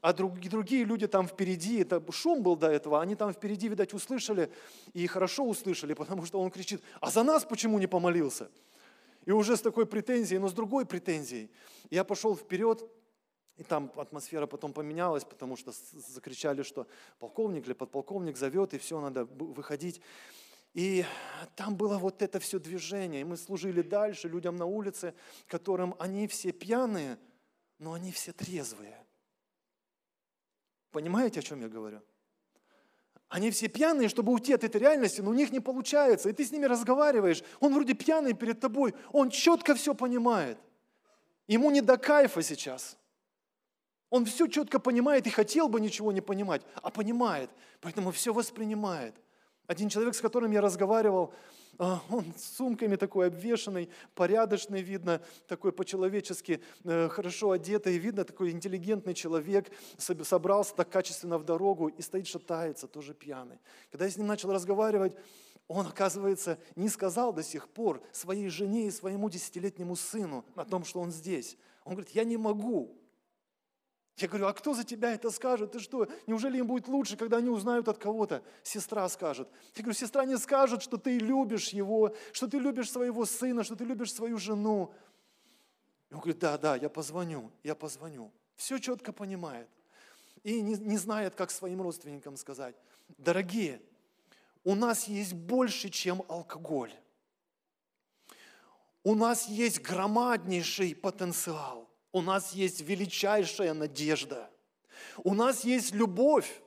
А 0.00 0.12
другие 0.12 0.84
люди 0.84 1.06
там 1.06 1.28
впереди, 1.28 1.78
это 1.78 2.02
шум 2.10 2.42
был 2.42 2.56
до 2.56 2.68
этого, 2.68 3.00
они 3.00 3.14
там 3.14 3.32
впереди, 3.32 3.68
видать, 3.68 3.94
услышали 3.94 4.50
и 4.94 5.06
хорошо 5.06 5.44
услышали, 5.44 5.94
потому 5.94 6.26
что 6.26 6.40
он 6.40 6.50
кричит, 6.50 6.82
а 7.00 7.08
за 7.08 7.22
нас 7.22 7.44
почему 7.44 7.78
не 7.78 7.86
помолился? 7.86 8.50
И 9.24 9.30
уже 9.30 9.56
с 9.56 9.60
такой 9.60 9.86
претензией, 9.86 10.40
но 10.40 10.48
с 10.48 10.52
другой 10.52 10.86
претензией. 10.86 11.52
Я 11.88 12.02
пошел 12.02 12.34
вперед, 12.34 12.82
и 13.56 13.62
там 13.62 13.92
атмосфера 13.94 14.46
потом 14.46 14.72
поменялась, 14.72 15.24
потому 15.24 15.56
что 15.56 15.72
закричали, 16.12 16.64
что 16.64 16.88
полковник 17.20 17.64
или 17.64 17.74
подполковник 17.74 18.36
зовет, 18.36 18.74
и 18.74 18.78
все, 18.78 19.00
надо 19.00 19.24
выходить. 19.24 20.00
И 20.74 21.04
там 21.54 21.76
было 21.76 21.96
вот 21.96 22.22
это 22.22 22.40
все 22.40 22.58
движение. 22.58 23.20
И 23.20 23.24
мы 23.24 23.36
служили 23.36 23.82
дальше 23.82 24.28
людям 24.28 24.56
на 24.56 24.66
улице, 24.66 25.14
которым 25.46 25.94
они 26.00 26.26
все 26.26 26.50
пьяные– 26.50 27.18
но 27.78 27.92
они 27.92 28.12
все 28.12 28.32
трезвые. 28.32 28.96
Понимаете, 30.90 31.40
о 31.40 31.42
чем 31.42 31.60
я 31.60 31.68
говорю? 31.68 32.00
Они 33.28 33.50
все 33.50 33.68
пьяные, 33.68 34.08
чтобы 34.08 34.32
уйти 34.32 34.54
от 34.54 34.64
этой 34.64 34.80
реальности, 34.80 35.20
но 35.20 35.30
у 35.30 35.34
них 35.34 35.52
не 35.52 35.60
получается. 35.60 36.30
И 36.30 36.32
ты 36.32 36.44
с 36.44 36.50
ними 36.50 36.64
разговариваешь. 36.64 37.42
Он 37.60 37.74
вроде 37.74 37.92
пьяный 37.92 38.32
перед 38.32 38.58
тобой, 38.58 38.94
он 39.12 39.30
четко 39.30 39.74
все 39.74 39.94
понимает. 39.94 40.58
Ему 41.46 41.70
не 41.70 41.82
до 41.82 41.98
кайфа 41.98 42.42
сейчас. 42.42 42.96
Он 44.10 44.24
все 44.24 44.46
четко 44.46 44.78
понимает 44.78 45.26
и 45.26 45.30
хотел 45.30 45.68
бы 45.68 45.80
ничего 45.80 46.12
не 46.12 46.22
понимать, 46.22 46.62
а 46.76 46.90
понимает, 46.90 47.50
поэтому 47.80 48.10
все 48.10 48.32
воспринимает. 48.32 49.14
Один 49.66 49.90
человек, 49.90 50.14
с 50.14 50.20
которым 50.22 50.50
я 50.50 50.62
разговаривал, 50.62 51.34
он 51.78 52.24
с 52.36 52.56
сумками 52.56 52.96
такой 52.96 53.28
обвешанный, 53.28 53.88
порядочный, 54.14 54.82
видно, 54.82 55.22
такой 55.46 55.72
по-человечески 55.72 56.60
э, 56.84 57.08
хорошо 57.08 57.52
одетый, 57.52 57.98
видно, 57.98 58.24
такой 58.24 58.50
интеллигентный 58.50 59.14
человек, 59.14 59.70
собрался 59.96 60.74
так 60.74 60.90
качественно 60.90 61.38
в 61.38 61.44
дорогу 61.44 61.88
и 61.88 62.02
стоит, 62.02 62.26
шатается, 62.26 62.88
тоже 62.88 63.14
пьяный. 63.14 63.60
Когда 63.90 64.06
я 64.06 64.10
с 64.10 64.16
ним 64.16 64.26
начал 64.26 64.52
разговаривать, 64.52 65.14
он, 65.68 65.86
оказывается, 65.86 66.58
не 66.74 66.88
сказал 66.88 67.32
до 67.32 67.42
сих 67.42 67.68
пор 67.68 68.02
своей 68.10 68.48
жене 68.48 68.88
и 68.88 68.90
своему 68.90 69.30
десятилетнему 69.30 69.94
сыну 69.94 70.44
о 70.56 70.64
том, 70.64 70.84
что 70.84 71.00
он 71.00 71.12
здесь. 71.12 71.56
Он 71.84 71.92
говорит, 71.92 72.10
я 72.10 72.24
не 72.24 72.38
могу, 72.38 72.98
я 74.22 74.28
говорю, 74.28 74.46
а 74.46 74.52
кто 74.52 74.74
за 74.74 74.84
тебя 74.84 75.14
это 75.14 75.30
скажет? 75.30 75.72
Ты 75.72 75.80
что, 75.80 76.08
неужели 76.26 76.58
им 76.58 76.66
будет 76.66 76.88
лучше, 76.88 77.16
когда 77.16 77.38
они 77.38 77.48
узнают 77.50 77.88
от 77.88 77.98
кого-то? 77.98 78.42
Сестра 78.62 79.08
скажет. 79.08 79.48
Я 79.74 79.82
говорю, 79.82 79.98
сестра 79.98 80.24
не 80.24 80.36
скажет, 80.38 80.82
что 80.82 80.96
ты 80.96 81.18
любишь 81.18 81.70
его, 81.70 82.14
что 82.32 82.48
ты 82.48 82.58
любишь 82.58 82.90
своего 82.90 83.24
сына, 83.24 83.64
что 83.64 83.76
ты 83.76 83.84
любишь 83.84 84.12
свою 84.12 84.38
жену. 84.38 84.92
И 86.10 86.14
он 86.14 86.20
говорит, 86.20 86.38
да, 86.38 86.58
да, 86.58 86.76
я 86.76 86.88
позвоню, 86.88 87.50
я 87.62 87.74
позвоню. 87.74 88.32
Все 88.56 88.78
четко 88.78 89.12
понимает. 89.12 89.68
И 90.42 90.60
не, 90.60 90.74
не 90.76 90.98
знает, 90.98 91.34
как 91.34 91.50
своим 91.50 91.82
родственникам 91.82 92.36
сказать. 92.36 92.76
Дорогие, 93.18 93.80
у 94.64 94.74
нас 94.74 95.08
есть 95.08 95.32
больше, 95.32 95.88
чем 95.88 96.22
алкоголь. 96.28 96.92
У 99.02 99.14
нас 99.14 99.48
есть 99.48 99.80
громаднейший 99.80 100.94
потенциал. 100.94 101.87
У 102.18 102.20
нас 102.20 102.52
есть 102.52 102.80
величайшая 102.80 103.74
надежда. 103.74 104.50
У 105.18 105.34
нас 105.34 105.62
есть 105.62 105.92
любовь, 105.92 106.60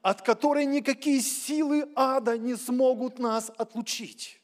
от 0.00 0.22
которой 0.22 0.64
никакие 0.64 1.20
силы 1.20 1.90
ада 1.96 2.38
не 2.38 2.54
смогут 2.54 3.18
нас 3.18 3.50
отлучить. 3.58 4.40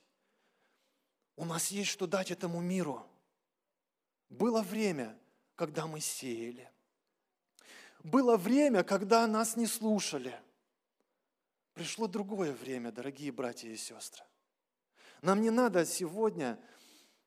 У 1.36 1.44
нас 1.44 1.68
есть 1.68 1.90
что 1.90 2.08
дать 2.08 2.32
этому 2.32 2.60
миру. 2.60 3.06
Было 4.30 4.60
время, 4.60 5.16
когда 5.54 5.86
мы 5.86 6.00
сеяли. 6.00 6.68
Было 8.02 8.36
время, 8.36 8.82
когда 8.82 9.28
нас 9.28 9.54
не 9.54 9.68
слушали. 9.68 10.34
Пришло 11.74 12.08
другое 12.08 12.52
время, 12.52 12.90
дорогие 12.90 13.30
братья 13.30 13.68
и 13.68 13.76
сестры. 13.76 14.24
Нам 15.22 15.40
не 15.40 15.50
надо 15.50 15.86
сегодня 15.86 16.58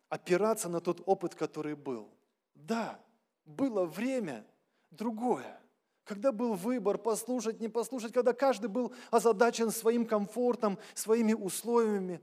опираться 0.10 0.68
на 0.68 0.82
тот 0.82 1.02
опыт, 1.06 1.34
который 1.34 1.76
был. 1.76 2.14
Да, 2.56 3.00
было 3.46 3.86
время 3.86 4.46
другое, 4.92 5.60
когда 6.04 6.32
был 6.32 6.56
выбор 6.56 6.98
послушать, 6.98 7.60
не 7.60 7.70
послушать, 7.70 8.14
когда 8.14 8.34
каждый 8.34 8.68
был 8.68 8.94
озадачен 9.12 9.72
своим 9.72 10.06
комфортом, 10.06 10.80
своими 10.94 11.34
условиями. 11.34 12.22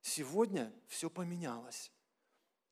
Сегодня 0.00 0.72
все 0.86 1.08
поменялось. 1.08 1.92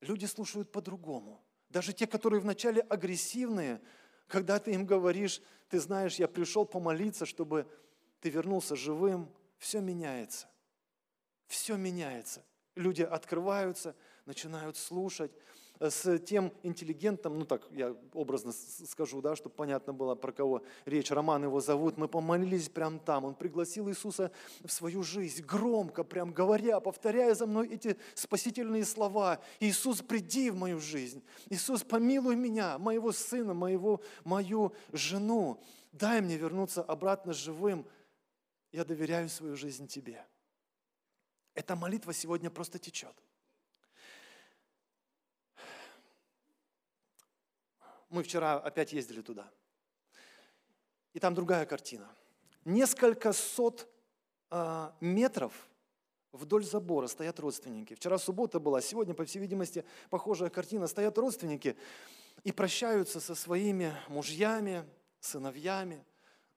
Люди 0.00 0.26
слушают 0.26 0.72
по-другому. 0.72 1.42
Даже 1.68 1.92
те, 1.92 2.06
которые 2.06 2.40
вначале 2.40 2.80
агрессивные, 2.82 3.80
когда 4.26 4.58
ты 4.58 4.72
им 4.72 4.86
говоришь, 4.86 5.40
ты 5.68 5.78
знаешь, 5.78 6.16
я 6.16 6.26
пришел 6.26 6.64
помолиться, 6.64 7.26
чтобы 7.26 7.66
ты 8.20 8.28
вернулся 8.28 8.74
живым, 8.74 9.32
все 9.58 9.80
меняется. 9.80 10.48
Все 11.46 11.76
меняется. 11.76 12.44
Люди 12.74 13.02
открываются, 13.02 13.94
начинают 14.24 14.76
слушать 14.76 15.32
с 15.80 16.18
тем 16.18 16.52
интеллигентом, 16.62 17.38
ну 17.38 17.46
так 17.46 17.66
я 17.70 17.96
образно 18.12 18.52
скажу, 18.52 19.22
да, 19.22 19.34
чтобы 19.34 19.54
понятно 19.54 19.94
было, 19.94 20.14
про 20.14 20.30
кого 20.30 20.62
речь, 20.84 21.10
Роман 21.10 21.44
его 21.44 21.60
зовут, 21.60 21.96
мы 21.96 22.06
помолились 22.06 22.68
прямо 22.68 22.98
там, 22.98 23.24
он 23.24 23.34
пригласил 23.34 23.88
Иисуса 23.88 24.30
в 24.62 24.70
свою 24.70 25.02
жизнь, 25.02 25.42
громко, 25.42 26.04
прям 26.04 26.32
говоря, 26.32 26.80
повторяя 26.80 27.34
за 27.34 27.46
мной 27.46 27.68
эти 27.68 27.96
спасительные 28.14 28.84
слова. 28.84 29.40
Иисус, 29.58 30.02
приди 30.02 30.50
в 30.50 30.56
мою 30.56 30.80
жизнь. 30.80 31.22
Иисус, 31.48 31.82
помилуй 31.82 32.36
меня, 32.36 32.76
моего 32.78 33.10
сына, 33.12 33.54
моего, 33.54 34.02
мою 34.22 34.74
жену. 34.92 35.62
Дай 35.92 36.20
мне 36.20 36.36
вернуться 36.36 36.82
обратно 36.82 37.32
живым. 37.32 37.86
Я 38.70 38.84
доверяю 38.84 39.28
свою 39.30 39.56
жизнь 39.56 39.86
Тебе. 39.86 40.26
Эта 41.54 41.74
молитва 41.74 42.12
сегодня 42.12 42.50
просто 42.50 42.78
течет. 42.78 43.14
Мы 48.10 48.24
вчера 48.24 48.58
опять 48.58 48.92
ездили 48.92 49.22
туда. 49.22 49.48
И 51.12 51.20
там 51.20 51.34
другая 51.34 51.64
картина. 51.64 52.08
Несколько 52.64 53.32
сот 53.32 53.88
э, 54.50 54.90
метров 55.00 55.52
вдоль 56.32 56.64
забора 56.64 57.06
стоят 57.06 57.38
родственники. 57.38 57.94
Вчера 57.94 58.18
суббота 58.18 58.58
была, 58.58 58.80
сегодня, 58.80 59.14
по 59.14 59.24
всей 59.24 59.38
видимости, 59.38 59.84
похожая 60.10 60.50
картина. 60.50 60.88
Стоят 60.88 61.16
родственники 61.18 61.76
и 62.42 62.50
прощаются 62.50 63.20
со 63.20 63.36
своими 63.36 63.94
мужьями, 64.08 64.84
сыновьями. 65.20 66.04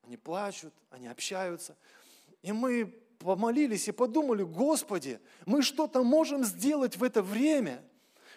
Они 0.02 0.18
плачут, 0.18 0.74
они 0.90 1.08
общаются. 1.08 1.78
И 2.42 2.52
мы 2.52 2.88
помолились 3.20 3.88
и 3.88 3.92
подумали, 3.92 4.42
Господи, 4.44 5.20
мы 5.46 5.62
что-то 5.62 6.04
можем 6.04 6.44
сделать 6.44 6.98
в 6.98 7.04
это 7.04 7.22
время– 7.22 7.84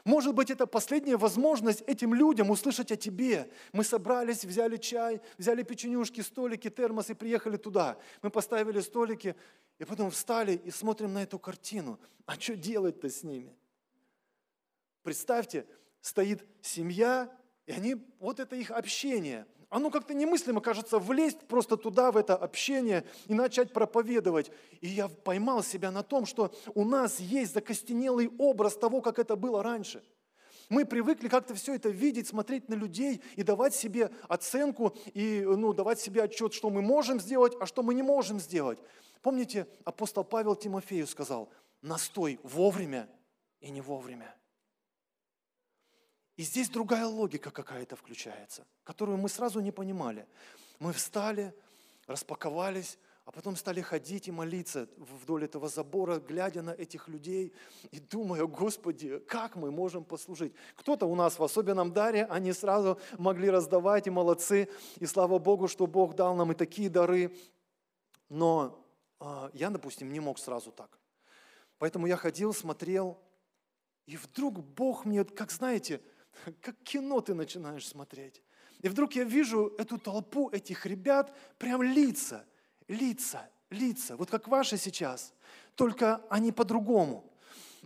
может 0.07 0.37
быть, 0.37 0.53
это 0.53 0.69
последняя 0.69 1.17
возможность 1.17 1.83
этим 1.83 2.15
людям 2.15 2.51
услышать 2.51 2.93
о 2.93 2.97
тебе. 2.97 3.51
Мы 3.73 3.83
собрались, 3.83 4.45
взяли 4.45 4.77
чай, 4.77 5.21
взяли 5.37 5.65
печенюшки, 5.65 6.21
столики, 6.21 6.71
термосы, 6.71 7.17
приехали 7.17 7.57
туда. 7.57 7.99
Мы 8.23 8.31
поставили 8.31 8.79
столики, 8.79 9.35
и 9.81 9.85
потом 9.85 10.13
встали 10.13 10.53
и 10.53 10.71
смотрим 10.71 11.13
на 11.13 11.25
эту 11.25 11.41
картину. 11.41 11.99
А 12.25 12.35
что 12.39 12.55
делать-то 12.55 13.11
с 13.11 13.25
ними? 13.25 13.53
Представьте, 15.03 15.67
стоит 16.01 16.47
семья, 16.63 17.29
и 17.67 17.73
они, 17.73 17.97
вот 18.21 18.39
это 18.39 18.55
их 18.55 18.71
общение– 18.71 19.45
оно 19.77 19.91
как-то 19.91 20.15
немыслимо 20.15 20.63
кажется 20.63 20.99
влезть 20.99 21.41
просто 21.41 21.77
туда, 21.77 22.11
в 22.11 22.17
это 22.17 22.35
общение 22.35 23.05
и 23.27 23.35
начать 23.35 23.75
проповедовать. 23.75 24.51
И 24.81 24.89
я 24.89 25.09
поймал 25.09 25.63
себя 25.63 25.91
на 25.91 26.03
том, 26.03 26.25
что 26.25 26.51
у 26.75 26.87
нас 26.87 27.21
есть 27.21 27.53
закостенелый 27.53 28.31
образ 28.39 28.79
того, 28.79 29.03
как 29.03 29.19
это 29.19 29.37
было 29.37 29.63
раньше. 29.63 30.03
Мы 30.71 30.87
привыкли 30.87 31.29
как-то 31.29 31.55
все 31.55 31.75
это 31.75 31.91
видеть, 31.91 32.27
смотреть 32.27 32.71
на 32.71 32.75
людей 32.75 33.21
и 33.35 33.43
давать 33.43 33.75
себе 33.75 34.11
оценку, 34.31 34.97
и 35.13 35.43
ну, 35.47 35.75
давать 35.75 36.01
себе 36.01 36.23
отчет, 36.23 36.55
что 36.55 36.71
мы 36.71 36.81
можем 36.81 37.21
сделать, 37.21 37.53
а 37.61 37.67
что 37.67 37.83
мы 37.83 37.93
не 37.93 38.03
можем 38.03 38.41
сделать. 38.41 38.79
Помните, 39.21 39.67
апостол 39.85 40.25
Павел 40.25 40.57
Тимофею 40.57 41.07
сказал, 41.07 41.51
настой 41.83 42.41
вовремя 42.43 43.11
и 43.61 43.69
не 43.69 43.83
вовремя. 43.83 44.35
И 46.37 46.43
здесь 46.43 46.69
другая 46.69 47.07
логика 47.07 47.51
какая-то 47.51 47.97
включается, 47.97 48.67
которую 48.85 49.19
мы 49.19 49.29
сразу 49.29 49.61
не 49.61 49.73
понимали. 49.73 50.27
Мы 50.79 50.93
встали, 50.93 51.55
распаковались, 52.07 52.99
а 53.25 53.33
потом 53.33 53.57
стали 53.57 53.81
ходить 53.81 54.29
и 54.29 54.31
молиться 54.31 54.89
вдоль 54.99 55.45
этого 55.45 55.69
забора, 55.69 56.21
глядя 56.21 56.63
на 56.63 56.71
этих 56.71 57.09
людей 57.09 57.53
и 57.91 57.99
думая, 57.99 58.47
Господи, 58.47 59.19
как 59.21 59.57
мы 59.57 59.73
можем 59.73 60.05
послужить? 60.05 60.55
Кто-то 60.77 61.07
у 61.07 61.15
нас 61.17 61.39
в 61.39 61.43
особенном 61.43 61.93
даре, 61.93 62.27
они 62.27 62.53
сразу 62.53 63.01
могли 63.19 63.51
раздавать, 63.51 64.07
и 64.07 64.11
молодцы, 64.11 64.69
и 65.01 65.07
слава 65.07 65.41
Богу, 65.41 65.67
что 65.67 65.89
Бог 65.89 66.15
дал 66.15 66.37
нам 66.37 66.53
и 66.53 66.55
такие 66.55 66.89
дары. 66.89 67.37
Но 68.29 68.79
э, 69.21 69.51
я, 69.55 69.71
допустим, 69.71 70.13
не 70.13 70.21
мог 70.21 70.39
сразу 70.39 70.71
так. 70.71 70.97
Поэтому 71.79 72.07
я 72.07 72.17
ходил, 72.17 72.55
смотрел, 72.55 73.19
и 74.07 74.17
вдруг 74.17 74.61
Бог 74.61 75.05
мне, 75.05 75.25
как 75.25 75.51
знаете, 75.51 76.01
как 76.61 76.77
кино 76.83 77.21
ты 77.21 77.35
начинаешь 77.35 77.87
смотреть. 77.87 78.43
И 78.83 78.89
вдруг 78.89 79.15
я 79.15 79.25
вижу 79.25 79.75
эту 79.79 79.99
толпу 79.99 80.51
этих 80.51 80.87
ребят, 80.87 81.35
прям 81.59 81.83
лица, 81.83 82.45
лица, 82.89 83.49
лица, 83.71 84.17
вот 84.17 84.31
как 84.31 84.49
ваши 84.49 84.77
сейчас, 84.77 85.33
только 85.75 86.23
они 86.29 86.53
по-другому. 86.53 87.33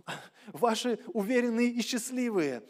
Ваши 0.47 0.99
уверенные 1.13 1.69
и 1.69 1.81
счастливые, 1.81 2.63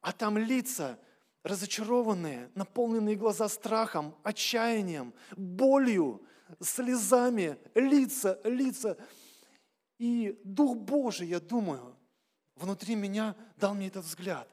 а 0.00 0.12
там 0.12 0.36
лица 0.36 0.98
разочарованные, 1.44 2.50
наполненные 2.54 3.16
глаза 3.16 3.48
страхом, 3.48 4.14
отчаянием, 4.22 5.14
болью, 5.36 6.22
слезами, 6.60 7.58
лица, 7.74 8.40
лица. 8.44 8.96
И 9.98 10.40
Дух 10.42 10.76
Божий, 10.76 11.28
я 11.28 11.40
думаю, 11.40 11.96
внутри 12.56 12.94
меня 12.96 13.36
дал 13.56 13.74
мне 13.74 13.88
этот 13.88 14.04
взгляд. 14.04 14.48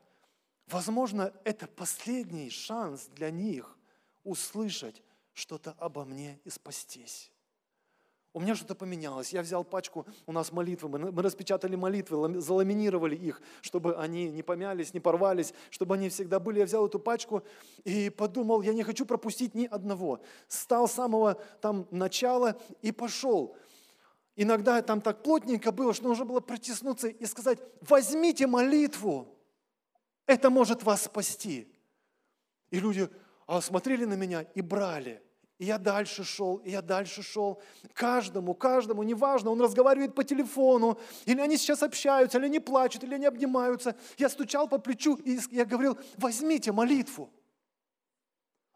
Возможно, 0.72 1.34
это 1.44 1.68
последний 1.68 2.50
шанс 2.50 3.10
для 3.16 3.30
них 3.30 3.78
услышать 4.24 5.02
что-то 5.34 5.76
обо 5.78 6.06
мне 6.06 6.40
и 6.46 6.50
спастись. 6.50 7.30
У 8.34 8.40
меня 8.40 8.56
что-то 8.56 8.76
поменялось. 8.76 9.34
Я 9.34 9.42
взял 9.42 9.66
пачку, 9.66 10.06
у 10.26 10.32
нас 10.32 10.54
молитвы, 10.54 10.88
мы, 10.88 11.22
распечатали 11.22 11.76
молитвы, 11.76 12.40
заламинировали 12.40 13.18
их, 13.18 13.42
чтобы 13.60 13.98
они 13.98 14.32
не 14.32 14.44
помялись, 14.44 14.94
не 14.94 15.02
порвались, 15.02 15.54
чтобы 15.70 15.96
они 15.96 16.08
всегда 16.08 16.40
были. 16.40 16.60
Я 16.60 16.66
взял 16.66 16.88
эту 16.88 17.00
пачку 17.00 17.44
и 17.84 18.10
подумал, 18.10 18.62
я 18.62 18.74
не 18.74 18.84
хочу 18.84 19.06
пропустить 19.06 19.54
ни 19.54 19.66
одного. 19.66 20.22
Стал 20.48 20.88
с 20.88 20.94
самого 20.94 21.34
там 21.60 21.86
начала 21.92 22.58
и 22.82 22.94
пошел. 22.94 23.58
Иногда 24.38 24.82
там 24.82 25.02
так 25.02 25.22
плотненько 25.22 25.74
было, 25.74 25.94
что 25.94 26.08
нужно 26.08 26.24
было 26.24 26.40
протиснуться 26.40 27.10
и 27.10 27.26
сказать, 27.26 27.60
возьмите 27.82 28.48
молитву, 28.48 29.28
это 30.26 30.50
может 30.50 30.84
вас 30.84 31.04
спасти. 31.04 31.68
И 32.70 32.80
люди 32.80 33.10
а, 33.48 33.62
смотрели 33.62 34.06
на 34.06 34.14
меня 34.14 34.42
и 34.42 34.62
брали– 34.62 35.22
и 35.62 35.66
я 35.66 35.78
дальше 35.78 36.24
шел, 36.24 36.58
и 36.66 36.72
я 36.72 36.82
дальше 36.82 37.22
шел. 37.22 37.62
Каждому, 37.94 38.56
каждому, 38.56 39.04
неважно, 39.04 39.52
он 39.52 39.62
разговаривает 39.62 40.16
по 40.16 40.24
телефону, 40.24 41.00
или 41.26 41.40
они 41.40 41.56
сейчас 41.56 41.84
общаются, 41.84 42.40
или 42.40 42.46
они 42.46 42.60
плачут, 42.60 43.04
или 43.04 43.14
они 43.14 43.28
обнимаются. 43.28 43.96
Я 44.18 44.30
стучал 44.30 44.68
по 44.68 44.80
плечу, 44.80 45.18
и 45.18 45.38
я 45.52 45.66
говорил, 45.66 46.00
возьмите 46.18 46.72
молитву. 46.72 47.30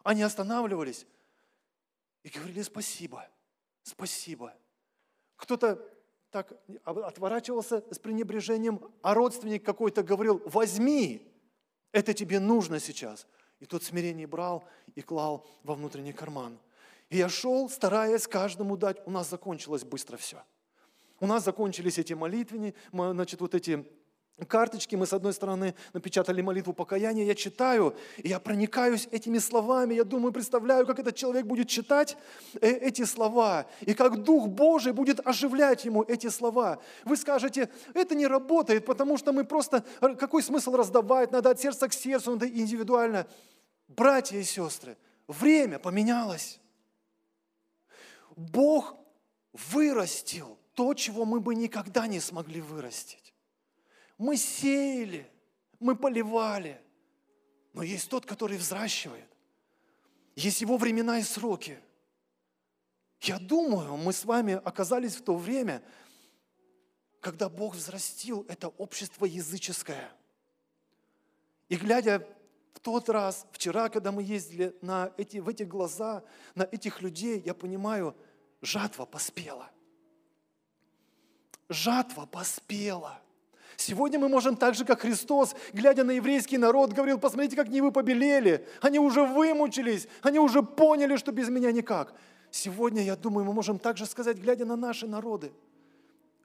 Они 0.03 0.21
останавливались 0.21 1.07
и 2.21 2.29
говорили, 2.29 2.61
спасибо, 2.61 3.27
спасибо. 3.81 4.53
Кто-то 5.37 5.83
так 6.29 6.53
отворачивался 6.83 7.83
с 7.89 7.97
пренебрежением, 7.97 8.79
а 9.01 9.15
родственник 9.15 9.65
какой-то 9.65 10.03
говорил, 10.03 10.39
возьми, 10.45 11.34
это 11.95 12.13
тебе 12.13 12.39
нужно 12.39 12.79
сейчас. 12.81 13.25
И 13.61 13.65
тот 13.65 13.83
смирение 13.83 14.27
брал 14.27 14.65
и 14.95 15.01
клал 15.01 15.47
во 15.63 15.75
внутренний 15.75 16.11
карман. 16.11 16.59
И 17.09 17.17
я 17.17 17.29
шел, 17.29 17.69
стараясь 17.69 18.27
каждому 18.27 18.75
дать. 18.75 18.97
У 19.05 19.11
нас 19.11 19.29
закончилось 19.29 19.85
быстро 19.85 20.17
все. 20.17 20.43
У 21.21 21.25
нас 21.25 21.45
закончились 21.45 21.97
эти 21.97 22.11
молитвенные, 22.11 22.73
значит, 22.91 23.39
вот 23.39 23.55
эти 23.55 23.87
карточки, 24.43 24.95
мы 24.95 25.05
с 25.05 25.13
одной 25.13 25.33
стороны 25.33 25.75
напечатали 25.93 26.41
молитву 26.41 26.73
покаяния, 26.73 27.23
я 27.23 27.35
читаю, 27.35 27.95
и 28.17 28.27
я 28.27 28.39
проникаюсь 28.39 29.07
этими 29.11 29.37
словами, 29.37 29.93
я 29.93 30.03
думаю, 30.03 30.33
представляю, 30.33 30.85
как 30.85 30.99
этот 30.99 31.15
человек 31.15 31.45
будет 31.45 31.69
читать 31.69 32.17
э, 32.59 32.69
эти 32.69 33.05
слова, 33.05 33.65
и 33.79 33.93
как 33.93 34.23
Дух 34.23 34.47
Божий 34.49 34.91
будет 34.91 35.25
оживлять 35.25 35.85
ему 35.85 36.03
эти 36.03 36.27
слова. 36.27 36.79
Вы 37.05 37.15
скажете, 37.15 37.69
это 37.93 38.13
не 38.13 38.27
работает, 38.27 38.85
потому 38.85 39.17
что 39.17 39.31
мы 39.31 39.45
просто, 39.45 39.85
какой 40.19 40.43
смысл 40.43 40.75
раздавать, 40.75 41.31
надо 41.31 41.51
от 41.51 41.61
сердца 41.61 41.87
к 41.87 41.93
сердцу, 41.93 42.31
надо 42.31 42.47
индивидуально. 42.47 43.27
Братья 43.87 44.37
и 44.37 44.43
сестры, 44.43 44.97
время 45.27 45.79
поменялось. 45.79 46.59
Бог 48.35 48.95
вырастил 49.53 50.57
то, 50.73 50.93
чего 50.93 51.23
мы 51.23 51.39
бы 51.39 51.55
никогда 51.55 52.05
не 52.05 52.19
смогли 52.19 52.59
вырастить. 52.59 53.24
Мы 54.17 54.37
сеяли, 54.37 55.29
мы 55.79 55.95
поливали, 55.95 56.81
но 57.73 57.83
есть 57.83 58.09
тот, 58.09 58.25
который 58.25 58.57
взращивает. 58.57 59.29
Есть 60.35 60.61
его 60.61 60.77
времена 60.77 61.19
и 61.19 61.23
сроки. 61.23 61.79
Я 63.21 63.39
думаю, 63.39 63.97
мы 63.97 64.13
с 64.13 64.25
вами 64.25 64.53
оказались 64.63 65.15
в 65.15 65.23
то 65.23 65.35
время, 65.35 65.81
когда 67.19 67.49
Бог 67.49 67.75
взрастил 67.75 68.45
это 68.47 68.67
общество 68.69 69.25
языческое. 69.25 70.11
И 71.69 71.75
глядя 71.75 72.27
в 72.73 72.79
тот 72.79 73.09
раз, 73.09 73.47
вчера, 73.51 73.89
когда 73.89 74.11
мы 74.11 74.21
ездили 74.21 74.75
на 74.81 75.11
эти, 75.17 75.37
в 75.37 75.49
эти 75.49 75.63
глаза, 75.63 76.23
на 76.53 76.63
этих 76.63 77.01
людей, 77.01 77.41
я 77.43 77.53
понимаю, 77.53 78.15
жатва 78.61 79.05
поспела. 79.05 79.71
Жатва 81.67 82.25
поспела. 82.25 83.19
Сегодня 83.77 84.19
мы 84.19 84.29
можем 84.29 84.55
так 84.55 84.75
же, 84.75 84.85
как 84.85 85.01
Христос, 85.01 85.55
глядя 85.73 86.03
на 86.03 86.11
еврейский 86.11 86.57
народ, 86.57 86.93
говорил, 86.93 87.17
посмотрите, 87.17 87.55
как 87.55 87.67
вы 87.67 87.91
побелели, 87.91 88.67
они 88.81 88.99
уже 88.99 89.23
вымучились, 89.23 90.07
они 90.21 90.39
уже 90.39 90.63
поняли, 90.63 91.17
что 91.17 91.31
без 91.31 91.49
меня 91.49 91.71
никак. 91.71 92.13
Сегодня, 92.51 93.03
я 93.03 93.15
думаю, 93.15 93.45
мы 93.45 93.53
можем 93.53 93.79
также 93.79 94.05
сказать, 94.05 94.37
глядя 94.37 94.65
на 94.65 94.75
наши 94.75 95.07
народы– 95.07 95.51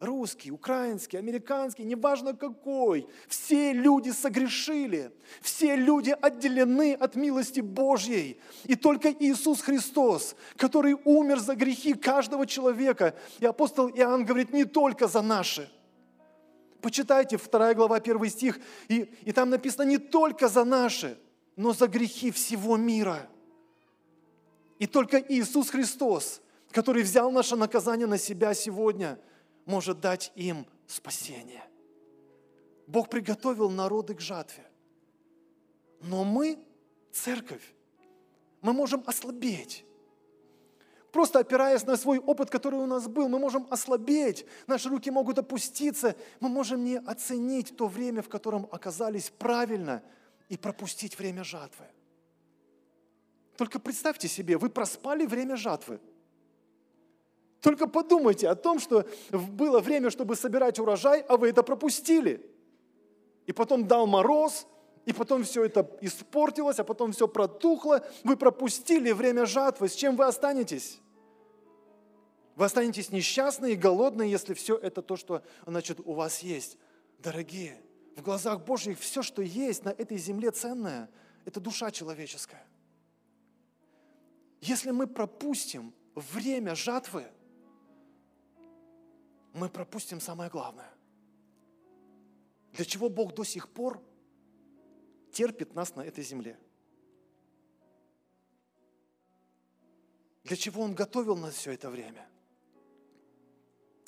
русский, 0.00 0.50
украинский, 0.50 1.18
американский, 1.18 1.84
неважно 1.84 2.34
какой, 2.34 3.06
все 3.28 3.72
люди 3.72 4.10
согрешили, 4.10 5.12
все 5.42 5.76
люди 5.76 6.16
отделены 6.20 6.94
от 6.94 7.14
милости 7.16 7.60
Божьей. 7.60 8.40
И 8.64 8.74
только 8.74 9.12
Иисус 9.12 9.60
Христос, 9.60 10.34
который 10.56 10.96
умер 11.04 11.38
за 11.38 11.54
грехи 11.54 11.92
каждого 11.92 12.46
человека, 12.46 13.14
и 13.38 13.46
апостол 13.46 13.88
Иоанн 13.90 14.24
говорит, 14.24 14.52
не 14.52 14.64
только 14.64 15.06
за 15.06 15.20
наши. 15.20 15.70
Почитайте 16.82 17.36
2 17.36 17.74
глава, 17.74 17.96
1 17.96 18.30
стих, 18.30 18.60
и, 18.88 19.12
и 19.24 19.32
там 19.32 19.50
написано 19.50 19.82
не 19.82 19.98
только 19.98 20.48
за 20.48 20.64
наши, 20.64 21.18
но 21.56 21.72
за 21.72 21.86
грехи 21.88 22.30
всего 22.30 22.76
мира. 22.76 23.28
И 24.78 24.86
только 24.86 25.18
Иисус 25.18 25.70
Христос, 25.70 26.40
который 26.70 27.02
взял 27.02 27.30
наше 27.30 27.56
наказание 27.56 28.06
на 28.06 28.18
себя 28.18 28.54
сегодня– 28.54 29.18
может 29.70 30.00
дать 30.00 30.32
им 30.34 30.66
спасение. 30.86 31.62
Бог 32.86 33.08
приготовил 33.08 33.70
народы 33.70 34.14
к 34.14 34.20
жатве. 34.20 34.66
Но 36.02 36.24
мы, 36.24 36.58
церковь, 37.12 37.62
мы 38.62 38.72
можем 38.72 39.04
ослабеть. 39.06 39.84
Просто 41.12 41.40
опираясь 41.40 41.84
на 41.84 41.96
свой 41.96 42.18
опыт, 42.18 42.50
который 42.50 42.78
у 42.78 42.86
нас 42.86 43.08
был, 43.08 43.28
мы 43.28 43.38
можем 43.38 43.66
ослабеть, 43.70 44.46
наши 44.66 44.88
руки 44.88 45.10
могут 45.10 45.38
опуститься, 45.38 46.14
мы 46.38 46.48
можем 46.48 46.84
не 46.84 46.98
оценить 46.98 47.76
то 47.76 47.86
время, 47.86 48.22
в 48.22 48.28
котором 48.28 48.68
оказались 48.70 49.30
правильно, 49.30 50.02
и 50.48 50.56
пропустить 50.56 51.18
время 51.18 51.44
жатвы. 51.44 51.84
Только 53.56 53.78
представьте 53.78 54.26
себе, 54.28 54.58
вы 54.58 54.68
проспали 54.68 55.26
время 55.26 55.56
жатвы– 55.56 56.00
только 57.60 57.86
подумайте 57.86 58.48
о 58.48 58.54
том, 58.54 58.78
что 58.78 59.06
было 59.30 59.80
время, 59.80 60.10
чтобы 60.10 60.34
собирать 60.34 60.78
урожай, 60.78 61.20
а 61.20 61.36
вы 61.36 61.50
это 61.50 61.62
пропустили. 61.62 62.44
И 63.46 63.52
потом 63.52 63.86
дал 63.86 64.06
мороз, 64.06 64.66
и 65.06 65.12
потом 65.12 65.44
все 65.44 65.64
это 65.64 65.88
испортилось, 66.00 66.78
а 66.78 66.84
потом 66.84 67.12
все 67.12 67.26
протухло. 67.26 68.04
Вы 68.22 68.36
пропустили 68.36 69.12
время 69.12 69.46
жатвы. 69.46 69.88
С 69.88 69.94
чем 69.94 70.16
вы 70.16 70.26
останетесь? 70.26 71.00
Вы 72.56 72.66
останетесь 72.66 73.10
несчастные 73.10 73.72
и 73.72 73.76
голодные, 73.76 74.30
если 74.30 74.54
все 74.54 74.76
это 74.76 75.02
то, 75.02 75.16
что 75.16 75.42
значит, 75.66 76.00
у 76.04 76.12
вас 76.12 76.40
есть. 76.40 76.76
Дорогие, 77.18 77.80
в 78.16 78.22
глазах 78.22 78.64
Божьих 78.64 78.98
все, 78.98 79.22
что 79.22 79.42
есть 79.42 79.84
на 79.84 79.90
этой 79.90 80.18
земле 80.18 80.50
ценное, 80.50 81.08
это 81.44 81.60
душа 81.60 81.90
человеческая. 81.90 82.66
Если 84.60 84.90
мы 84.90 85.06
пропустим 85.06 85.94
время 86.14 86.74
жатвы– 86.74 87.26
мы 89.52 89.68
пропустим 89.68 90.20
самое 90.20 90.50
главное. 90.50 90.90
Для 92.72 92.84
чего 92.84 93.08
Бог 93.08 93.34
до 93.34 93.44
сих 93.44 93.68
пор 93.68 94.00
терпит 95.32 95.74
нас 95.74 95.94
на 95.96 96.02
этой 96.02 96.24
земле? 96.24 96.58
Для 100.44 100.56
чего 100.56 100.82
Он 100.82 100.94
готовил 100.94 101.36
нас 101.36 101.54
все 101.54 101.72
это 101.72 101.90
время? 101.90 102.26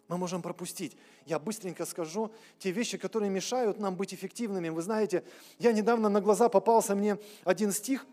Мы 0.08 0.18
можем 0.18 0.42
пропустить. 0.42 0.96
Я 1.24 1.38
быстренько 1.38 1.87
скажу 1.87 2.32
те 2.58 2.70
вещи, 2.70 2.98
которые 2.98 3.30
мешают 3.30 3.78
нам 3.78 3.96
быть 3.96 4.12
эффективными. 4.12 4.68
Вы 4.68 4.82
знаете, 4.82 5.24
я 5.58 5.72
недавно 5.72 6.08
на 6.08 6.20
глаза 6.20 6.48
попался 6.48 6.94
мне 6.94 7.18
один 7.44 7.72
стих, 7.72 8.06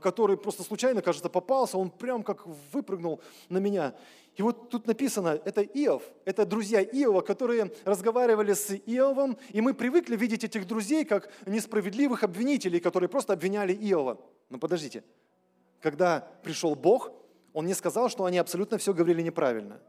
который 0.00 0.36
просто 0.36 0.62
случайно, 0.62 1.02
кажется, 1.02 1.28
попался, 1.28 1.78
он 1.78 1.90
прям 1.90 2.22
как 2.22 2.46
выпрыгнул 2.72 3.20
на 3.48 3.58
меня. 3.58 3.94
И 4.36 4.42
вот 4.42 4.70
тут 4.70 4.86
написано, 4.86 5.40
это 5.44 5.62
Иов, 5.62 6.02
это 6.24 6.46
друзья 6.46 6.82
Иова, 6.82 7.20
которые 7.20 7.72
разговаривали 7.84 8.52
с 8.52 8.72
Иовом, 8.86 9.36
и 9.50 9.60
мы 9.60 9.74
привыкли 9.74 10.16
видеть 10.16 10.44
этих 10.44 10.66
друзей 10.66 11.04
как 11.04 11.30
несправедливых 11.46 12.22
обвинителей, 12.22 12.80
которые 12.80 13.08
просто 13.08 13.32
обвиняли 13.32 13.72
Иова. 13.74 14.18
Но 14.48 14.58
подождите, 14.58 15.04
когда 15.80 16.28
пришел 16.42 16.74
Бог, 16.74 17.12
он 17.52 17.66
не 17.66 17.74
сказал, 17.74 18.08
что 18.08 18.24
они 18.24 18.38
абсолютно 18.38 18.78
все 18.78 18.94
говорили 18.94 19.22
неправильно. 19.22 19.80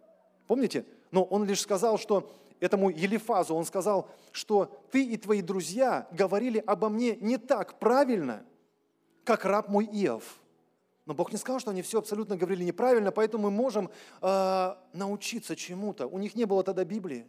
Помните? 0.47 0.85
Но 1.11 1.23
он 1.23 1.45
лишь 1.45 1.61
сказал, 1.61 1.97
что 1.97 2.31
этому 2.59 2.89
Елифазу, 2.89 3.55
он 3.55 3.65
сказал, 3.65 4.09
что 4.31 4.71
ты 4.91 5.03
и 5.03 5.17
твои 5.17 5.41
друзья 5.41 6.07
говорили 6.11 6.63
обо 6.65 6.89
мне 6.89 7.15
не 7.17 7.37
так 7.37 7.79
правильно, 7.79 8.45
как 9.23 9.45
раб 9.45 9.69
мой 9.69 9.85
Иов. 9.85 10.39
Но 11.05 11.13
Бог 11.13 11.31
не 11.31 11.37
сказал, 11.37 11.59
что 11.59 11.71
они 11.71 11.81
все 11.81 11.99
абсолютно 11.99 12.37
говорили 12.37 12.63
неправильно, 12.63 13.11
поэтому 13.11 13.49
мы 13.49 13.51
можем 13.51 13.89
э, 14.21 14.75
научиться 14.93 15.55
чему-то. 15.55 16.07
У 16.07 16.17
них 16.19 16.35
не 16.35 16.45
было 16.45 16.63
тогда 16.63 16.85
Библии. 16.85 17.25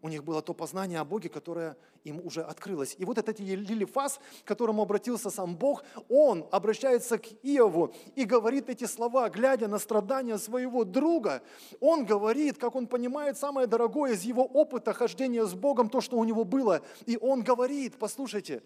У 0.00 0.08
них 0.08 0.24
было 0.24 0.42
то 0.42 0.52
познание 0.52 0.98
о 0.98 1.04
Боге, 1.04 1.28
которое 1.28 1.76
им 2.02 2.20
уже 2.26 2.42
открылось. 2.42 2.96
И 2.98 3.04
вот 3.04 3.18
этот 3.18 3.38
Лилифас, 3.38 4.18
к 4.42 4.48
которому 4.48 4.82
обратился 4.82 5.30
сам 5.30 5.54
Бог, 5.54 5.84
он 6.08 6.44
обращается 6.50 7.18
к 7.18 7.26
Иову 7.44 7.94
и 8.16 8.24
говорит 8.24 8.68
эти 8.68 8.84
слова, 8.84 9.30
глядя 9.30 9.68
на 9.68 9.78
страдания 9.78 10.38
своего 10.38 10.84
друга. 10.84 11.40
Он 11.78 12.04
говорит, 12.04 12.58
как 12.58 12.74
он 12.74 12.88
понимает 12.88 13.38
самое 13.38 13.68
дорогое 13.68 14.14
из 14.14 14.22
его 14.22 14.44
опыта 14.44 14.92
хождения 14.92 15.44
с 15.44 15.54
Богом, 15.54 15.88
то, 15.88 16.00
что 16.00 16.16
у 16.18 16.24
него 16.24 16.44
было. 16.44 16.82
И 17.06 17.16
он 17.16 17.44
говорит, 17.44 17.96
послушайте, 17.96 18.64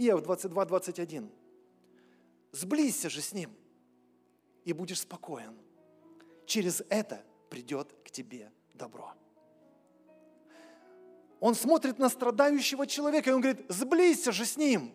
Иов 0.00 0.22
22, 0.22 0.64
21. 0.64 1.30
«Сблизься 2.52 3.10
же 3.10 3.20
с 3.20 3.34
ним, 3.34 3.54
и 4.64 4.72
будешь 4.72 5.00
спокоен. 5.00 5.54
Через 6.46 6.82
это 6.88 7.22
придет 7.50 7.94
к 8.02 8.10
тебе 8.10 8.50
добро». 8.72 9.12
Он 11.38 11.54
смотрит 11.54 11.98
на 11.98 12.08
страдающего 12.08 12.86
человека, 12.86 13.28
и 13.28 13.32
он 13.34 13.42
говорит, 13.42 13.64
сблизься 13.68 14.32
же 14.32 14.46
с 14.46 14.56
ним. 14.56 14.94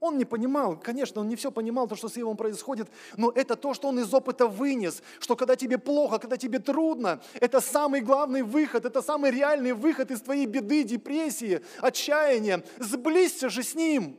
Он 0.00 0.16
не 0.16 0.24
понимал, 0.24 0.80
конечно, 0.80 1.20
он 1.20 1.28
не 1.28 1.36
все 1.36 1.52
понимал, 1.52 1.86
то, 1.86 1.94
что 1.94 2.08
с 2.08 2.16
Ивом 2.16 2.34
происходит, 2.38 2.88
но 3.18 3.30
это 3.30 3.54
то, 3.54 3.74
что 3.74 3.88
он 3.88 4.00
из 4.00 4.12
опыта 4.14 4.46
вынес, 4.46 5.02
что 5.18 5.36
когда 5.36 5.56
тебе 5.56 5.76
плохо, 5.76 6.18
когда 6.18 6.38
тебе 6.38 6.58
трудно, 6.58 7.20
это 7.34 7.60
самый 7.60 8.00
главный 8.00 8.42
выход, 8.42 8.86
это 8.86 9.02
самый 9.02 9.30
реальный 9.30 9.74
выход 9.74 10.10
из 10.10 10.22
твоей 10.22 10.46
беды, 10.46 10.84
депрессии, 10.84 11.60
отчаяния. 11.80 12.64
Сблизься 12.78 13.50
же 13.50 13.62
с 13.62 13.74
ним, 13.74 14.18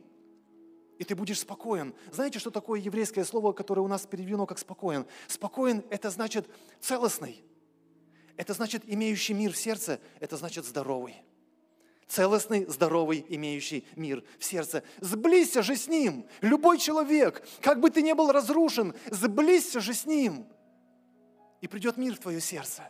и 0.98 1.04
ты 1.04 1.16
будешь 1.16 1.40
спокоен. 1.40 1.94
Знаете, 2.12 2.38
что 2.38 2.52
такое 2.52 2.78
еврейское 2.78 3.24
слово, 3.24 3.52
которое 3.52 3.80
у 3.80 3.88
нас 3.88 4.06
переведено 4.06 4.46
как 4.46 4.60
спокоен? 4.60 5.04
Спокоен– 5.26 5.82
это 5.90 6.10
значит 6.10 6.48
целостный. 6.80 7.42
Это 8.36 8.54
значит 8.54 8.84
имеющий 8.86 9.34
мир 9.34 9.52
в 9.52 9.56
сердце, 9.56 9.98
это 10.20 10.36
значит 10.36 10.64
здоровый. 10.64 11.16
Целостный, 12.12 12.66
здоровый, 12.66 13.24
имеющий 13.30 13.86
мир 13.96 14.22
в 14.38 14.44
сердце. 14.44 14.82
Сблизься 15.00 15.62
же 15.62 15.74
с 15.74 15.88
ним. 15.88 16.26
Любой 16.42 16.76
человек, 16.76 17.42
как 17.62 17.80
бы 17.80 17.88
ты 17.88 18.02
ни 18.02 18.12
был 18.12 18.30
разрушен, 18.30 18.94
сблизься 19.10 19.80
же 19.80 19.94
с 19.94 20.04
ним. 20.04 20.46
И 21.62 21.68
придет 21.68 21.96
мир 21.96 22.14
в 22.14 22.18
твое 22.18 22.38
сердце. 22.38 22.82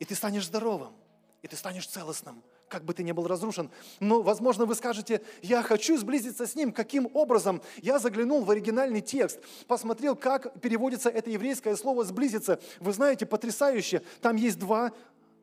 И 0.00 0.04
ты 0.04 0.14
станешь 0.14 0.44
здоровым, 0.44 0.92
и 1.40 1.48
ты 1.48 1.56
станешь 1.56 1.86
целостным– 1.86 2.44
как 2.68 2.84
бы 2.84 2.92
ты 2.92 3.04
ни 3.04 3.12
был 3.12 3.28
разрушен. 3.28 3.70
Но, 4.00 4.20
возможно, 4.20 4.66
вы 4.66 4.74
скажете, 4.74 5.22
я 5.42 5.62
хочу 5.62 5.96
сблизиться 5.96 6.44
с 6.46 6.56
ним. 6.56 6.72
Каким 6.72 7.08
образом? 7.14 7.62
Я 7.82 8.00
заглянул 8.00 8.42
в 8.42 8.50
оригинальный 8.50 9.00
текст, 9.00 9.38
посмотрел, 9.68 10.16
как 10.16 10.60
переводится 10.60 11.08
это 11.08 11.30
еврейское 11.30 11.76
слово 11.76 12.04
«сблизиться». 12.04 12.60
Вы 12.80 12.92
знаете, 12.92 13.26
потрясающе. 13.26 14.02
Там 14.20 14.34
есть 14.36 14.58
два 14.58 14.92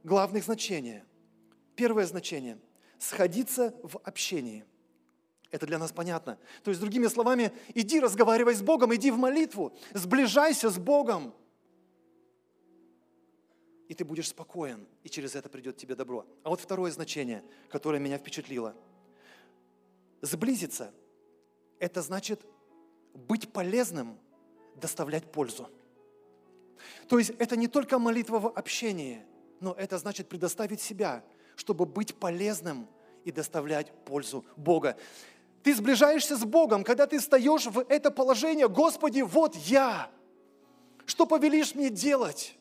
главных 0.03 0.43
значения. 0.43 1.05
Первое 1.75 2.05
значение– 2.05 2.59
сходиться 2.99 3.73
в 3.83 3.99
общении. 4.03 4.65
Это 5.49 5.65
для 5.65 5.77
нас 5.77 5.91
понятно. 5.91 6.37
То 6.63 6.71
есть, 6.71 6.79
другими 6.79 7.07
словами, 7.07 7.51
иди 7.73 7.99
разговаривай 7.99 8.55
с 8.55 8.61
Богом, 8.61 8.93
иди 8.95 9.11
в 9.11 9.17
молитву, 9.17 9.73
сближайся 9.93 10.69
с 10.69 10.77
Богом 10.77 11.33
и 13.91 13.93
ты 13.93 14.05
будешь 14.05 14.29
спокоен, 14.29 14.87
и 15.03 15.09
через 15.09 15.35
это 15.35 15.49
придет 15.49 15.75
тебе 15.75 15.95
добро. 15.95 16.25
А 16.43 16.49
вот 16.49 16.61
второе 16.61 16.91
значение, 16.91 17.43
которое 17.67 17.99
меня 17.99 18.17
впечатлило. 18.17 18.73
Сблизиться– 20.21 20.93
это 21.79 22.01
значит 22.01 22.39
быть 23.13 23.51
полезным, 23.51 24.17
доставлять 24.77 25.29
пользу. 25.29 25.69
То 27.09 27.19
есть 27.19 27.31
это 27.31 27.57
не 27.57 27.67
только 27.67 27.99
молитва 27.99 28.39
в 28.39 28.47
общении, 28.47 29.25
но 29.59 29.73
это 29.73 29.97
значит 29.97 30.29
предоставить 30.29 30.79
себя, 30.79 31.21
чтобы 31.61 31.85
быть 31.85 32.15
полезным 32.15 32.87
и 33.23 33.31
доставлять 33.31 33.91
пользу 34.03 34.43
Бога. 34.57 34.97
Ты 35.61 35.75
сближаешься 35.75 36.35
с 36.35 36.43
Богом, 36.43 36.83
когда 36.83 37.05
ты 37.05 37.19
встаешь 37.19 37.67
в 37.67 37.85
это 37.87 38.09
положение, 38.09 38.67
Господи, 38.67 39.21
вот 39.21 39.55
я, 39.55 40.09
что 41.05 41.27
повелишь 41.27 41.75
мне 41.75 41.91
делать? 41.91 42.57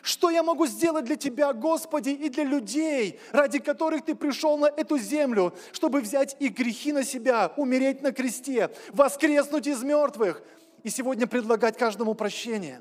Что 0.00 0.30
я 0.30 0.42
могу 0.42 0.66
сделать 0.66 1.04
для 1.04 1.16
Тебя, 1.16 1.52
Господи, 1.52 2.08
и 2.08 2.30
для 2.30 2.44
людей, 2.44 3.20
ради 3.32 3.58
которых 3.58 4.02
Ты 4.02 4.14
пришел 4.14 4.56
на 4.56 4.66
эту 4.66 4.96
землю, 4.96 5.54
чтобы 5.72 6.00
взять 6.00 6.34
их 6.40 6.54
грехи 6.54 6.92
на 6.92 7.04
себя, 7.04 7.52
умереть 7.58 8.00
на 8.00 8.12
кресте, 8.12 8.70
воскреснуть 8.94 9.66
из 9.66 9.82
мертвых 9.82 10.42
и 10.82 10.88
сегодня 10.88 11.26
предлагать 11.26 11.76
каждому 11.76 12.14
прощение? 12.14 12.80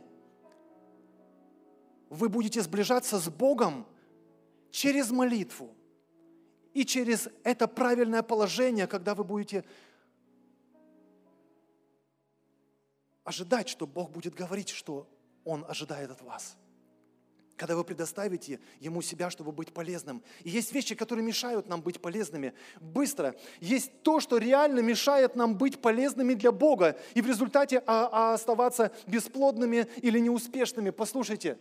Вы 2.09 2.29
будете 2.29 2.61
сближаться 2.61 3.19
с 3.19 3.27
Богом 3.27 3.85
через 4.71 5.11
молитву 5.11 5.75
и 6.73 6.85
через 6.85 7.29
это 7.43 7.67
правильное 7.67 8.23
положение, 8.23 8.87
когда 8.87 9.13
вы 9.13 9.23
будете 9.23 9.63
ожидать, 13.23 13.69
что 13.69 13.85
Бог 13.85 14.11
будет 14.11 14.33
говорить, 14.33 14.69
что 14.69 15.07
Он 15.43 15.65
ожидает 15.67 16.11
от 16.11 16.21
вас 16.21 16.57
когда 17.61 17.75
вы 17.75 17.83
предоставите 17.83 18.59
Ему 18.79 19.03
себя, 19.03 19.29
чтобы 19.29 19.51
быть 19.51 19.71
полезным. 19.71 20.23
И 20.43 20.49
есть 20.49 20.71
вещи, 20.73 20.95
которые 20.95 21.23
мешают 21.23 21.69
нам 21.69 21.83
быть 21.83 22.01
полезными. 22.01 22.55
Быстро. 22.79 23.35
Есть 23.59 24.01
то, 24.01 24.19
что 24.19 24.39
реально 24.39 24.79
мешает 24.79 25.35
нам 25.35 25.55
быть 25.55 25.79
полезными 25.79 26.33
для 26.33 26.51
Бога 26.51 26.99
и 27.13 27.21
в 27.21 27.27
результате 27.27 27.83
а, 27.85 28.09
а 28.11 28.33
оставаться 28.33 28.91
бесплодными 29.05 29.87
или 29.97 30.17
неуспешными. 30.17 30.89
Послушайте, 30.89 31.59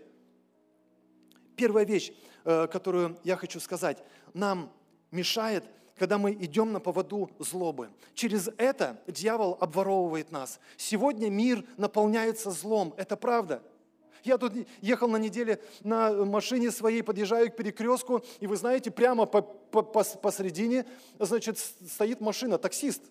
первая 1.55 1.85
вещь, 1.85 2.13
которую 2.45 3.18
я 3.24 3.36
хочу 3.36 3.61
сказать, 3.61 4.03
нам 4.34 4.72
мешает 5.11 5.64
когда 6.01 6.16
мы 6.16 6.32
идем 6.32 6.72
на 6.72 6.80
поводу 6.80 7.30
злобы. 7.38 7.91
Через 8.14 8.49
это 8.57 8.99
дьявол 9.07 9.59
обворовывает 9.61 10.32
нас. 10.32 10.59
Сегодня 10.78 11.28
мир 11.28 11.62
наполняется 11.76 12.51
злом, 12.51 12.95
это 12.97 13.18
правда. 13.18 13.62
Я 14.24 14.38
тут 14.38 14.55
ехал 14.80 15.09
на 15.09 15.18
неделе 15.18 15.61
на 15.82 16.24
машине 16.24 16.70
своей, 16.70 17.03
подъезжаю 17.03 17.51
к 17.51 17.57
перекрестку, 17.57 18.22
и 18.41 18.47
вы 18.47 18.57
знаете, 18.57 18.91
прямо 18.91 19.26
по, 19.26 19.43
по, 19.43 19.82
посредине, 19.82 20.86
значит, 21.18 21.59
стоит 21.59 22.22
машина, 22.22 22.57
таксист. 22.57 23.03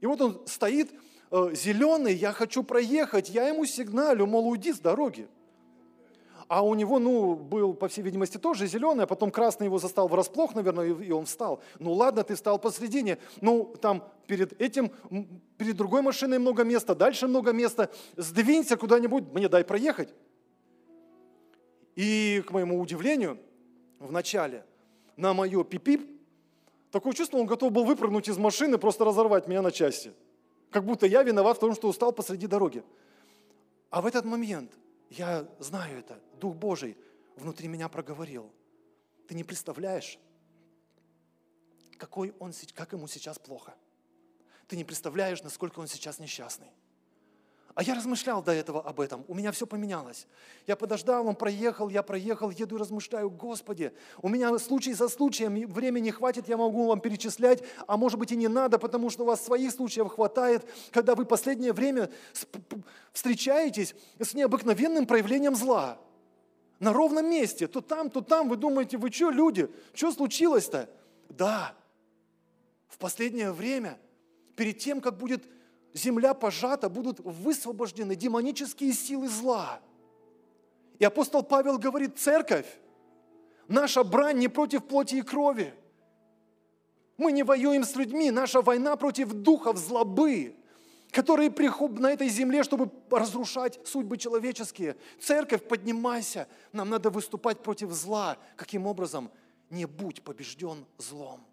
И 0.00 0.06
вот 0.06 0.20
он 0.20 0.42
стоит, 0.46 0.90
э, 1.30 1.50
зеленый, 1.54 2.14
я 2.14 2.32
хочу 2.32 2.64
проехать, 2.64 3.30
я 3.30 3.46
ему 3.46 3.64
сигналю, 3.64 4.26
мол, 4.26 4.48
уйди 4.48 4.72
с 4.72 4.80
дороги. 4.80 5.28
А 6.48 6.62
у 6.62 6.74
него, 6.74 6.98
ну, 6.98 7.34
был, 7.34 7.74
по 7.74 7.88
всей 7.88 8.02
видимости, 8.02 8.36
тоже 8.36 8.66
зеленый, 8.66 9.04
а 9.04 9.06
потом 9.06 9.30
красный 9.30 9.66
его 9.66 9.78
застал 9.78 10.08
врасплох, 10.08 10.54
наверное, 10.54 10.94
и 10.94 11.10
он 11.10 11.24
встал. 11.24 11.62
Ну 11.78 11.92
ладно, 11.92 12.22
ты 12.22 12.34
встал 12.34 12.58
посредине. 12.58 13.18
Ну, 13.40 13.74
там 13.80 14.04
перед 14.26 14.60
этим, 14.60 14.90
перед 15.56 15.76
другой 15.76 16.02
машиной 16.02 16.38
много 16.38 16.64
места, 16.64 16.94
дальше 16.94 17.26
много 17.26 17.52
места. 17.52 17.90
Сдвинься 18.16 18.76
куда-нибудь, 18.76 19.24
мне 19.32 19.48
дай 19.48 19.64
проехать. 19.64 20.14
И, 21.96 22.42
к 22.46 22.50
моему 22.50 22.80
удивлению, 22.80 23.38
в 23.98 24.12
начале 24.12 24.64
на 25.16 25.32
мое 25.32 25.64
пипип, 25.64 26.10
такое 26.90 27.12
чувство, 27.12 27.38
он 27.38 27.46
готов 27.46 27.72
был 27.72 27.84
выпрыгнуть 27.84 28.28
из 28.28 28.36
машины, 28.36 28.78
просто 28.78 29.04
разорвать 29.04 29.48
меня 29.48 29.62
на 29.62 29.70
части. 29.70 30.12
Как 30.70 30.84
будто 30.84 31.06
я 31.06 31.22
виноват 31.22 31.56
в 31.56 31.60
том, 31.60 31.74
что 31.74 31.88
устал 31.88 32.12
посреди 32.12 32.46
дороги. 32.46 32.82
А 33.90 34.02
в 34.02 34.06
этот 34.06 34.24
момент– 34.24 34.72
я 35.10 35.46
знаю 35.58 35.98
это. 35.98 36.18
Дух 36.44 36.56
Божий 36.56 36.98
внутри 37.36 37.68
меня 37.68 37.88
проговорил. 37.88 38.52
Ты 39.26 39.34
не 39.34 39.44
представляешь, 39.44 40.18
какой 41.96 42.34
он, 42.38 42.52
как 42.74 42.92
ему 42.92 43.06
сейчас 43.06 43.38
плохо. 43.38 43.74
Ты 44.68 44.76
не 44.76 44.84
представляешь, 44.84 45.42
насколько 45.42 45.80
он 45.80 45.86
сейчас 45.86 46.18
несчастный. 46.18 46.68
А 47.74 47.82
я 47.82 47.94
размышлял 47.94 48.42
до 48.42 48.52
этого 48.52 48.82
об 48.82 49.00
этом, 49.00 49.24
у 49.26 49.34
меня 49.34 49.52
все 49.52 49.66
поменялось. 49.66 50.26
Я 50.66 50.76
подождал, 50.76 51.26
он 51.26 51.34
проехал, 51.34 51.88
я 51.88 52.02
проехал, 52.02 52.50
еду 52.50 52.76
и 52.76 52.78
размышляю, 52.78 53.30
Господи, 53.30 53.94
у 54.20 54.28
меня 54.28 54.58
случай 54.58 54.92
за 54.92 55.08
случаем, 55.08 55.66
времени 55.72 56.10
хватит, 56.10 56.46
я 56.46 56.58
могу 56.58 56.88
вам 56.88 57.00
перечислять, 57.00 57.64
а 57.86 57.96
может 57.96 58.18
быть 58.18 58.32
и 58.32 58.36
не 58.36 58.48
надо, 58.48 58.78
потому 58.78 59.08
что 59.08 59.22
у 59.22 59.26
вас 59.26 59.42
своих 59.42 59.72
случаев 59.72 60.12
хватает, 60.12 60.68
когда 60.92 61.14
вы 61.14 61.24
последнее 61.24 61.72
время 61.72 62.10
встречаетесь 63.14 63.94
с 64.18 64.34
необыкновенным 64.34 65.06
проявлением 65.06 65.56
зла. 65.56 65.98
На 66.84 66.92
ровном 66.92 67.30
месте, 67.30 67.66
то 67.66 67.80
там, 67.80 68.10
то 68.10 68.20
там, 68.20 68.50
вы 68.50 68.56
думаете, 68.56 68.98
вы 68.98 69.10
что, 69.10 69.30
люди, 69.30 69.70
что 69.94 70.12
случилось-то? 70.12 70.90
Да, 71.30 71.74
в 72.88 72.98
последнее 72.98 73.52
время, 73.52 73.98
перед 74.54 74.80
тем, 74.80 75.00
как 75.00 75.16
будет 75.16 75.48
земля 75.94 76.34
пожата, 76.34 76.90
будут 76.90 77.20
высвобождены 77.20 78.14
демонические 78.16 78.92
силы 78.92 79.30
зла. 79.30 79.80
И 80.98 81.04
апостол 81.06 81.42
Павел 81.42 81.78
говорит, 81.78 82.18
церковь, 82.18 82.66
наша 83.66 84.04
брань 84.04 84.36
не 84.36 84.48
против 84.48 84.84
плоти 84.84 85.14
и 85.14 85.22
крови. 85.22 85.72
Мы 87.16 87.32
не 87.32 87.44
воюем 87.44 87.84
с 87.84 87.96
людьми, 87.96 88.30
наша 88.30 88.60
война 88.60 88.96
против 88.96 89.32
духов 89.32 89.78
злобы, 89.78 90.54
которые 91.14 91.48
приходят 91.48 92.00
на 92.00 92.10
этой 92.10 92.28
земле, 92.28 92.64
чтобы 92.64 92.90
разрушать 93.08 93.78
судьбы 93.86 94.18
человеческие. 94.18 94.96
Церковь, 95.20 95.62
поднимайся. 95.62 96.48
Нам 96.72 96.90
надо 96.90 97.08
выступать 97.08 97.62
против 97.62 97.92
зла. 97.92 98.36
Каким 98.56 98.84
образом? 98.84 99.30
Не 99.70 99.86
будь 99.86 100.22
побежден 100.22 100.84
злом. 100.98 101.46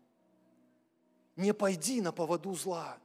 Не 1.36 1.53
пойди 1.53 2.01
на 2.01 2.12
поводу 2.12 2.55
зла. 2.55 2.97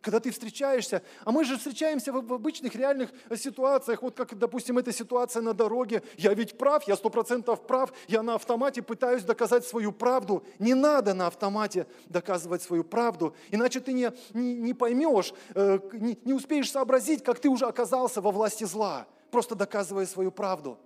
Когда 0.00 0.18
ты 0.18 0.30
встречаешься, 0.30 1.02
а 1.24 1.30
мы 1.30 1.44
же 1.44 1.58
встречаемся 1.58 2.10
в, 2.12 2.32
обычных 2.32 2.74
реальных 2.74 3.10
ситуациях, 3.36 4.00
вот 4.02 4.16
как, 4.16 4.36
допустим, 4.38 4.78
эта 4.78 4.92
ситуация 4.92 5.42
на 5.42 5.52
дороге, 5.52 6.02
я 6.16 6.32
ведь 6.32 6.56
прав, 6.56 6.88
я 6.88 6.96
сто 6.96 7.10
процентов 7.10 7.66
прав, 7.66 7.92
я 8.08 8.22
на 8.22 8.36
автомате 8.36 8.80
пытаюсь 8.80 9.24
доказать 9.24 9.66
свою 9.66 9.92
правду. 9.92 10.42
Не 10.58 10.72
надо 10.72 11.12
на 11.12 11.26
автомате 11.26 11.86
доказывать 12.06 12.62
свою 12.62 12.82
правду, 12.82 13.34
иначе 13.50 13.80
ты 13.80 13.92
не, 13.92 14.10
не, 14.32 14.54
не 14.54 14.72
поймешь, 14.72 15.34
э, 15.54 15.78
не, 15.92 16.18
не 16.24 16.32
успеешь 16.32 16.70
сообразить, 16.70 17.22
как 17.22 17.38
ты 17.38 17.50
уже 17.50 17.66
оказался 17.66 18.22
во 18.22 18.30
власти 18.30 18.64
зла, 18.64 19.06
просто 19.30 19.54
доказывая 19.54 20.06
свою 20.06 20.32
правду. 20.32 20.78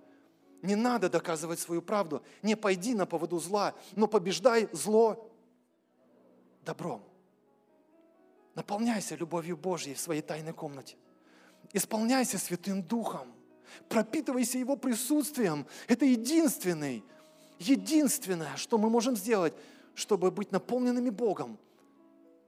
Не 0.61 0.75
надо 0.75 1.09
доказывать 1.09 1.59
свою 1.59 1.81
правду, 1.81 2.21
не 2.41 2.55
пойди 2.55 2.95
на 2.95 3.05
поводу 3.05 3.39
зла, 3.39 3.75
но 3.95 4.07
побеждай 4.07 4.67
зло 4.73 5.31
добром. 6.65 7.14
Наполняйся 8.55 9.15
любовью 9.15 9.57
Божьей 9.57 9.93
в 9.93 9.99
своей 9.99 10.21
тайной 10.21 10.53
комнате. 10.53 10.95
Исполняйся 11.73 12.37
Святым 12.37 12.81
Духом. 12.81 13.27
Пропитывайся 13.89 14.57
Его 14.57 14.77
присутствием. 14.77 15.67
Это 15.89 16.05
единственный, 16.05 17.03
единственное, 17.59 18.55
что 18.55 18.77
мы 18.77 18.89
можем 18.89 19.17
сделать, 19.17 19.53
чтобы 19.93 20.31
быть 20.31 20.53
наполненными 20.53 21.09
Богом 21.09 21.59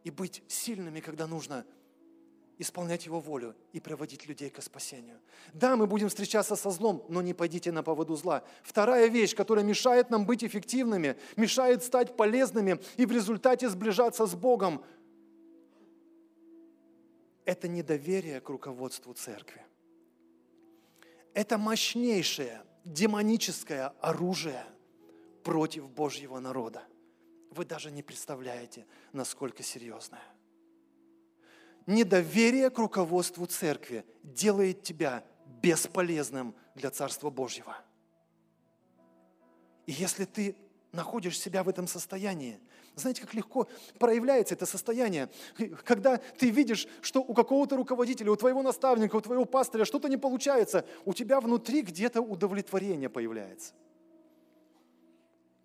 и 0.06 0.12
быть 0.12 0.44
сильными, 0.48 1.02
когда 1.02 1.28
нужно 1.28 1.66
исполнять 2.58 3.06
Его 3.06 3.20
волю 3.20 3.54
и 3.74 3.82
приводить 3.82 4.28
людей 4.28 4.50
к 4.50 4.62
спасению. 4.62 5.20
Да, 5.54 5.76
мы 5.76 5.88
будем 5.88 6.08
встречаться 6.08 6.56
со 6.56 6.72
злом, 6.72 7.04
но 7.10 7.22
не 7.22 7.34
пойдите 7.34 7.74
на 7.74 7.84
поводу 7.84 8.16
зла. 8.16 8.44
Вторая 8.64 9.08
вещь, 9.08 9.36
которая 9.36 9.66
мешает 9.66 10.10
нам 10.10 10.26
быть 10.26 10.44
эффективными, 10.44 11.18
мешает 11.36 11.84
стать 11.84 12.16
полезными 12.16 12.80
и 12.96 13.06
в 13.06 13.12
результате 13.12 13.68
сближаться 13.70 14.26
с 14.26 14.36
Богом– 14.36 14.82
это 17.48 17.70
недоверие 17.70 18.42
к 18.42 18.50
руководству 18.50 19.14
церкви. 19.14 19.66
Это 21.34 21.58
мощнейшее 21.58 22.62
демоническое 22.84 23.88
оружие 24.02 24.66
против 25.46 25.90
Божьего 25.90 26.40
народа. 26.40 26.84
Вы 27.52 27.64
даже 27.64 27.90
не 27.90 28.04
представляете, 28.04 28.86
насколько 29.14 29.64
серьезное. 29.64 30.26
Недоверие 31.86 32.70
к 32.70 32.78
руководству 32.80 33.46
церкви 33.46 34.04
делает 34.24 34.84
тебя 34.84 35.24
бесполезным 35.46 36.54
для 36.76 36.92
Царства 36.92 37.30
Божьего. 37.30 37.78
И 39.86 39.94
если 39.94 40.26
ты 40.26 40.58
находишь 40.92 41.40
себя 41.40 41.64
в 41.64 41.70
этом 41.70 41.88
состоянии, 41.88 42.60
знаете, 43.00 43.22
как 43.22 43.34
легко 43.34 43.68
проявляется 44.00 44.56
это 44.56 44.66
состояние, 44.66 45.30
когда 45.86 46.18
ты 46.18 46.50
видишь, 46.50 46.88
что 47.02 47.22
у 47.22 47.34
какого-то 47.34 47.76
руководителя, 47.76 48.32
у 48.32 48.36
твоего 48.36 48.62
наставника, 48.62 49.16
у 49.16 49.22
твоего 49.22 49.46
пастыря 49.46 49.86
что-то 49.86 50.10
не 50.10 50.18
получается, 50.18 50.86
у 51.06 51.14
тебя 51.14 51.40
внутри 51.40 51.82
где-то 51.82 52.22
удовлетворение 52.22 53.10
появляется. 53.10 53.74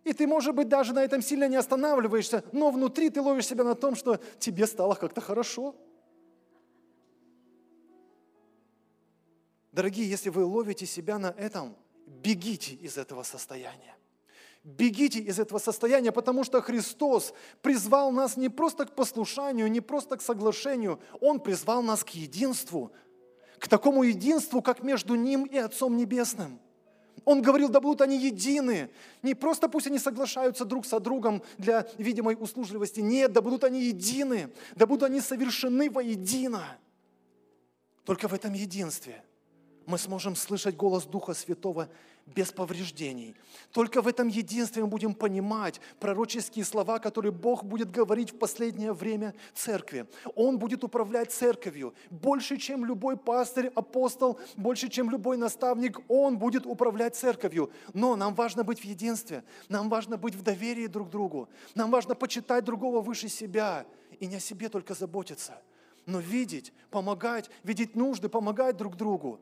И 0.05 0.13
ты, 0.13 0.27
может 0.27 0.55
быть, 0.55 0.69
даже 0.69 0.93
на 0.93 1.05
этом 1.05 1.23
сильно 1.23 1.49
не 1.49 1.57
останавливаешься, 1.57 2.45
но 2.53 2.71
внутри 2.71 3.09
ты 3.09 3.21
ловишь 3.21 3.47
себя 3.47 3.63
на 3.63 3.75
том, 3.75 3.95
что 3.95 4.19
тебе 4.39 4.67
стало 4.67 4.95
как-то 4.95 5.21
хорошо. 5.21 5.77
Дорогие, 9.71 10.11
если 10.11 10.29
вы 10.29 10.45
ловите 10.45 10.87
себя 10.87 11.19
на 11.19 11.29
этом, 11.39 11.77
бегите 12.07 12.75
из 12.75 12.99
этого 12.99 13.23
состояния. 13.23 13.97
Бегите 14.65 15.19
из 15.19 15.41
этого 15.41 15.59
состояния, 15.59 16.13
потому 16.13 16.45
что 16.45 16.63
Христос 16.63 17.35
призвал 17.63 18.13
нас 18.13 18.37
не 18.37 18.49
просто 18.49 18.87
к 18.87 18.95
послушанию, 18.95 19.69
не 19.69 19.81
просто 19.81 20.17
к 20.17 20.23
соглашению, 20.23 21.01
Он 21.21 21.41
призвал 21.41 21.83
нас 21.83 22.05
к 22.05 22.11
единству, 22.11 22.93
к 23.59 23.67
такому 23.67 24.05
единству, 24.05 24.63
как 24.63 24.85
между 24.85 25.17
Ним 25.17 25.45
и 25.45 25.57
Отцом 25.57 25.97
Небесным. 25.97 26.61
Он 27.25 27.43
говорил, 27.43 27.69
да 27.69 27.81
будут 27.81 28.03
они 28.03 28.17
едины. 28.19 28.91
Не 29.23 29.35
просто 29.35 29.69
пусть 29.69 29.87
они 29.87 29.99
соглашаются 29.99 30.65
друг 30.65 30.87
со 30.87 31.01
другом 31.01 31.43
для 31.59 31.87
видимой 31.99 32.37
услужливости. 32.39 33.01
Нет, 33.01 33.33
да 33.33 33.43
будут 33.43 33.65
они 33.65 33.83
едины. 33.83 34.53
Да 34.75 34.87
будут 34.87 35.05
они 35.05 35.21
совершены 35.21 35.91
воедино. 35.91 36.79
Только 38.05 38.29
в 38.29 38.35
этом 38.35 38.53
единстве 38.53 39.23
мы 39.87 39.99
сможем 39.99 40.35
слышать 40.37 40.77
голос 40.77 41.05
Духа 41.05 41.35
Святого 41.35 41.89
без 42.27 42.53
повреждений. 42.53 43.35
Только 43.73 44.03
в 44.03 44.09
этом 44.09 44.29
единстве 44.29 44.83
мы 44.83 44.89
будем 44.89 45.15
понимать 45.15 45.81
пророческие 45.99 46.65
слова, 46.65 46.99
которые 46.99 47.33
Бог 47.33 47.65
будет 47.65 47.91
говорить 47.91 48.33
в 48.33 48.39
последнее 48.39 48.93
время 48.93 49.35
церкви. 49.55 50.07
Он 50.35 50.59
будет 50.59 50.85
управлять 50.85 51.33
церковью 51.33 51.95
больше, 52.11 52.57
чем 52.59 52.85
любой 52.85 53.17
пастырь, 53.17 53.69
апостол, 53.75 54.39
больше, 54.57 54.89
чем 54.89 55.11
любой 55.11 55.37
наставник. 55.37 56.01
Он 56.09 56.39
будет 56.39 56.67
управлять 56.67 57.17
церковью. 57.17 57.71
Но 57.93 58.17
нам 58.17 58.35
важно 58.35 58.65
быть 58.65 58.81
в 58.81 58.85
единстве, 58.85 59.45
нам 59.69 59.89
важно 59.89 60.17
быть 60.17 60.35
в 60.35 60.43
доверии 60.43 60.87
друг 60.87 61.09
к 61.09 61.11
другу, 61.11 61.49
нам 61.75 61.91
важно 61.91 62.15
почитать 62.15 62.65
другого 62.65 63.01
выше 63.01 63.29
себя 63.29 63.87
и 64.21 64.27
не 64.27 64.37
о 64.37 64.41
себе 64.41 64.69
только 64.69 64.95
заботиться, 64.95 65.61
но 66.07 66.21
видеть, 66.21 66.73
помогать, 66.91 67.51
видеть 67.65 67.97
нужды, 67.97 68.29
помогать 68.29 68.77
друг 68.77 68.97
другу. 68.97 69.41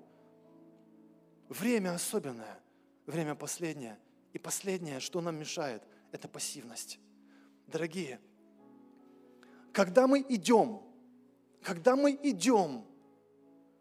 Время 1.48 1.94
особенное 1.94 2.60
время 3.10 3.34
последнее. 3.34 3.98
И 4.32 4.38
последнее, 4.38 5.00
что 5.00 5.20
нам 5.20 5.36
мешает, 5.38 5.82
это 6.12 6.28
пассивность. 6.28 6.98
Дорогие, 7.66 8.20
когда 9.72 10.06
мы 10.06 10.24
идем, 10.28 10.82
когда 11.62 11.96
мы 11.96 12.18
идем, 12.22 12.84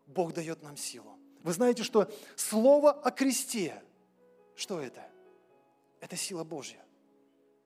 Бог 0.07 0.33
дает 0.33 0.61
нам 0.63 0.75
силу. 0.75 1.17
Вы 1.43 1.53
знаете, 1.53 1.83
что 1.83 2.11
слово 2.35 2.91
о 2.91 3.11
кресте, 3.11 3.81
что 4.55 4.79
это? 4.79 5.07
Это 6.01 6.15
сила 6.15 6.43
Божья. 6.43 6.83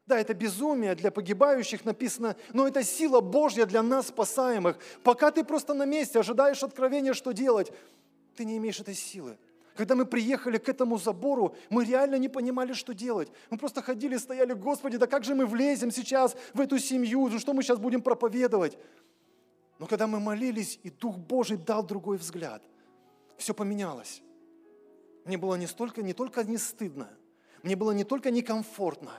Да, 0.05 0.20
это 0.20 0.34
безумие 0.34 0.95
для 0.95 1.11
погибающих 1.11 1.86
написано, 1.86 2.36
но 2.51 2.68
это 2.68 2.84
сила 2.84 3.22
Божья 3.22 3.66
для 3.66 3.82
нас 3.82 4.07
спасаемых. 4.07 4.78
Пока 5.03 5.32
ты 5.32 5.45
просто 5.45 5.74
на 5.74 5.86
месте 5.86 6.20
ожидаешь 6.20 6.61
откровения, 6.61 7.14
что 7.14 7.32
делать, 7.32 7.72
ты 8.36 8.43
не 8.43 8.57
имеешь 8.57 8.80
этой 8.80 8.95
силы. 8.95 9.38
Когда 9.76 9.95
мы 9.95 10.05
приехали 10.05 10.57
к 10.57 10.69
этому 10.69 10.97
забору, 10.97 11.55
мы 11.69 11.84
реально 11.84 12.15
не 12.15 12.30
понимали, 12.30 12.74
что 12.74 12.93
делать. 12.93 13.32
Мы 13.49 13.57
просто 13.57 13.82
ходили, 13.82 14.17
стояли, 14.17 14.53
Господи, 14.53 14.97
да 14.97 15.07
как 15.07 15.24
же 15.24 15.34
мы 15.34 15.45
влезем 15.45 15.91
сейчас 15.91 16.36
в 16.53 16.61
эту 16.61 16.78
семью, 16.78 17.30
что 17.39 17.53
мы 17.53 17.63
сейчас 17.63 17.80
будем 17.80 18.01
проповедовать? 18.01 18.78
Но 19.80 19.88
когда 19.88 20.05
мы 20.05 20.19
молились, 20.19 20.80
и 20.84 20.91
Дух 20.91 21.17
Божий 21.17 21.57
дал 21.57 21.84
другой 21.84 22.17
взгляд, 22.17 22.63
все 23.38 23.53
поменялось. 23.53 24.21
Мне 25.26 25.38
было 25.38 25.55
не, 25.55 25.67
столько, 25.67 26.03
не 26.03 26.13
только 26.13 26.43
не 26.43 26.57
стыдно, 26.57 27.09
мне 27.63 27.76
было 27.76 27.91
не 27.91 28.03
только 28.03 28.30
некомфортно, 28.30 29.11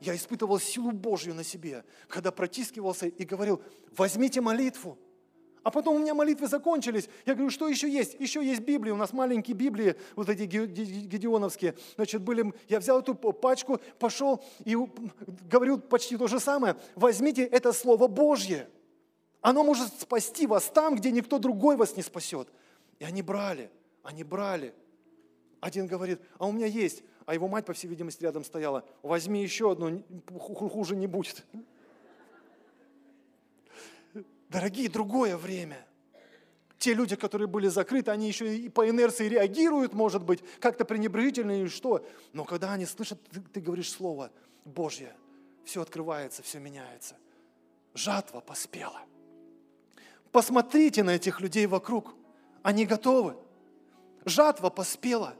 я 0.00 0.14
испытывал 0.14 0.60
силу 0.60 0.92
Божью 0.92 1.34
на 1.34 1.42
себе, 1.42 1.84
когда 2.08 2.30
протискивался 2.30 3.06
и 3.06 3.24
говорил, 3.24 3.62
возьмите 3.96 4.42
молитву, 4.42 4.98
а 5.66 5.70
потом 5.72 5.96
у 5.96 5.98
меня 5.98 6.14
молитвы 6.14 6.46
закончились. 6.46 7.08
Я 7.24 7.34
говорю, 7.34 7.50
что 7.50 7.66
еще 7.66 7.90
есть? 7.90 8.14
Еще 8.20 8.40
есть 8.46 8.60
Библия. 8.60 8.94
У 8.94 8.96
нас 8.96 9.12
маленькие 9.12 9.56
Библии, 9.56 9.96
вот 10.14 10.28
эти 10.28 10.42
гедеоновские. 10.44 11.74
Значит, 11.96 12.22
были, 12.22 12.54
я 12.68 12.78
взял 12.78 13.00
эту 13.00 13.16
пачку, 13.16 13.80
пошел 13.98 14.44
и 14.64 14.76
говорю 15.50 15.78
почти 15.78 16.16
то 16.16 16.28
же 16.28 16.38
самое. 16.38 16.76
Возьмите 16.94 17.42
это 17.42 17.72
Слово 17.72 18.06
Божье. 18.06 18.68
Оно 19.40 19.64
может 19.64 19.92
спасти 20.00 20.46
вас 20.46 20.66
там, 20.66 20.94
где 20.94 21.10
никто 21.10 21.40
другой 21.40 21.74
вас 21.74 21.96
не 21.96 22.04
спасет. 22.04 22.46
И 23.00 23.04
они 23.04 23.22
брали, 23.22 23.68
они 24.04 24.22
брали. 24.22 24.72
Один 25.58 25.88
говорит, 25.88 26.20
а 26.38 26.46
у 26.46 26.52
меня 26.52 26.66
есть, 26.66 27.02
а 27.24 27.34
его 27.34 27.48
мать, 27.48 27.64
по 27.64 27.72
всей 27.72 27.88
видимости, 27.88 28.22
рядом 28.22 28.44
стояла. 28.44 28.84
Возьми 29.02 29.42
еще 29.42 29.72
одну, 29.72 30.04
хуже 30.38 30.94
не 30.94 31.08
будет. 31.08 31.44
Дорогие, 34.48 34.88
другое 34.88 35.36
время. 35.36 35.84
Те 36.78 36.94
люди, 36.94 37.16
которые 37.16 37.48
были 37.48 37.68
закрыты, 37.68 38.10
они 38.10 38.28
еще 38.28 38.56
и 38.56 38.68
по 38.68 38.88
инерции 38.88 39.28
реагируют, 39.28 39.94
может 39.94 40.22
быть, 40.22 40.40
как-то 40.60 40.84
пренебрежительно 40.84 41.60
или 41.60 41.68
что. 41.68 42.04
Но 42.32 42.44
когда 42.44 42.72
они 42.72 42.86
слышат, 42.86 43.20
ты, 43.30 43.40
ты 43.40 43.60
говоришь 43.60 43.90
Слово 43.90 44.30
Божье, 44.64 45.14
все 45.64 45.82
открывается, 45.82 46.42
все 46.42 46.58
меняется. 46.58 47.16
Жатва 47.94 48.40
поспела. 48.40 49.00
Посмотрите 50.32 51.02
на 51.02 51.10
этих 51.10 51.40
людей 51.40 51.66
вокруг. 51.66 52.14
Они 52.62 52.84
готовы. 52.84 53.36
Жатва 54.26 54.68
поспела. 54.68 55.34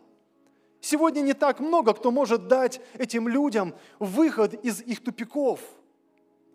Сегодня 0.81 1.21
не 1.21 1.35
так 1.35 1.61
много, 1.61 1.93
кто 1.93 2.11
может 2.11 2.49
дать 2.49 2.81
этим 2.95 3.29
людям 3.29 3.75
выход 3.99 4.55
из 4.65 4.81
их 4.81 5.05
тупиков– 5.05 5.61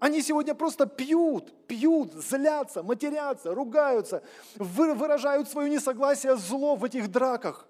Они 0.02 0.24
сегодня 0.24 0.56
просто 0.56 0.88
пьют, 0.88 1.68
пьют, 1.68 2.14
злятся, 2.14 2.82
матерятся, 2.82 3.54
ругаются, 3.54 4.24
выражают 4.56 5.48
свое 5.48 5.70
несогласие, 5.70 6.36
зло 6.38 6.76
в 6.76 6.84
этих 6.84 7.12
драках. 7.12 7.70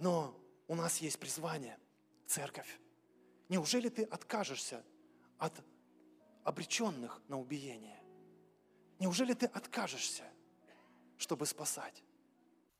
Но 0.00 0.36
у 0.66 0.74
нас 0.74 0.96
есть 0.96 1.20
призвание, 1.20 1.78
церковь. 2.26 2.80
Неужели 3.48 3.88
ты 3.88 4.02
откажешься 4.02 4.82
от 5.38 5.52
обреченных 6.42 7.22
на 7.28 7.38
убиение? 7.38 8.02
Неужели 8.98 9.32
ты 9.34 9.46
откажешься, 9.46 10.24
чтобы 11.16 11.46
спасать? 11.46 12.02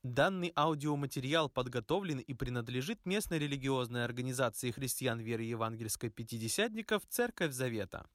Данный 0.03 0.53
аудиоматериал 0.57 1.48
подготовлен 1.48 2.18
и 2.18 2.34
принадлежит 2.34 3.07
местной 3.07 3.38
религиозной 3.38 4.05
организации 4.05 4.72
христиан 4.72 5.20
веры 5.20 5.44
евангельской 5.44 6.11
пятидесятников 6.11 7.07
«Церковь 7.09 7.53
Завета». 7.53 8.09